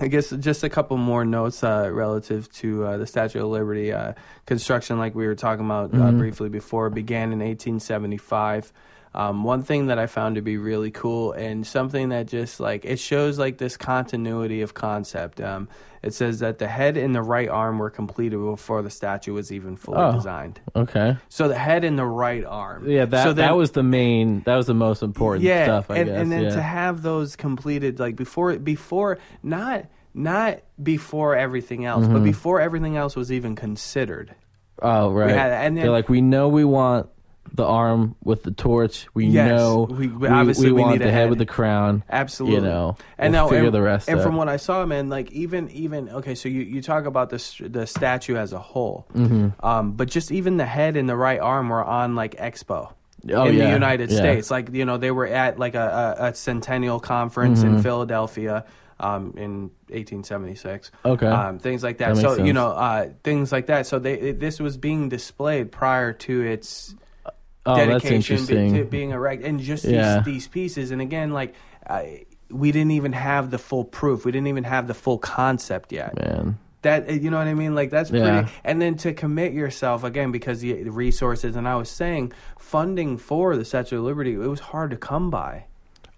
[0.00, 3.92] I guess just a couple more notes uh, relative to uh, the Statue of Liberty
[3.92, 4.12] uh,
[4.46, 8.72] construction, like we were talking about uh, briefly before, began in 1875.
[9.14, 12.84] Um, one thing that I found to be really cool and something that just like
[12.84, 15.40] it shows like this continuity of concept.
[15.40, 15.68] Um,
[16.00, 19.50] it says that the head and the right arm were completed before the statue was
[19.50, 20.12] even fully Oh.
[20.12, 20.60] designed.
[20.76, 21.16] Okay.
[21.28, 22.88] So the head and the right arm.
[22.88, 24.42] Yeah, that So then- that was the main.
[24.42, 25.90] That was the most important yeah, stuff.
[25.90, 26.18] I and, guess.
[26.20, 26.50] and then yeah.
[26.50, 32.12] to have those completed like before before not not before everything else, Mm-hmm.
[32.14, 34.34] but before everything else was even considered.
[34.80, 35.30] oh right.
[35.30, 37.08] had- and then- They're like, we know we want
[37.54, 39.06] the arm with the torch.
[39.14, 41.30] We Yes, know we- we, we- obviously we want need the head head.
[41.30, 42.02] with the crown.
[42.10, 44.22] Absolutely, You know, and we'll now figure and, the rest And out.
[44.24, 47.68] from what I saw, man, like even even okay, so you, you talk about the
[47.68, 49.64] the statue as a whole, Mm-hmm.
[49.64, 52.92] um, but just even the head and the right arm were on like Expo.
[53.32, 54.16] Oh, in the United yeah.
[54.16, 57.76] States, like you know, they were at like a, a, a centennial conference Mm-hmm.
[57.78, 58.64] in Philadelphia
[59.00, 60.90] um, in 1876.
[61.04, 61.26] Okay.
[61.26, 62.14] um, things like that.
[62.14, 63.86] That so you know, uh, things like that.
[63.86, 66.94] So they it, this was being displayed prior to its
[67.68, 70.16] oh, that's dedication be, to being erect, and just Yeah.
[70.16, 70.90] these, these pieces.
[70.90, 71.54] And again, like
[71.86, 72.02] uh,
[72.50, 74.24] we didn't even have the full proof.
[74.24, 76.16] We didn't even have the full concept yet.
[76.16, 76.58] Man.
[76.82, 77.74] That uh, you know what I mean?
[77.74, 78.24] Like that's pretty.
[78.24, 78.48] Yeah.
[78.64, 81.56] And then to commit yourself again because the, the resources.
[81.56, 84.34] And I was saying funding for the Statue of Liberty.
[84.34, 85.64] It was hard to come by.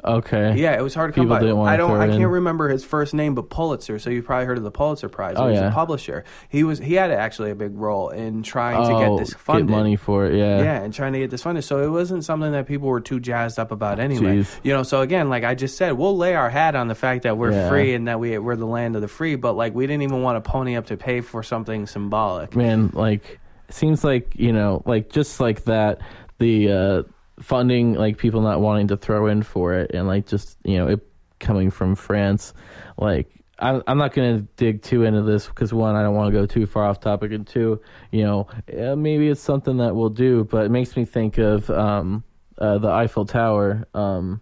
[0.05, 0.56] Okay.
[0.56, 1.40] Yeah, it was hard to come People by.
[1.40, 2.01] didn't wanna I don't.
[2.01, 3.98] I can't remember his first name, but Pulitzer.
[3.98, 5.35] So you've probably heard of the Pulitzer Prize.
[5.36, 5.68] Oh, he was yeah.
[5.68, 6.24] a publisher.
[6.48, 6.78] He was.
[6.78, 9.68] He had actually a big role in trying to oh, get this funded.
[9.68, 10.36] money for it.
[10.36, 10.62] Yeah.
[10.62, 11.64] Yeah, and trying to get this funded.
[11.64, 14.39] So it wasn't something that people were too jazzed up about anyway.
[14.39, 14.60] Jeez.
[14.62, 17.24] You know, so again, like I just said, we'll lay our hat on the fact
[17.24, 17.68] that we're Yeah.
[17.68, 20.22] free and that we we're the land of the free, but like we didn't even
[20.22, 22.56] want to pony up to pay for something symbolic.
[22.56, 26.01] man like seems like you know like just like that
[26.39, 27.02] the uh
[27.41, 30.89] funding like people not wanting to throw in for it and like just you know
[30.89, 31.01] it
[31.39, 32.53] coming from france.
[32.99, 36.33] Like I, i'm not going to dig too into this because one i don't want
[36.33, 37.81] to go too far off topic and two
[38.11, 41.69] you know eh, maybe it's something that we'll do but it makes me think of
[41.71, 42.25] um
[42.59, 44.41] uh, the eiffel tower um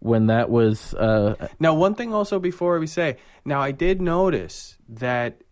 [0.00, 4.76] when that was uh Now, one thing also before we say, now I did notice
[4.88, 5.42] that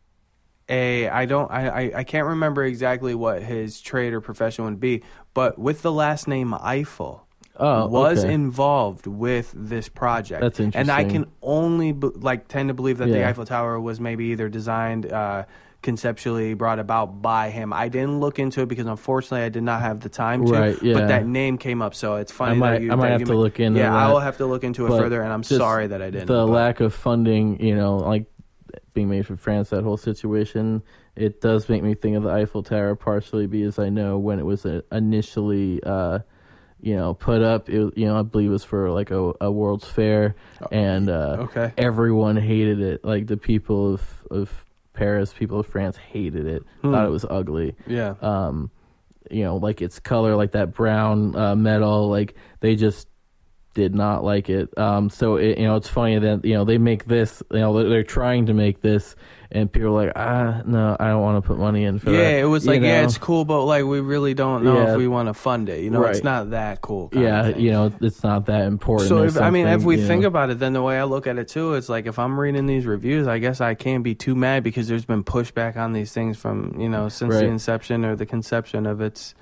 [0.69, 5.03] a I don't I, I can't remember exactly what his trade or profession would be,
[5.35, 7.25] but with the last name Eiffel.
[7.61, 8.33] Oh, was okay.
[8.33, 10.43] involved with this project.
[10.43, 10.81] That's interesting.
[10.81, 14.27] And I can only be, like tend to believe that the Eiffel Tower was maybe
[14.27, 15.45] either designed uh,
[15.83, 17.73] conceptually brought about by him.
[17.73, 20.53] I didn't look into it because unfortunately I did not have the time to.
[20.53, 20.95] Right, yeah.
[20.95, 22.93] But that name came up, so it's funny I might- that you.
[22.93, 24.87] I might that have to ma- look into Yeah, I will have to look into
[24.87, 26.27] it further, and I'm sorry that I didn't.
[26.27, 28.27] The but- lack of funding, you know, like
[28.99, 30.83] being made for France, that whole situation,
[31.15, 34.45] it does make me think of the Eiffel Tower partially because I know when it
[34.45, 36.19] was uh, initially, uh,
[36.81, 39.53] you know, put up, it, you know, I believe it was for like a, a
[39.53, 40.35] World's Fair,
[40.73, 41.73] and uh, Oh, okay.
[41.79, 43.05] everyone hated it.
[43.05, 44.03] Like the people of
[44.33, 44.65] of
[44.95, 46.91] Paris, people of France hated it, Hmm.
[46.93, 48.15] thought it was ugly Yeah.
[48.21, 48.69] um,
[49.31, 53.07] you know, like its color, like that brown uh, metal, like they just
[53.79, 54.77] did not like it.
[54.77, 57.73] Um, so it, you know, it's funny that you know they make this, you know,
[57.79, 59.15] they're, they're trying to make this,
[59.53, 62.17] and people are like, ah, no, I don't want to put money in for that.
[62.19, 64.93] yeah, it was You like, yeah, it's cool, but like we really don't know Yeah.
[64.93, 65.81] if we want to fund it.
[65.85, 67.09] You know, it's not that cool.
[67.11, 69.09] kind of yeah, you know, it's not that important.
[69.09, 70.29] So if, I mean, if we think know.
[70.29, 72.67] about it, then the way I look at it too, it's like if I'm reading
[72.67, 76.13] these reviews, I guess I can't be too mad because there's been pushback on these
[76.13, 79.35] things from you know since the inception or the conception of its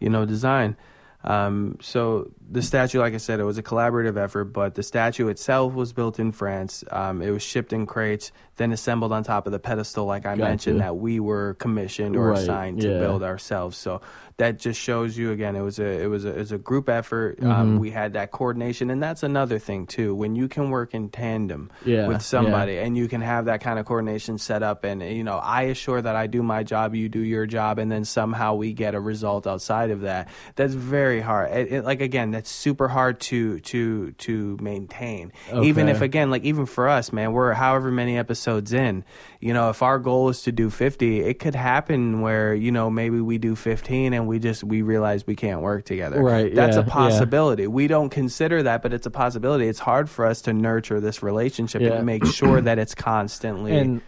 [0.00, 0.76] you know design.
[1.24, 5.28] Um, so the statue, like I said, it was a collaborative effort, but the statue
[5.28, 6.84] itself was built in France.
[6.90, 10.36] Um, it was shipped in crates, then assembled on top of the pedestal, like I
[10.36, 10.42] Gotcha.
[10.42, 12.98] mentioned, that we were commissioned or Right, assigned to yeah.
[12.98, 13.78] build ourselves.
[13.78, 14.02] So
[14.36, 16.88] that just shows you again, it was a it was a, it was a group
[16.88, 17.38] effort.
[17.38, 17.50] Mm-hmm.
[17.50, 20.14] Um, we had that coordination, and that's another thing too.
[20.14, 23.78] When you can work in tandem Yeah, with somebody, and you can have that kind
[23.78, 27.08] of coordination set up, and you know, I assure that I do my job, you
[27.08, 30.28] do your job, and then somehow we get a result outside of that.
[30.56, 31.52] That's very hard.
[31.52, 35.32] It, it- like again, that's super hard to to to maintain.
[35.62, 39.04] Even if again, like even for us, man, we're however many episodes in.
[39.40, 42.88] You know, if our goal is to do 50, it could happen where you know
[42.90, 46.22] maybe we do 15 and we just we realize we can't work together.
[46.22, 46.92] Right, That's yeah, a yeah.
[46.92, 47.66] possibility.
[47.66, 49.66] We don't consider that, but it's a possibility.
[49.68, 51.94] It's hard for us to nurture this relationship Yeah.
[51.94, 53.76] and make sure that it's constantly.
[53.76, 54.00] and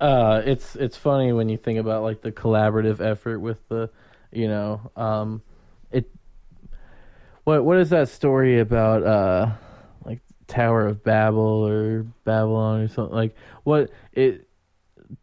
[0.00, 3.88] uh it's it's funny when you think about like the collaborative effort with the
[4.32, 5.42] you know um
[5.92, 6.10] it
[7.44, 9.52] what what is that story about uh
[10.04, 14.48] like tower of babel or babylon or something like what it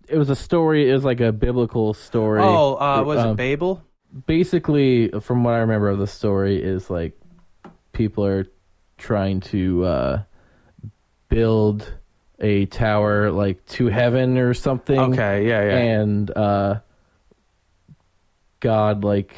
[0.07, 3.35] it was a story it was like a biblical story oh, uh, was Um, it
[3.35, 3.83] Babel?
[4.25, 7.19] Basically from what i remember of the story is like
[7.93, 8.47] people are
[8.97, 10.23] trying to uh
[11.29, 11.93] build
[12.39, 15.77] a tower like to heaven or something Okay, yeah, yeah.
[15.77, 16.79] and uh
[18.59, 19.35] god like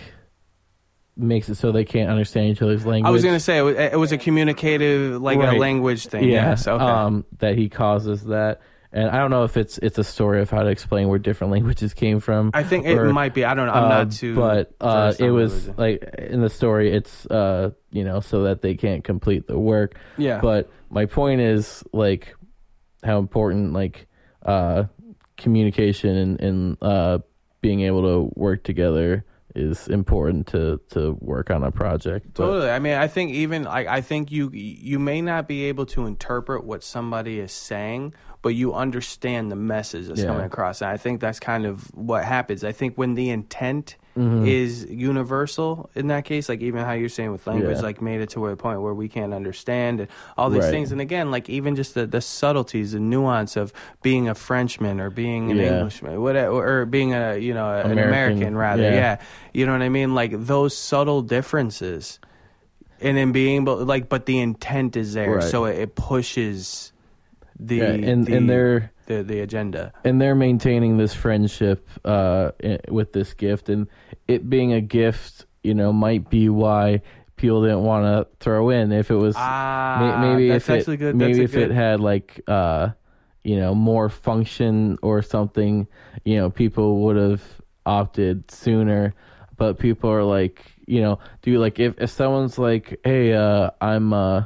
[1.17, 3.75] makes it so they can't understand each other's language I was gonna say it was,
[3.75, 6.23] it was a communicative, like a language thing.
[6.23, 6.67] yeah Yes.
[6.67, 6.83] Okay.
[6.83, 8.61] um that he causes that
[8.93, 11.51] and i don't know if it's it's a story of how to explain where different
[11.51, 13.45] languages came from I think it might be.
[13.45, 13.73] I don't know.
[13.73, 14.35] I'm uh, not too.
[14.35, 15.75] But uh, it was religion.
[15.77, 19.95] like in the story, it's uh, you know, so that they can't complete the work.
[20.17, 20.39] Yeah.
[20.41, 22.35] But my point is like
[23.03, 24.07] how important like
[24.45, 24.85] uh,
[25.37, 27.19] communication and, and uh,
[27.61, 32.27] being able to work together is important to to work on a project.
[32.33, 32.69] But, Totally.
[32.69, 36.05] I mean, I think even like I think you you may not be able to
[36.05, 40.27] interpret what somebody is saying, but you understand the message that's Yeah.
[40.27, 40.81] coming across.
[40.81, 42.63] And I think that's kind of what happens.
[42.63, 44.45] I think when the intent Mm-hmm.
[44.45, 47.81] is universal in that case, like even how you're saying with language, Yeah.
[47.81, 50.69] like made it to a point where we can't understand and all these Right.
[50.69, 50.91] things.
[50.91, 55.09] And again, like even just the, the subtleties, the nuance of being a Frenchman or
[55.11, 55.75] being an Yeah.
[55.77, 58.93] Englishman, whatever, or being a you know an American, American rather, yeah.
[58.95, 59.17] yeah.
[59.53, 60.13] You know what I mean?
[60.13, 62.19] Like those subtle differences
[62.99, 65.43] and then being able like but the intent is there Right.
[65.43, 66.91] so it, it pushes
[67.63, 72.51] the Yeah, and- the, and they're- the the agenda and they're maintaining this friendship uh,
[72.89, 73.87] with this gift, and
[74.27, 77.01] it being a gift, you know, might be why
[77.35, 78.91] people didn't want to throw in.
[78.91, 82.41] If it was ah May- maybe if it, good maybe if a it had like
[82.47, 82.89] uh
[83.43, 85.87] you know more function or something
[86.23, 87.41] you know people would have
[87.87, 89.13] opted sooner
[89.57, 93.71] but people are like you know do you like if, if someone's like hey uh
[93.81, 94.43] i'm uh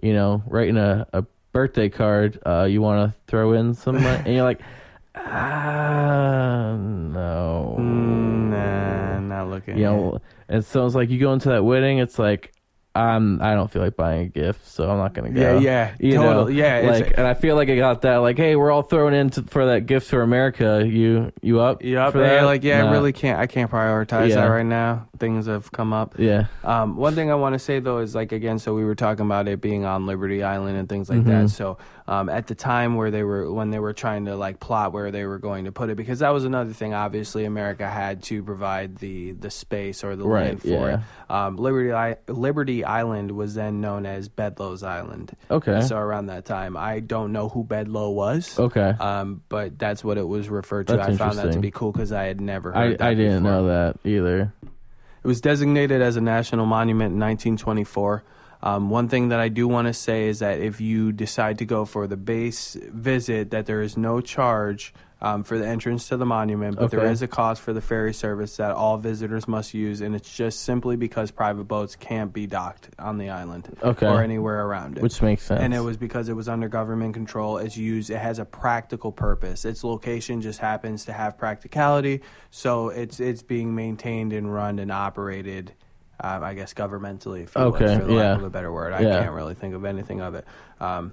[0.00, 1.24] you know writing a, a
[1.56, 4.22] birthday card uh you want to throw in some money?
[4.26, 4.60] And you're like
[5.14, 7.76] ah no.
[7.78, 10.20] Mm, nah, not looking you know
[10.50, 12.52] and someone's like you go into that wedding it's like
[12.96, 15.40] i'm i don't feel like buying a gift so i'm not gonna go.
[15.40, 18.36] Yeah, yeah, you totally, know yeah, like and i feel like i got that like
[18.36, 20.82] hey we're all thrown in to, for that gift for america.
[20.86, 22.32] You you up Yep, for and that?
[22.36, 22.88] you're like yeah Nah.
[22.88, 24.36] i really can't i can't prioritize Yeah.
[24.36, 25.08] that right now.
[25.18, 26.16] Things have come up.
[26.18, 26.46] Yeah.
[26.62, 29.24] Um, one thing I want to say though is like again, so we were talking
[29.24, 31.30] about it being on Liberty Island and things like Mm-hmm.
[31.44, 31.48] that.
[31.48, 34.92] So um, at the time where they were when they were trying to like plot
[34.92, 36.94] where they were going to put it, because that was another thing.
[36.94, 40.94] Obviously, America had to provide the the space or the Right, land for yeah.
[40.94, 41.00] it.
[41.30, 45.36] Um, Liberty I- Liberty Island was then known as Bedloe's Island.
[45.50, 45.80] Okay.
[45.82, 48.58] So around that time, I don't know who Bedloe was.
[48.58, 50.96] okay Um, but that's what it was referred to.
[50.96, 53.14] That's I found that to be cool because I had never heard i that i
[53.14, 53.50] didn't before.
[53.62, 58.22] know that either It was designated as a national monument in 1924.
[58.62, 61.64] Um, one thing that I do want to say is that if you decide to
[61.64, 66.16] go for the base visit, that there is no charge um, for the entrance to
[66.18, 67.10] the monument, but there Okay.
[67.10, 70.60] is a cost for the ferry service that all visitors must use, and it's just
[70.60, 74.06] simply because private boats can't be docked on the island Okay.
[74.06, 75.02] or anywhere around it.
[75.02, 77.56] which makes sense And it was because it was under government control.
[77.56, 78.10] It's used.
[78.10, 79.64] It has a practical purpose.
[79.64, 82.20] Its location just happens to have practicality,
[82.50, 85.72] so it's it's being maintained and run and operated.
[86.18, 88.30] Um, I guess governmentally, if you Okay, would, for the yeah.
[88.30, 88.92] lack of a better word.
[88.94, 89.20] I Yeah.
[89.20, 90.46] can't really think of anything of it.
[90.80, 91.12] Um,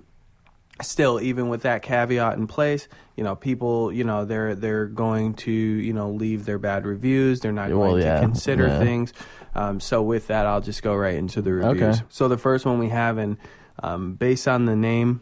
[0.82, 5.34] still, even with that caveat in place, you know, people, you know, they're they're going
[5.36, 7.42] to, you know, leave their bad reviews.
[7.42, 9.14] They're not Well, going yeah, to consider things.
[9.56, 11.98] Um, so with that, I'll just go right into the reviews.
[11.98, 12.06] Okay.
[12.10, 13.38] So the first one we have, and
[13.84, 15.22] um, based on the name,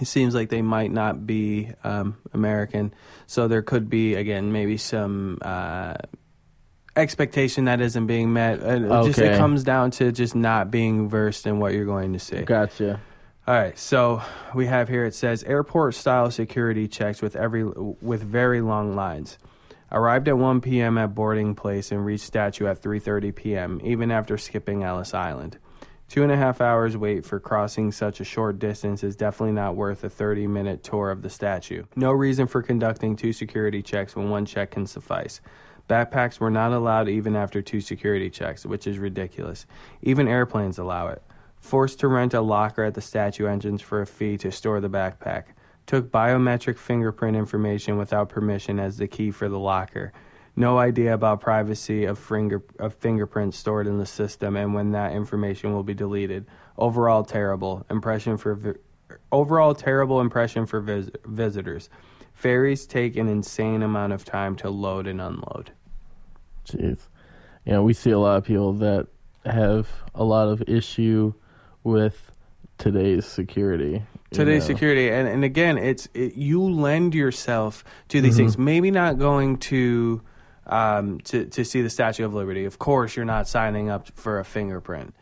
[0.00, 2.92] it seems like they might not be um, American.
[3.26, 5.94] So there could be again maybe some uh,
[6.96, 8.60] expectation that isn't being met.
[8.60, 12.12] And it just it comes down to just not being versed in what you're going
[12.12, 12.42] to see.
[12.42, 13.00] gotcha
[13.46, 14.22] All right, so
[14.54, 19.38] we have here it says airport style security checks with every with very long lines.
[19.92, 20.98] Arrived at 1 p.m.
[20.98, 23.80] at boarding place and reached statue at 3:30 p.m.
[23.82, 25.58] Even after skipping Ellis Island.
[26.10, 29.76] Two and a half hours wait for crossing such a short distance is definitely not
[29.76, 31.84] worth a 30 minute tour of the statue.
[31.94, 35.40] No reason for conducting two security checks when one check can suffice.
[35.90, 39.66] Backpacks were not allowed even after two security checks, which is ridiculous.
[40.02, 41.20] Even airplanes allow it.
[41.58, 44.88] Forced to rent a locker at the statue entrance for a fee to store the
[44.88, 45.46] backpack.
[45.86, 50.12] Took biometric fingerprint information without permission as the key for the locker.
[50.54, 55.10] No idea about privacy of, finger, of fingerprints stored in the system and when that
[55.10, 56.46] information will be deleted.
[56.78, 61.90] Overall terrible impression for vi- overall terrible impression for vis- visitors.
[62.32, 65.72] Ferries take an insane amount of time to load and unload.
[66.66, 66.98] Jeez.
[67.64, 69.06] You know, we see a lot of people that
[69.44, 71.32] have a lot of issue
[71.84, 72.30] with
[72.78, 74.02] today's security.
[74.32, 78.38] today's security and, and again it's it, you lend yourself to these Mm-hmm.
[78.38, 80.22] things maybe not going to
[80.66, 84.38] um to to see the statue of liberty of course you're not signing up for
[84.38, 85.14] a fingerprint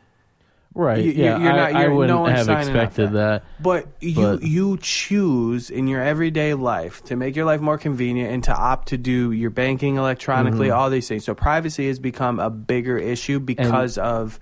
[0.75, 1.05] Right.
[1.05, 1.39] You- yeah.
[1.39, 3.45] you're I, not- I you're- no wouldn't one's have expected for that.
[3.61, 8.33] but you But- you choose in your everyday life to make your life more convenient
[8.33, 10.79] and to opt to do your banking electronically Mm-hmm.
[10.79, 14.39] all these things so privacy has become a bigger issue because of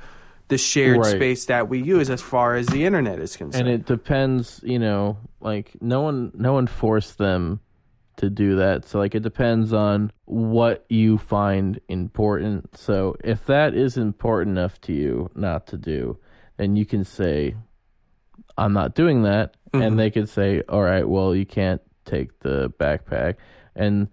[0.48, 1.16] the shared Right.
[1.16, 4.78] space that we use as far as the internet is concerned and it depends you
[4.78, 7.60] know like no one no one forced them
[8.16, 13.74] to do that so like it depends on what you find important so if that
[13.74, 16.18] is important enough to you not to do
[16.56, 17.54] then you can say
[18.56, 19.86] i'm not doing that Mhm.
[19.86, 23.34] and they could say all right well you can't take the backpack
[23.74, 24.08] and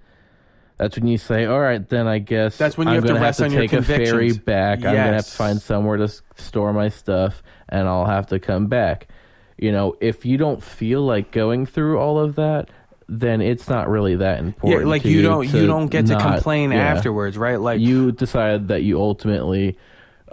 [0.76, 3.14] that's when you say, "All right, then I guess That's when you I'm have to
[3.22, 4.80] rest on your take a ferry back.
[4.80, 8.40] I'm gonna have to find somewhere to s- store my stuff, and I'll have to
[8.40, 9.08] come back."
[9.56, 12.70] You know, if you don't feel like going through all of that,
[13.20, 14.82] then it's not really that important.
[14.82, 16.78] yeah like you don't you don't get to complain yeah.
[16.78, 19.78] afterwards right like You decided that you ultimately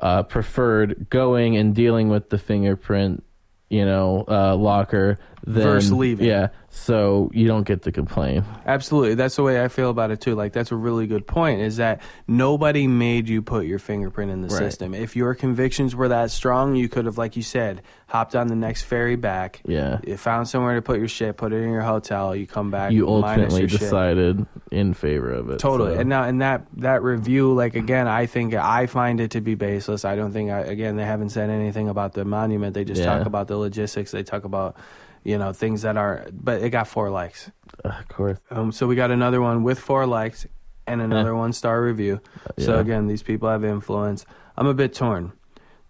[0.00, 3.22] uh, preferred going and dealing with the fingerprint,
[3.68, 6.26] you know, uh, locker than Versus leaving.
[6.26, 8.44] Yeah, so you don't get to complain.
[8.66, 9.14] Absolutely.
[9.14, 10.34] That's the way I feel about it too.
[10.34, 14.42] Like that's a really good point is that nobody made you put your fingerprint in
[14.42, 14.58] the Right.
[14.58, 14.94] system.
[14.94, 18.54] If your convictions were that strong, you could have like you said, hopped on the
[18.54, 19.60] next ferry back.
[19.64, 19.98] Yeah.
[20.06, 22.92] You found somewhere to put your shit, put it in your hotel, you come back
[22.92, 23.80] You ultimately your shit.
[23.80, 25.58] decided in favor of it.
[25.58, 25.94] Totally.
[25.94, 26.00] so.
[26.00, 29.54] And now, and that that review, like again, I think I find it to be
[29.54, 30.04] baseless.
[30.04, 32.74] I don't think, I, again, they haven't said anything about the monument.
[32.74, 33.16] They just Yeah.
[33.18, 34.10] talk about the logistics.
[34.10, 34.76] They talk about,
[35.24, 36.26] you know, things that are.
[36.32, 37.50] But it got four likes.
[37.84, 38.38] Of course.
[38.50, 40.46] Um, so we got another one with four likes
[40.86, 42.20] and another one star review.
[42.58, 44.26] So again, these people have influence.
[44.56, 45.32] I'm a bit torn.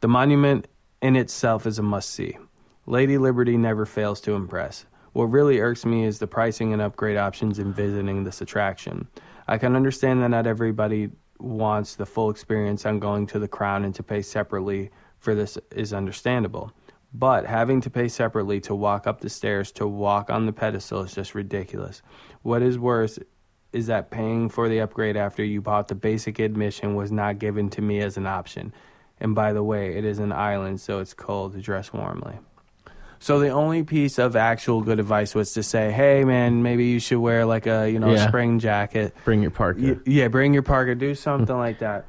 [0.00, 0.68] The monument
[1.02, 2.36] in itself is a must see.
[2.86, 4.86] Lady Liberty never fails to impress.
[5.12, 9.08] What really irks me is the pricing and upgrade options in visiting this attraction.
[9.48, 13.84] I can understand that not everybody wants the full experience on going to the crown
[13.84, 16.72] and to pay separately for this is understandable.
[17.12, 21.02] But having to pay separately to walk up the stairs to walk on the pedestal
[21.02, 22.02] is just ridiculous.
[22.42, 23.18] What is worse
[23.72, 27.68] is that paying for the upgrade after you bought the basic admission was not given
[27.70, 28.72] to me as an option.
[29.20, 31.60] And by the way, it is an island, so it's cold.
[31.60, 32.38] Dress warmly.
[33.22, 36.98] So the only piece of actual good advice was to say, "Hey, man, maybe you
[37.00, 38.26] should wear like a you know Yeah.
[38.28, 39.14] spring jacket.
[39.26, 39.80] Bring your parka.
[39.82, 42.06] Y- yeah, bring your parka, do something like that."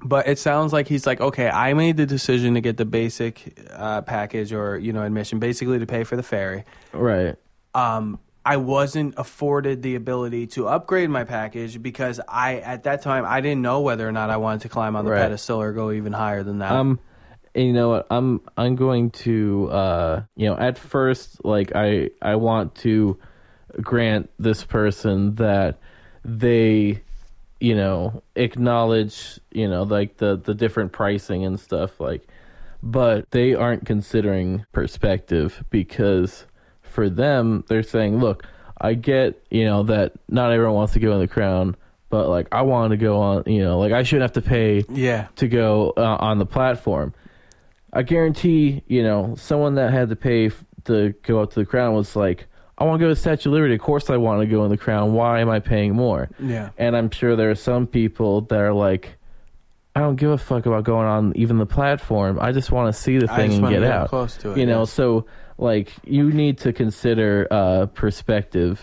[0.00, 3.58] But it sounds like he's like, "Okay, I made the decision to get the basic
[3.72, 7.36] uh, package or you know admission, basically to pay for the ferry." Right.
[7.74, 13.26] um, I wasn't afforded the ability to upgrade my package because I, at that time,
[13.26, 15.18] I didn't know whether or not I wanted to climb on the Right.
[15.20, 16.72] pedestal or go even higher than that.
[16.72, 16.98] Um,
[17.54, 18.06] and you know what?
[18.10, 23.18] I'm I'm going to uh, you know, at first, like I I want to
[23.82, 25.78] grant this person that
[26.24, 27.02] they,
[27.60, 32.26] you know, acknowledge, you know, like the the different pricing and stuff, like,
[32.82, 36.46] but they aren't considering perspective because
[36.82, 38.44] for them, they're saying, look,
[38.80, 41.76] I get, you know, that not everyone wants to go in the crown.
[42.10, 44.84] But like I want to go on, you know, like I shouldn't have to pay
[44.88, 47.12] yeah, to go uh, on the platform.
[47.92, 51.66] I guarantee, you know, someone that had to pay f- to go up to the
[51.66, 52.46] crown was like,
[52.78, 53.74] I want to go to Statue of Liberty.
[53.74, 55.12] Of course, I want to go in the crown.
[55.12, 56.28] Why am I paying more?
[56.38, 59.16] yeah, And I'm sure there are some people that are like,
[59.96, 62.38] I don't give a fuck about going on even the platform.
[62.40, 64.08] I just want to see the thing and get get out.
[64.10, 64.92] close to it, You know, yes.
[64.92, 65.26] so
[65.58, 68.80] like you need to consider uh, perspective.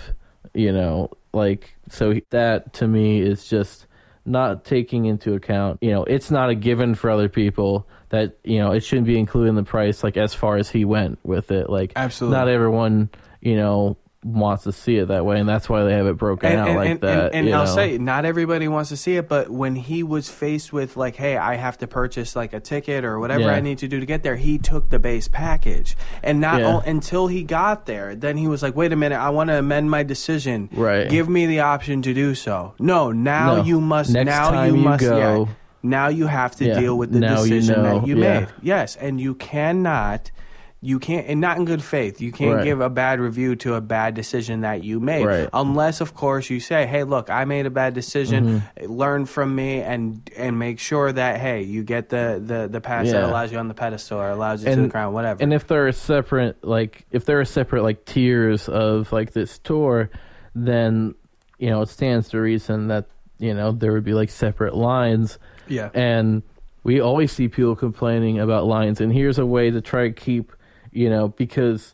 [0.53, 3.87] You know, like so that to me is just
[4.25, 5.79] not taking into account.
[5.81, 9.17] You know, it's not a given for other people that you know it shouldn't be
[9.17, 10.03] included in the price.
[10.03, 12.37] Like as far as he went with it, like Absolutely.
[12.37, 13.09] not everyone
[13.45, 16.51] you know wants to see it that way, and that's why they have it broken
[16.51, 17.35] and, out and, like and, that.
[17.35, 17.75] And, I'll know?
[17.75, 21.37] say, not everybody wants to see it, but when he was faced with like, hey,
[21.37, 23.51] I have to purchase like a ticket or whatever Yeah.
[23.53, 26.77] I need to do to get there, he took the base package, and not Yeah.
[26.77, 29.59] o- until he got there, then he was like, wait a minute, I want to
[29.59, 30.69] amend my decision.
[30.73, 31.07] Right.
[31.07, 32.73] Give me the option to do so.
[32.79, 33.63] No, now No.
[33.63, 34.09] you must.
[34.09, 35.03] Next now time you you must.
[35.03, 35.17] go-
[35.47, 35.53] yeah,
[35.83, 37.99] now you have to deal with the Now you decision know.
[37.99, 38.47] that you made.
[38.63, 40.31] Yes, and you cannot.
[40.81, 42.21] You can't, and not in good faith.
[42.21, 42.63] You can't Right.
[42.63, 45.49] give a bad review to a bad decision that you made, Right.
[45.51, 48.61] unless, of course, you say, "Hey, look, I made a bad decision.
[48.79, 48.91] Mm-hmm.
[48.91, 53.09] Learn from me, and and make sure that hey, you get the the the pass
[53.09, 55.65] that allows you on the pedestal or allows you to the crown, whatever." And if
[55.65, 60.09] there are separate, like, if there are separate, like, tiers of, like, this tour,
[60.53, 61.15] then,
[61.57, 63.05] you know, it stands to reason that,
[63.39, 65.39] you know, there would be, like, separate lines.
[65.67, 66.43] yeah, And
[66.83, 69.01] we always see people complaining about lines.
[69.01, 70.51] And here's a way to try to keep,
[70.95, 71.93] you know, because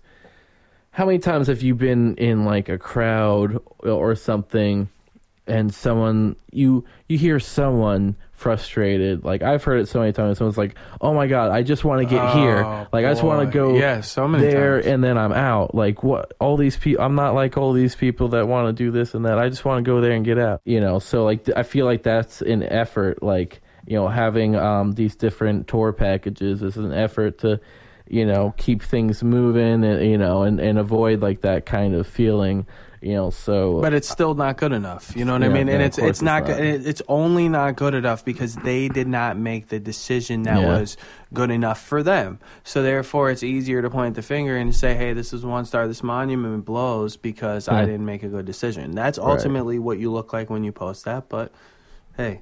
[0.91, 4.89] how many times have you been in, like, a crowd or something
[5.47, 9.23] and someone you you hear someone frustrated?
[9.25, 10.37] Like i've heard it so many times.
[10.37, 12.63] Someone's like oh my god i just want to get here.
[12.63, 14.85] Oh, like i just want to go Yeah, so many there times.
[14.93, 15.73] and then i'm out.
[15.75, 18.91] Like what all these people i'm not like all these people that want to do
[18.91, 19.39] this and that.
[19.39, 20.99] I just want to go there and get out you know?
[20.99, 25.67] So like i feel like that's an effort like you know having um these different
[25.67, 27.59] tour packages is an effort to
[28.09, 32.05] you know keep things moving and you know and and avoid like that kind of
[32.07, 32.65] feeling
[33.01, 35.15] you know so but it's still not good enough.
[35.15, 35.69] You know what I Yeah, mean?
[35.69, 36.57] And it's it's it's not, not.
[36.57, 36.85] good.
[36.85, 40.67] It's only not good enough because they did not make the decision that Yeah.
[40.67, 40.97] was
[41.33, 42.37] good enough for them.
[42.63, 45.87] So therefore, it's easier to point the finger and say, "Hey, this is one star.
[45.87, 49.31] This monument blows because I didn't make a good decision." That's Right.
[49.31, 51.27] ultimately what you look like when you post that.
[51.27, 51.51] But
[52.17, 52.41] hey.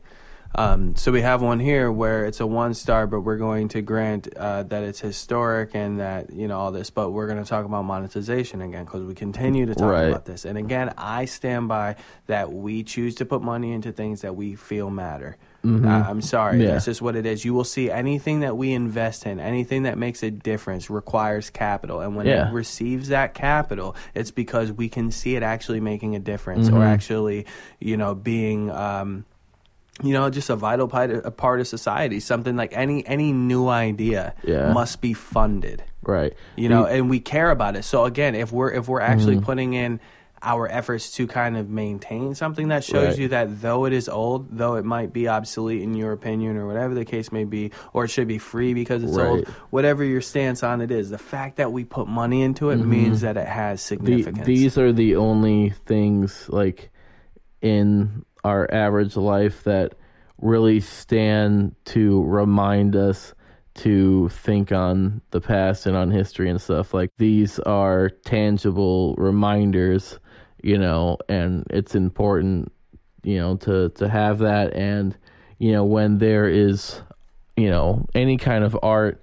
[0.55, 3.81] Um, so we have one here where it's a one star, but we're going to
[3.81, 6.89] grant uh, that it's historic and that you know all this.
[6.89, 10.05] But we're going to talk about monetization again because we continue to talk Right.
[10.09, 10.45] about this.
[10.45, 14.55] And again, I stand by that we choose to put money into things that we
[14.55, 15.38] feel matter.
[15.63, 16.61] I- I'm sorry, Mm-hmm.
[16.61, 16.71] Yeah.
[16.71, 17.43] that's just what it is.
[17.43, 21.99] You will see anything that we invest in, anything that makes a difference, requires capital,
[21.99, 22.47] and when Yeah.
[22.49, 26.77] it receives that capital, it's because we can see it actually making a difference, Mm-hmm.
[26.77, 27.45] or actually,
[27.80, 28.71] you know, being.
[28.71, 29.26] Um,
[30.03, 32.19] you know, just a vital part, a part of society.
[32.19, 34.73] Something like any any new idea Yeah.
[34.73, 38.53] must be funded right you know The- and we care about it so again if
[38.53, 39.45] we're if we're actually Mm-hmm.
[39.45, 39.99] putting in
[40.41, 43.17] our efforts to kind of maintain something that shows Right.
[43.19, 46.65] you that though it is old though it might be obsolete in your opinion or
[46.65, 50.21] whatever the case may be or it should be free because it's old whatever your
[50.21, 53.45] stance on it is the fact that we put money into it means that it
[53.47, 56.89] has the, significance these are the only things like
[57.61, 59.95] in our average life that
[60.41, 63.33] really stand to remind us
[63.75, 66.93] to think on the past and on history and stuff.
[66.93, 70.19] Like these are tangible reminders
[70.61, 72.71] you know and it's important
[73.23, 74.73] you know to to have that.
[74.73, 75.17] And
[75.57, 77.01] you know when there is
[77.55, 79.21] you know any kind of art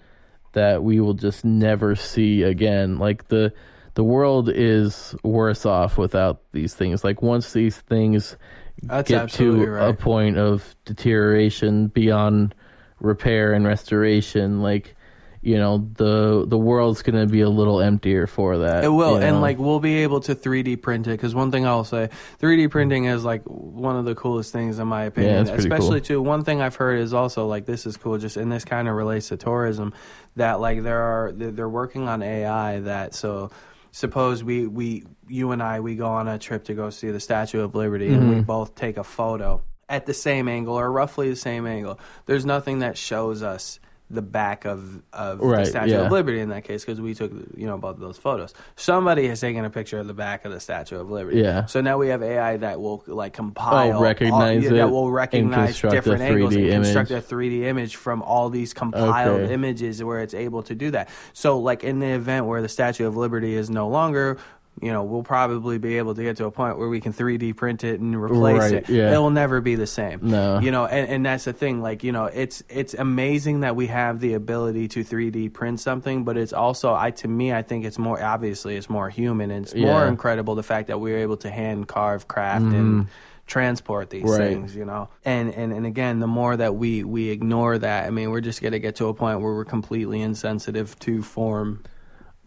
[0.52, 2.98] that we will just never see again.
[2.98, 3.52] Like the
[3.94, 7.02] the world is worse off without these things.
[7.02, 8.36] Like once these things
[8.82, 9.88] That's get to right.
[9.88, 12.54] a point of deterioration beyond
[13.00, 14.96] repair and restoration like
[15.42, 19.14] you know the the world's going to be a little emptier for that It will,
[19.14, 19.26] you know?
[19.26, 21.10] and like we'll be able to 3D print it.
[21.10, 24.88] Because one thing I'll say, 3D printing is like one of the coolest things in
[24.88, 25.44] my opinion.
[25.44, 26.06] pretty Especially cool.
[26.06, 26.22] too.
[26.22, 28.18] One thing I've heard is also like this is cool.
[28.18, 29.94] Just and this kind of relates to tourism,
[30.34, 33.50] that like there they're they're working on AI that so.
[33.96, 37.18] Suppose we, we you and I we go on a trip to go see the
[37.18, 38.34] Statue of Liberty and Mm-hmm.
[38.34, 41.98] we both take a photo at the same angle or roughly the same angle.
[42.26, 46.06] There's nothing that shows us the back of of the Statue yeah.
[46.06, 48.54] of Liberty in that case because we took you know both of those photos.
[48.76, 51.40] Somebody has taken a picture of the back of the Statue of Liberty.
[51.40, 51.66] Yeah.
[51.66, 55.10] So now we have AI that will like compile, Oh, recognize all, yeah, that will
[55.10, 57.24] recognize different angles and construct image.
[57.24, 59.52] a 3D image from all these compiled Okay.
[59.54, 61.08] images where it's able to do that.
[61.32, 64.38] So like in the event where the Statue of Liberty is no longer.
[64.82, 67.56] You know, we'll probably be able to get to a point where we can 3D
[67.56, 68.88] print it and replace Right, it.
[68.90, 69.14] yeah.
[69.14, 70.20] It will never be the same.
[70.22, 70.58] No.
[70.60, 71.80] You know, and, and that's the thing.
[71.80, 76.24] Like, you know, it's it's amazing that we have the ability to 3D print something,
[76.24, 79.64] but it's also, I to me, I think it's more obviously it's more human, and
[79.64, 80.00] it's more Yeah.
[80.00, 80.08] Mm-hmm.
[80.10, 83.06] incredible the fact that we're able to hand carve, craft, and
[83.46, 84.40] transport these Right.
[84.40, 84.76] things.
[84.76, 88.30] You know, and and and again, the more that we we ignore that, I mean,
[88.30, 91.82] we're just gonna get to a point where we're completely insensitive to form.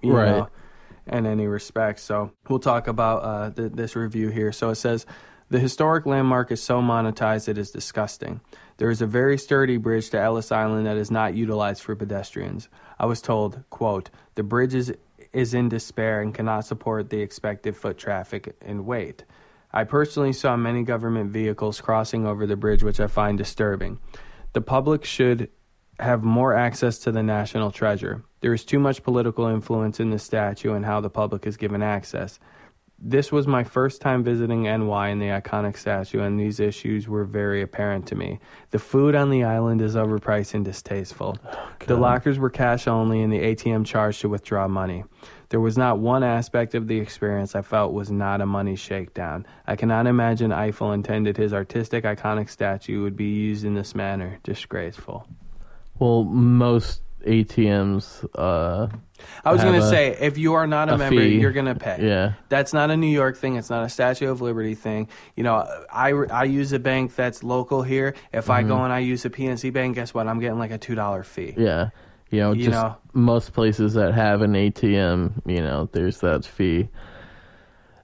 [0.01, 0.29] You Right.
[0.29, 0.49] Know,
[1.09, 1.99] in any respect.
[1.99, 4.51] So we'll talk about uh, th- this review here.
[4.51, 5.05] So it says
[5.49, 8.41] the historic landmark is so monetized it is disgusting.
[8.77, 12.69] There is a very sturdy bridge to Ellis Island that is not utilized for pedestrians.
[12.97, 14.93] I was told, quote, the bridge is
[15.31, 19.23] is in despair and cannot support the expected foot traffic and weight.
[19.71, 23.99] I personally saw many government vehicles crossing over the bridge, which I find disturbing.
[24.53, 25.49] The public should
[25.99, 28.23] have more access to the national treasure.
[28.41, 31.81] There is too much political influence in the statue and how the public is given
[31.81, 32.39] access.
[33.01, 37.23] This was my first time visiting NY in the iconic statue, and these issues were
[37.23, 38.39] very apparent to me.
[38.71, 41.37] The food on the island is overpriced and distasteful.
[41.87, 45.05] the lockers were cash only, and the ATM charged to withdraw money.
[45.47, 49.47] There was not one aspect of the experience I felt was not a money shakedown.
[49.65, 54.39] I cannot imagine Eiffel intended his artistic, iconic statue would be used in this manner.
[54.43, 55.25] Disgraceful.
[55.99, 58.25] Well, most ATMs.
[58.35, 58.87] Uh,
[59.43, 61.39] I was going to say, if you are not a, a member, fee.
[61.39, 61.97] you're going to pay.
[62.01, 62.33] yeah.
[62.49, 63.55] That's not a New York thing.
[63.57, 65.09] It's not a Statue of Liberty thing.
[65.35, 65.55] You know,
[65.91, 68.15] I, I use a bank that's local here.
[68.33, 68.69] If I Mm-hmm.
[68.69, 70.27] go and I use a PNC bank, guess what?
[70.27, 71.53] I'm getting like a two dollar fee.
[71.57, 71.89] Yeah.
[72.29, 72.95] You know, You just know.
[73.13, 76.89] most places that have an ATM, you know, there's that fee.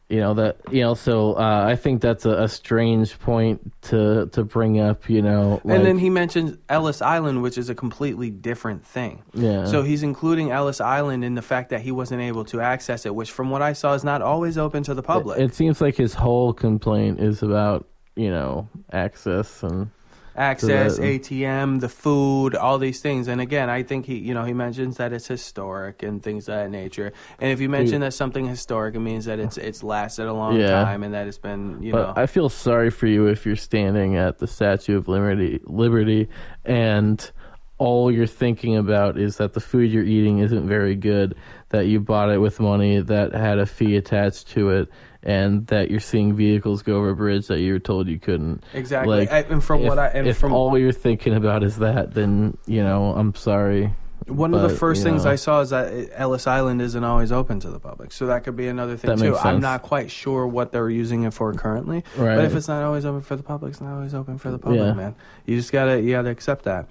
[0.08, 4.28] You know that you know, so uh, I think that's a, a strange point to
[4.34, 5.10] to bring up.
[5.10, 9.24] You know, like, and then he mentions Ellis Island, which is a completely different thing.
[9.34, 9.66] Yeah.
[9.66, 13.16] So he's including Ellis Island in the fact that he wasn't able to access it,
[13.16, 15.40] which, from what I saw, is not always open to the public.
[15.40, 19.90] it seems like his whole complaint is about you know access and
[20.36, 23.28] access, that- ATM, the food, all these things.
[23.28, 26.56] And again, I think he, you know, he mentions that it's historic and things of
[26.56, 27.14] that nature.
[27.40, 30.60] And if you mention that something historic, it means that it's it's lasted a long
[30.60, 30.84] Yeah.
[30.84, 33.56] time and that it's been, you But know, I feel sorry for you if you're
[33.56, 36.28] standing at the Statue of Liberty, Liberty,
[36.66, 37.32] and
[37.78, 41.36] all you're thinking about is that the food you're eating isn't very good,
[41.70, 44.88] that you bought it with money that had a fee attached to it,
[45.26, 48.64] and that you're seeing vehicles go over a bridge that you were told you couldn't.
[48.74, 49.18] exactly.
[49.18, 51.78] Like, I- and from if, what I and if from all you're thinking about is
[51.78, 53.94] that, then you know I'm sorry.
[54.28, 55.32] one of the first things know.
[55.32, 58.56] I saw is that Ellis Island isn't always open to the public, so that could
[58.56, 59.36] be another thing That too.
[59.38, 62.36] I'm not quite sure what they're using it for currently, Right.
[62.36, 64.58] but if it's not always open for the public, it's not always open for the
[64.60, 64.94] public, Yeah.
[64.94, 65.16] man.
[65.46, 66.88] You just gotta you gotta accept that.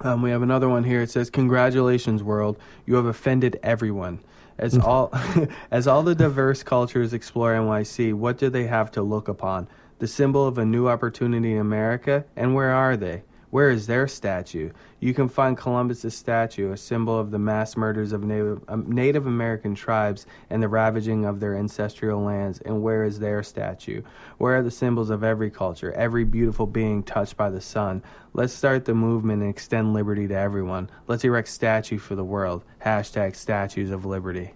[0.00, 1.02] Um, we have another one here.
[1.02, 2.56] It says, "Congratulations, world!
[2.84, 4.18] You have offended everyone."
[4.58, 4.84] As mm.
[4.84, 5.12] all
[5.70, 9.68] as all the diverse cultures explore NYC, what do they have to look upon?
[9.98, 13.22] The symbol of a new opportunity in America, and where are they?
[13.54, 14.70] Where is their statue?
[14.98, 19.28] You can find Columbus's statue, a symbol of the mass murders of Native, um, Native
[19.28, 22.58] American tribes and the ravaging of their ancestral lands.
[22.62, 24.02] And where is their statue?
[24.38, 28.02] Where are the symbols of every culture, every beautiful being touched by the sun?
[28.32, 30.90] Let's start the movement and extend liberty to everyone.
[31.06, 32.64] Let's erect statue for the world.
[32.84, 34.54] Hashtag statues of liberty.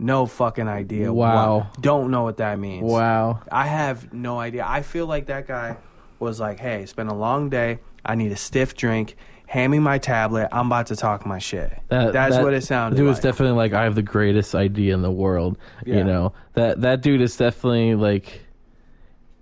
[0.00, 1.12] No fucking idea.
[1.12, 1.58] Wow.
[1.58, 2.82] what- don't know what that means.
[2.82, 3.42] Wow.
[3.52, 4.64] I have no idea.
[4.66, 5.76] I feel like that guy
[6.18, 7.78] was like, "Hey, it's been a long day.
[8.08, 9.16] I need a stiff drink.
[9.46, 10.48] Hand me my tablet.
[10.52, 12.98] I'm about to talk my shit." That, That's that what it sounded like.
[12.98, 15.56] dude was definitely like, I have the greatest idea in the world.
[15.86, 15.98] Yeah.
[15.98, 18.42] You know that that dude is definitely like,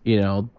[0.05, 0.51] you know,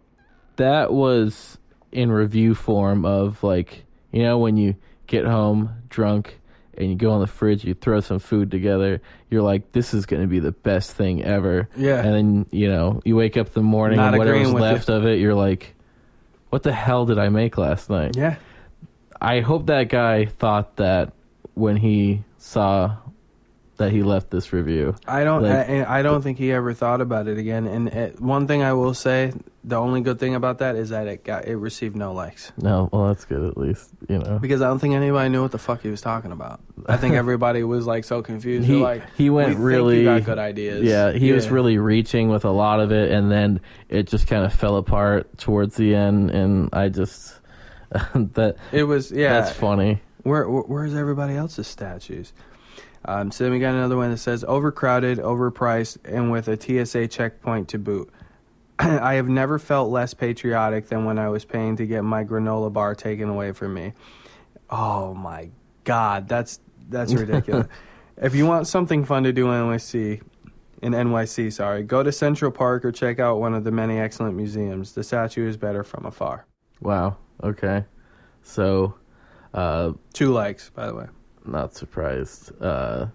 [0.57, 1.57] that was
[1.91, 4.75] in review form of like, you know, when you
[5.05, 6.39] get home drunk
[6.77, 9.01] and you go in the fridge, you throw some food together.
[9.29, 11.69] You're like, this is going to be the best thing ever.
[11.77, 12.03] Yeah.
[12.03, 14.59] And then you know, you wake up in the morning Not and whatever's with you.
[14.59, 15.73] left of it, you're like,
[16.49, 18.15] what the hell did I make last night?
[18.15, 18.35] yeah.
[19.19, 21.11] I hope that guy thought that
[21.55, 22.97] when he saw
[23.77, 24.95] that he left this review.
[25.07, 25.41] I don't.
[25.41, 27.65] Like- I, I don't think he ever thought about it again.
[27.65, 29.33] And it, one thing I will say,
[29.67, 32.89] the only good thing about that is that it got it received no likes No,
[32.91, 34.39] well, that's good at least, you know.
[34.39, 36.61] because I don't think anybody knew what the fuck he was talking about.
[36.87, 38.65] I think everybody was like so confused.
[38.65, 40.83] He like he "We went think really you got good ideas.
[40.83, 44.45] Yeah, he was really reaching with a lot of it, and then it just kind
[44.45, 47.35] of fell apart towards the end, and I just
[48.13, 49.33] that It was yeah.
[49.41, 50.01] that's funny.
[50.23, 52.33] Where, where where's everybody else's statues?
[53.05, 57.07] Um, so then we got another one that says overcrowded, overpriced, and with a TSA
[57.07, 58.09] checkpoint to boot.
[58.79, 62.71] I have never felt less patriotic than when I was paying to get my granola
[62.71, 63.93] bar taken away from me.
[64.69, 65.49] Oh my
[65.83, 66.59] god, that's
[66.89, 67.67] that's ridiculous.
[68.17, 70.21] if you want something fun to do in NYC,
[70.81, 74.35] in NYC, sorry, go to Central Park or check out one of the many excellent
[74.35, 74.93] museums.
[74.93, 76.45] The statue is better from afar.
[76.81, 77.17] Wow.
[77.43, 77.85] Okay.
[78.43, 78.95] So,
[79.53, 81.07] uh, Two likes, by the way.
[81.45, 82.51] not surprised.
[82.61, 83.07] Uh,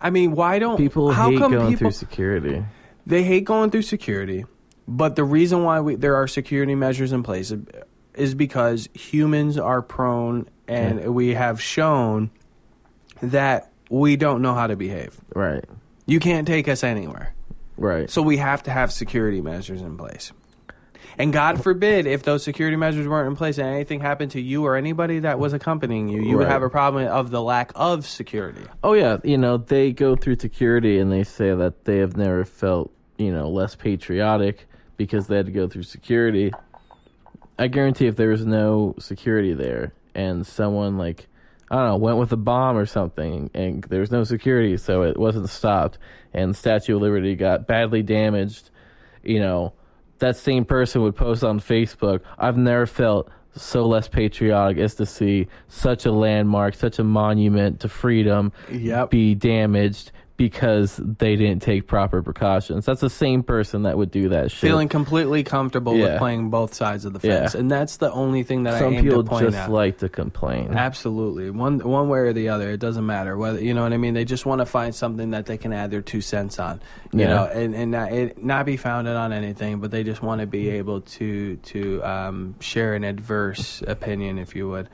[0.00, 2.64] I mean, why don't people how hate come going people through security.
[3.06, 4.44] they hate going through security?
[4.90, 7.52] But the reason why we, there are security measures in place
[8.14, 12.30] is because humans are prone, and we have shown
[13.22, 15.20] that we don't know how to behave.
[15.34, 15.62] Right.
[16.06, 17.34] You can't take us anywhere,
[17.76, 18.08] Right.
[18.08, 20.32] so we have to have security measures in place.
[21.18, 24.64] And God forbid if those security measures weren't in place and anything happened to you
[24.64, 28.06] or anybody that was accompanying you, you would have a problem of the lack of
[28.06, 28.62] security.
[28.84, 32.44] Oh yeah, you know they go through security and they say that they have never
[32.44, 34.67] felt you know less patriotic
[34.98, 36.52] because they had to go through security.
[37.58, 41.26] I guarantee if there was no security there and someone like
[41.70, 45.02] I don't know went with a bomb or something and there was no security so
[45.02, 45.98] it wasn't stopped
[46.34, 48.70] and Statue of Liberty got badly damaged,
[49.24, 49.72] you know,
[50.18, 55.06] that same person would post on Facebook, I've never felt so less patriotic as to
[55.06, 59.10] see such a landmark, such a monument to freedom Yep.
[59.10, 62.86] be damaged because they didn't take proper precautions.
[62.86, 64.60] That's the same person that would do that shit.
[64.60, 67.40] Feeling completely comfortable with playing both sides of the Yeah.
[67.40, 67.56] fence.
[67.56, 70.08] And that's the only thing that Some I aim people to point just like to
[70.08, 70.72] complain.
[70.72, 73.96] Absolutely, one one way or the other, it doesn't matter whether you know what I
[73.96, 74.14] mean.
[74.14, 76.80] They just want to find something that they can add their two cents on,
[77.12, 77.26] you Yeah.
[77.26, 80.46] know, and and not, it, not be founded on anything, but they just want to
[80.46, 84.88] be able to to um, share an adverse opinion, if you would.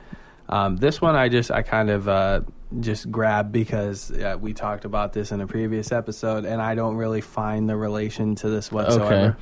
[0.47, 2.41] Um, this one, I just I kind of uh,
[2.79, 6.95] just grabbed because uh, we talked about this in a previous episode, and I don't
[6.95, 9.37] really find the relation to this whatsoever.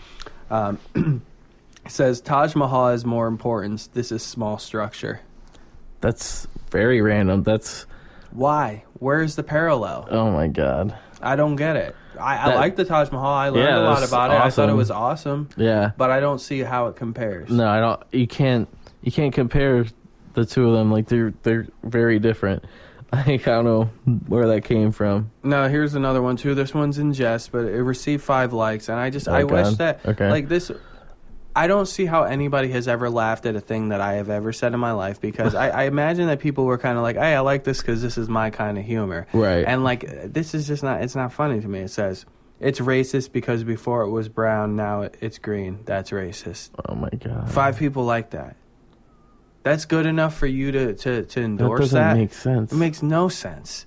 [0.50, 0.80] Um,
[1.86, 3.88] it says Taj Mahal has more importance.
[3.88, 5.20] This is small structure.
[6.02, 7.44] That's very random.
[7.44, 7.86] That's
[8.32, 8.84] Why?
[9.00, 10.08] Where's the parallel?
[10.10, 10.96] oh my god.
[11.22, 11.96] I don't get it.
[12.20, 13.34] I, I like the Taj Mahal.
[13.34, 14.40] I learned Yeah, a lot about it.
[14.40, 15.92] I thought it was awesome, Yeah.
[15.98, 17.50] but I don't see how it compares.
[17.50, 18.02] No, I don't.
[18.12, 18.68] You can't.
[19.02, 19.86] You can't compare
[20.34, 20.92] the two of them.
[20.92, 22.64] Like they're they're very different.
[23.12, 23.84] Like I don't know
[24.28, 25.32] where that came from.
[25.44, 26.56] No, here's another one too.
[26.56, 29.76] This one's in jest, but it received five likes, and I just Oh, I wish
[29.76, 30.30] that Okay.
[30.30, 30.72] like this.
[31.56, 34.52] I don't see how anybody has ever laughed at a thing that I have ever
[34.52, 37.36] said in my life because I, I imagine that people were kind of like, "Hey,
[37.36, 39.64] I like this because this is my kind of humor." Right.
[39.64, 41.04] And like, this is just not.
[41.04, 41.82] It's not funny to me.
[41.82, 42.26] It says
[42.60, 45.82] it's racist because before it was brown, now it's green.
[45.86, 46.72] That's racist.
[46.90, 47.52] Oh my god.
[47.52, 48.56] Five people like that.
[49.64, 52.72] That's good enough for you to to, to endorse That doesn't make sense.
[52.72, 53.86] it makes no sense.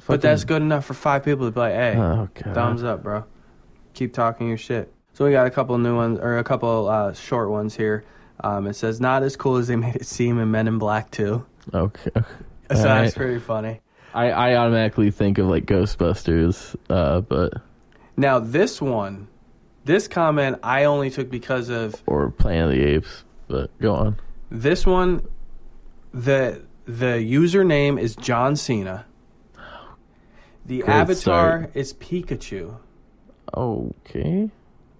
[0.00, 2.54] Fucking- But that's good enough for five people to be like, "Hey, Oh god.
[2.54, 3.24] thumbs up, bro.
[3.94, 7.12] Keep talking your shit." So we got a couple new ones or a couple uh,
[7.12, 8.04] short ones here.
[8.42, 11.10] Um, it says not as cool as they made it seem in Men in Black
[11.10, 11.44] 2.
[11.74, 12.10] Okay.
[12.70, 13.80] So that's pretty funny.
[14.14, 16.74] I I automatically think of like Ghostbusters.
[16.88, 17.52] Uh, but
[18.16, 19.28] Now this one,
[19.84, 23.24] this comment I only took because of or Planet of the Apes.
[23.48, 24.16] But go on.
[24.52, 25.26] This one.
[26.14, 29.06] The the username is John Cena.
[30.66, 32.76] The Great avatar is Pikachu.
[33.54, 34.50] Okay.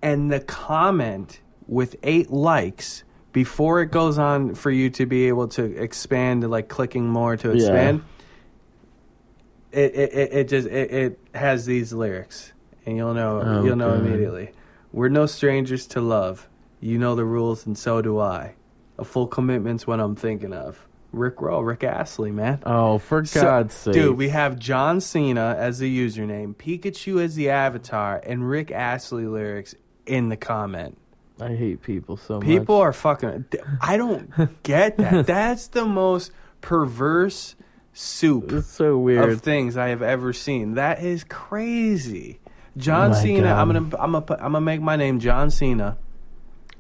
[0.03, 5.49] and the comment with eight likes before it goes on for you to be able
[5.49, 7.55] to expand like clicking more to Yeah.
[7.55, 8.03] expand
[9.71, 12.53] it, it, it, it just it, it has these lyrics
[12.85, 14.05] and you'll know Oh, you'll know God.
[14.07, 14.51] immediately
[14.93, 16.49] we're no strangers to love
[16.81, 18.55] you know the rules and so do i
[18.99, 23.43] a full commitment's what i'm thinking of rick roll rick astley man Oh, for so-
[23.43, 28.49] God's sake, Dude, we have John Cena as the username, Pikachu as the avatar, and
[28.49, 29.75] Rick Astley lyrics
[30.07, 30.97] in the comment.
[31.41, 32.45] I hate people so much.
[32.47, 33.45] People are fucking.
[33.81, 34.31] I don't
[34.63, 35.27] get that.
[35.27, 37.57] That's the most perverse
[37.93, 39.29] soup It's so weird.
[39.31, 40.75] of things I have ever seen.
[40.75, 42.41] That is crazy.
[42.77, 43.43] John Oh Cena.
[43.49, 43.59] God.
[43.59, 44.03] I'm gonna.
[44.03, 44.25] I'm gonna.
[44.43, 45.99] I'm gonna make my name John Cena.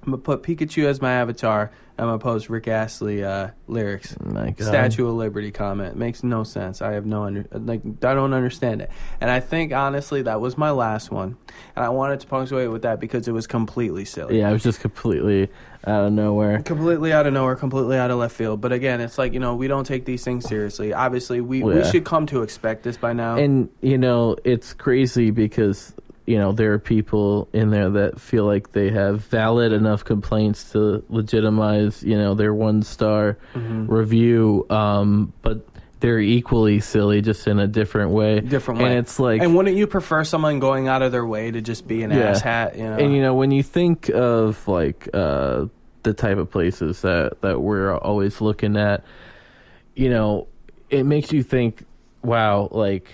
[0.04, 1.70] I'm gonna put Pikachu as my avatar.
[1.98, 4.16] I'm gonna post Rick Astley uh, lyrics.
[4.18, 4.66] My God.
[4.66, 6.82] Statue of Liberty comment makes no sense.
[6.82, 8.90] I have no under like I don't understand it.
[9.20, 11.36] And I think honestly that was my last one,
[11.76, 14.38] and I wanted to punctuate with that because it was completely silly.
[14.40, 15.50] Yeah, it was just completely
[15.86, 16.62] out of nowhere.
[16.62, 18.60] Completely out of nowhere, completely out of left field.
[18.60, 20.92] But again, it's like you know we don't take these things seriously.
[20.92, 21.90] Obviously, we, we Yeah.
[21.92, 23.36] should come to expect this by now.
[23.36, 25.94] And you know, it's crazy because
[26.32, 30.72] you know there are people in there that feel like they have valid enough complaints
[30.72, 33.92] to legitimize you know their one star Mm-hmm.
[33.92, 35.58] review, um, but
[36.00, 38.40] they're equally silly, just in a different way.
[38.40, 38.86] Different way.
[38.90, 41.86] and it's like and wouldn't you prefer someone going out of their way to just
[41.86, 42.32] be an Yeah.
[42.32, 42.76] asshat?
[42.78, 45.66] You know, And you know, when you think of like uh,
[46.02, 49.04] the type of places that that we're always looking at,
[49.94, 50.48] you know,
[50.90, 51.84] it makes you think,
[52.24, 53.06] wow, like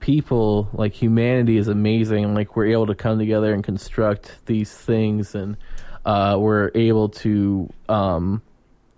[0.00, 2.34] people, like humanity is amazing.
[2.34, 5.56] Like we're able to come together and construct these things, and
[6.04, 8.42] uh, we're able to, um,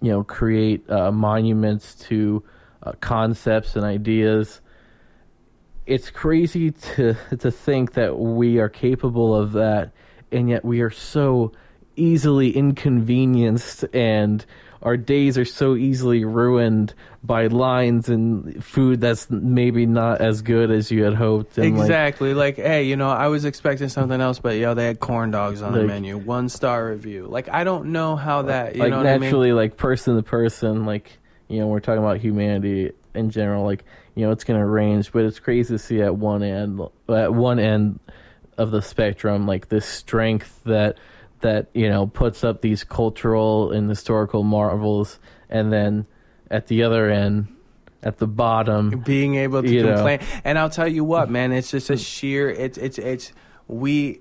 [0.01, 2.43] you know, create uh, monuments to
[2.83, 4.61] uh, concepts and ideas
[5.91, 9.91] it's crazy to to think that we are capable of that
[10.31, 11.51] and yet we are so
[11.97, 14.47] easily inconvenienced and
[14.83, 20.71] our days are so easily ruined by lines and food that's maybe not as good
[20.71, 21.59] as you had hoped.
[21.59, 22.33] And Exactly.
[22.33, 25.61] Like, hey, you know, I was expecting something else, but yo, they had corn dogs
[25.61, 26.17] on the menu.
[26.17, 27.27] One star review.
[27.27, 28.75] Like, I don't know how that.
[28.75, 29.23] You like know what I mean?
[29.23, 33.65] naturally, like person to person, like you know, we're talking about humanity in general.
[33.65, 33.85] Like
[34.15, 37.35] you know, it's going to range, but it's crazy to see at one end, at
[37.35, 38.01] one end
[38.57, 40.99] of the spectrum, like this strength that
[41.41, 45.19] that you know puts up these cultural and historical marvels,
[45.49, 46.07] and then
[46.51, 47.49] at the other end,
[48.03, 49.95] at the bottom, being able to You know.
[49.95, 50.21] complain.
[50.45, 52.49] And I'll tell you what, man, it's just a sheer.
[52.51, 53.33] It's it's it's
[53.69, 54.21] we.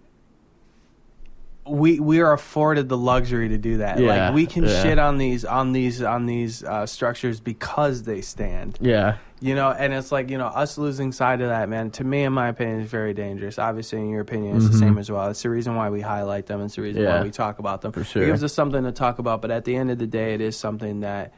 [1.70, 4.00] We we are afforded the luxury to do that.
[4.00, 4.82] Yeah, like we can yeah.
[4.82, 8.78] shit on these on these on these uh, structures because they stand.
[8.82, 12.04] yeah, You know, and it's like, you know, us losing sight of that, man, to
[12.04, 13.60] me, in my opinion, is very dangerous.
[13.60, 15.30] Obviously, in your opinion, it's the same as well.
[15.30, 16.62] It's the reason why we highlight them.
[16.62, 17.10] It's the reason Mm-hmm.
[17.12, 17.20] Yeah.
[17.20, 17.92] why we talk about them.
[17.92, 18.24] For sure.
[18.24, 20.42] It gives us something to talk about, but at the end of the day, it
[20.42, 21.34] is something that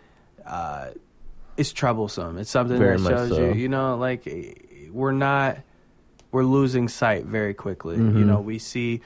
[0.45, 0.91] uh,
[1.57, 2.37] is troublesome.
[2.37, 3.45] It's something Very that shows so.
[3.47, 4.27] you, you know, like
[4.91, 5.57] we're not,
[6.31, 7.97] we're losing sight very quickly.
[7.97, 8.17] Mm-hmm.
[8.17, 9.01] You know, we see.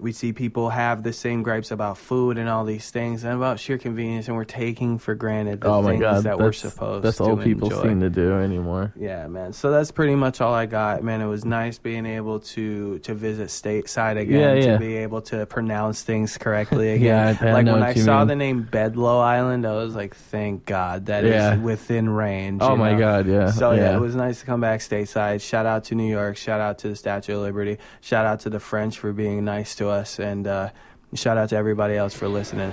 [0.00, 3.58] We see people have the same gripes about food and all these things, and about
[3.60, 7.18] sheer convenience, and we're taking for granted the oh things god, that we're supposed that's
[7.18, 7.82] to all people enjoy.
[7.82, 8.92] seem to do anymore.
[8.96, 9.52] Yeah, man.
[9.52, 11.20] So that's pretty much all I got, man.
[11.20, 14.72] It was nice being able to to visit stateside again, Yeah, yeah.
[14.74, 17.36] to be able to pronounce things correctly again.
[17.40, 18.28] Yeah, like when I saw mean.
[18.28, 21.56] the name Bedloe Island, I was like, thank God that is Yeah.
[21.58, 22.62] within range.
[22.62, 22.98] Oh my know?
[22.98, 23.50] god, yeah.
[23.50, 23.80] So yeah.
[23.90, 25.40] yeah, it was nice to come back stateside.
[25.42, 26.36] Shout out to New York.
[26.36, 27.78] Shout out to the Statue of Liberty.
[28.00, 30.70] Shout out to the French for being nice to us, and uh,
[31.14, 32.72] shout out to everybody else for listening.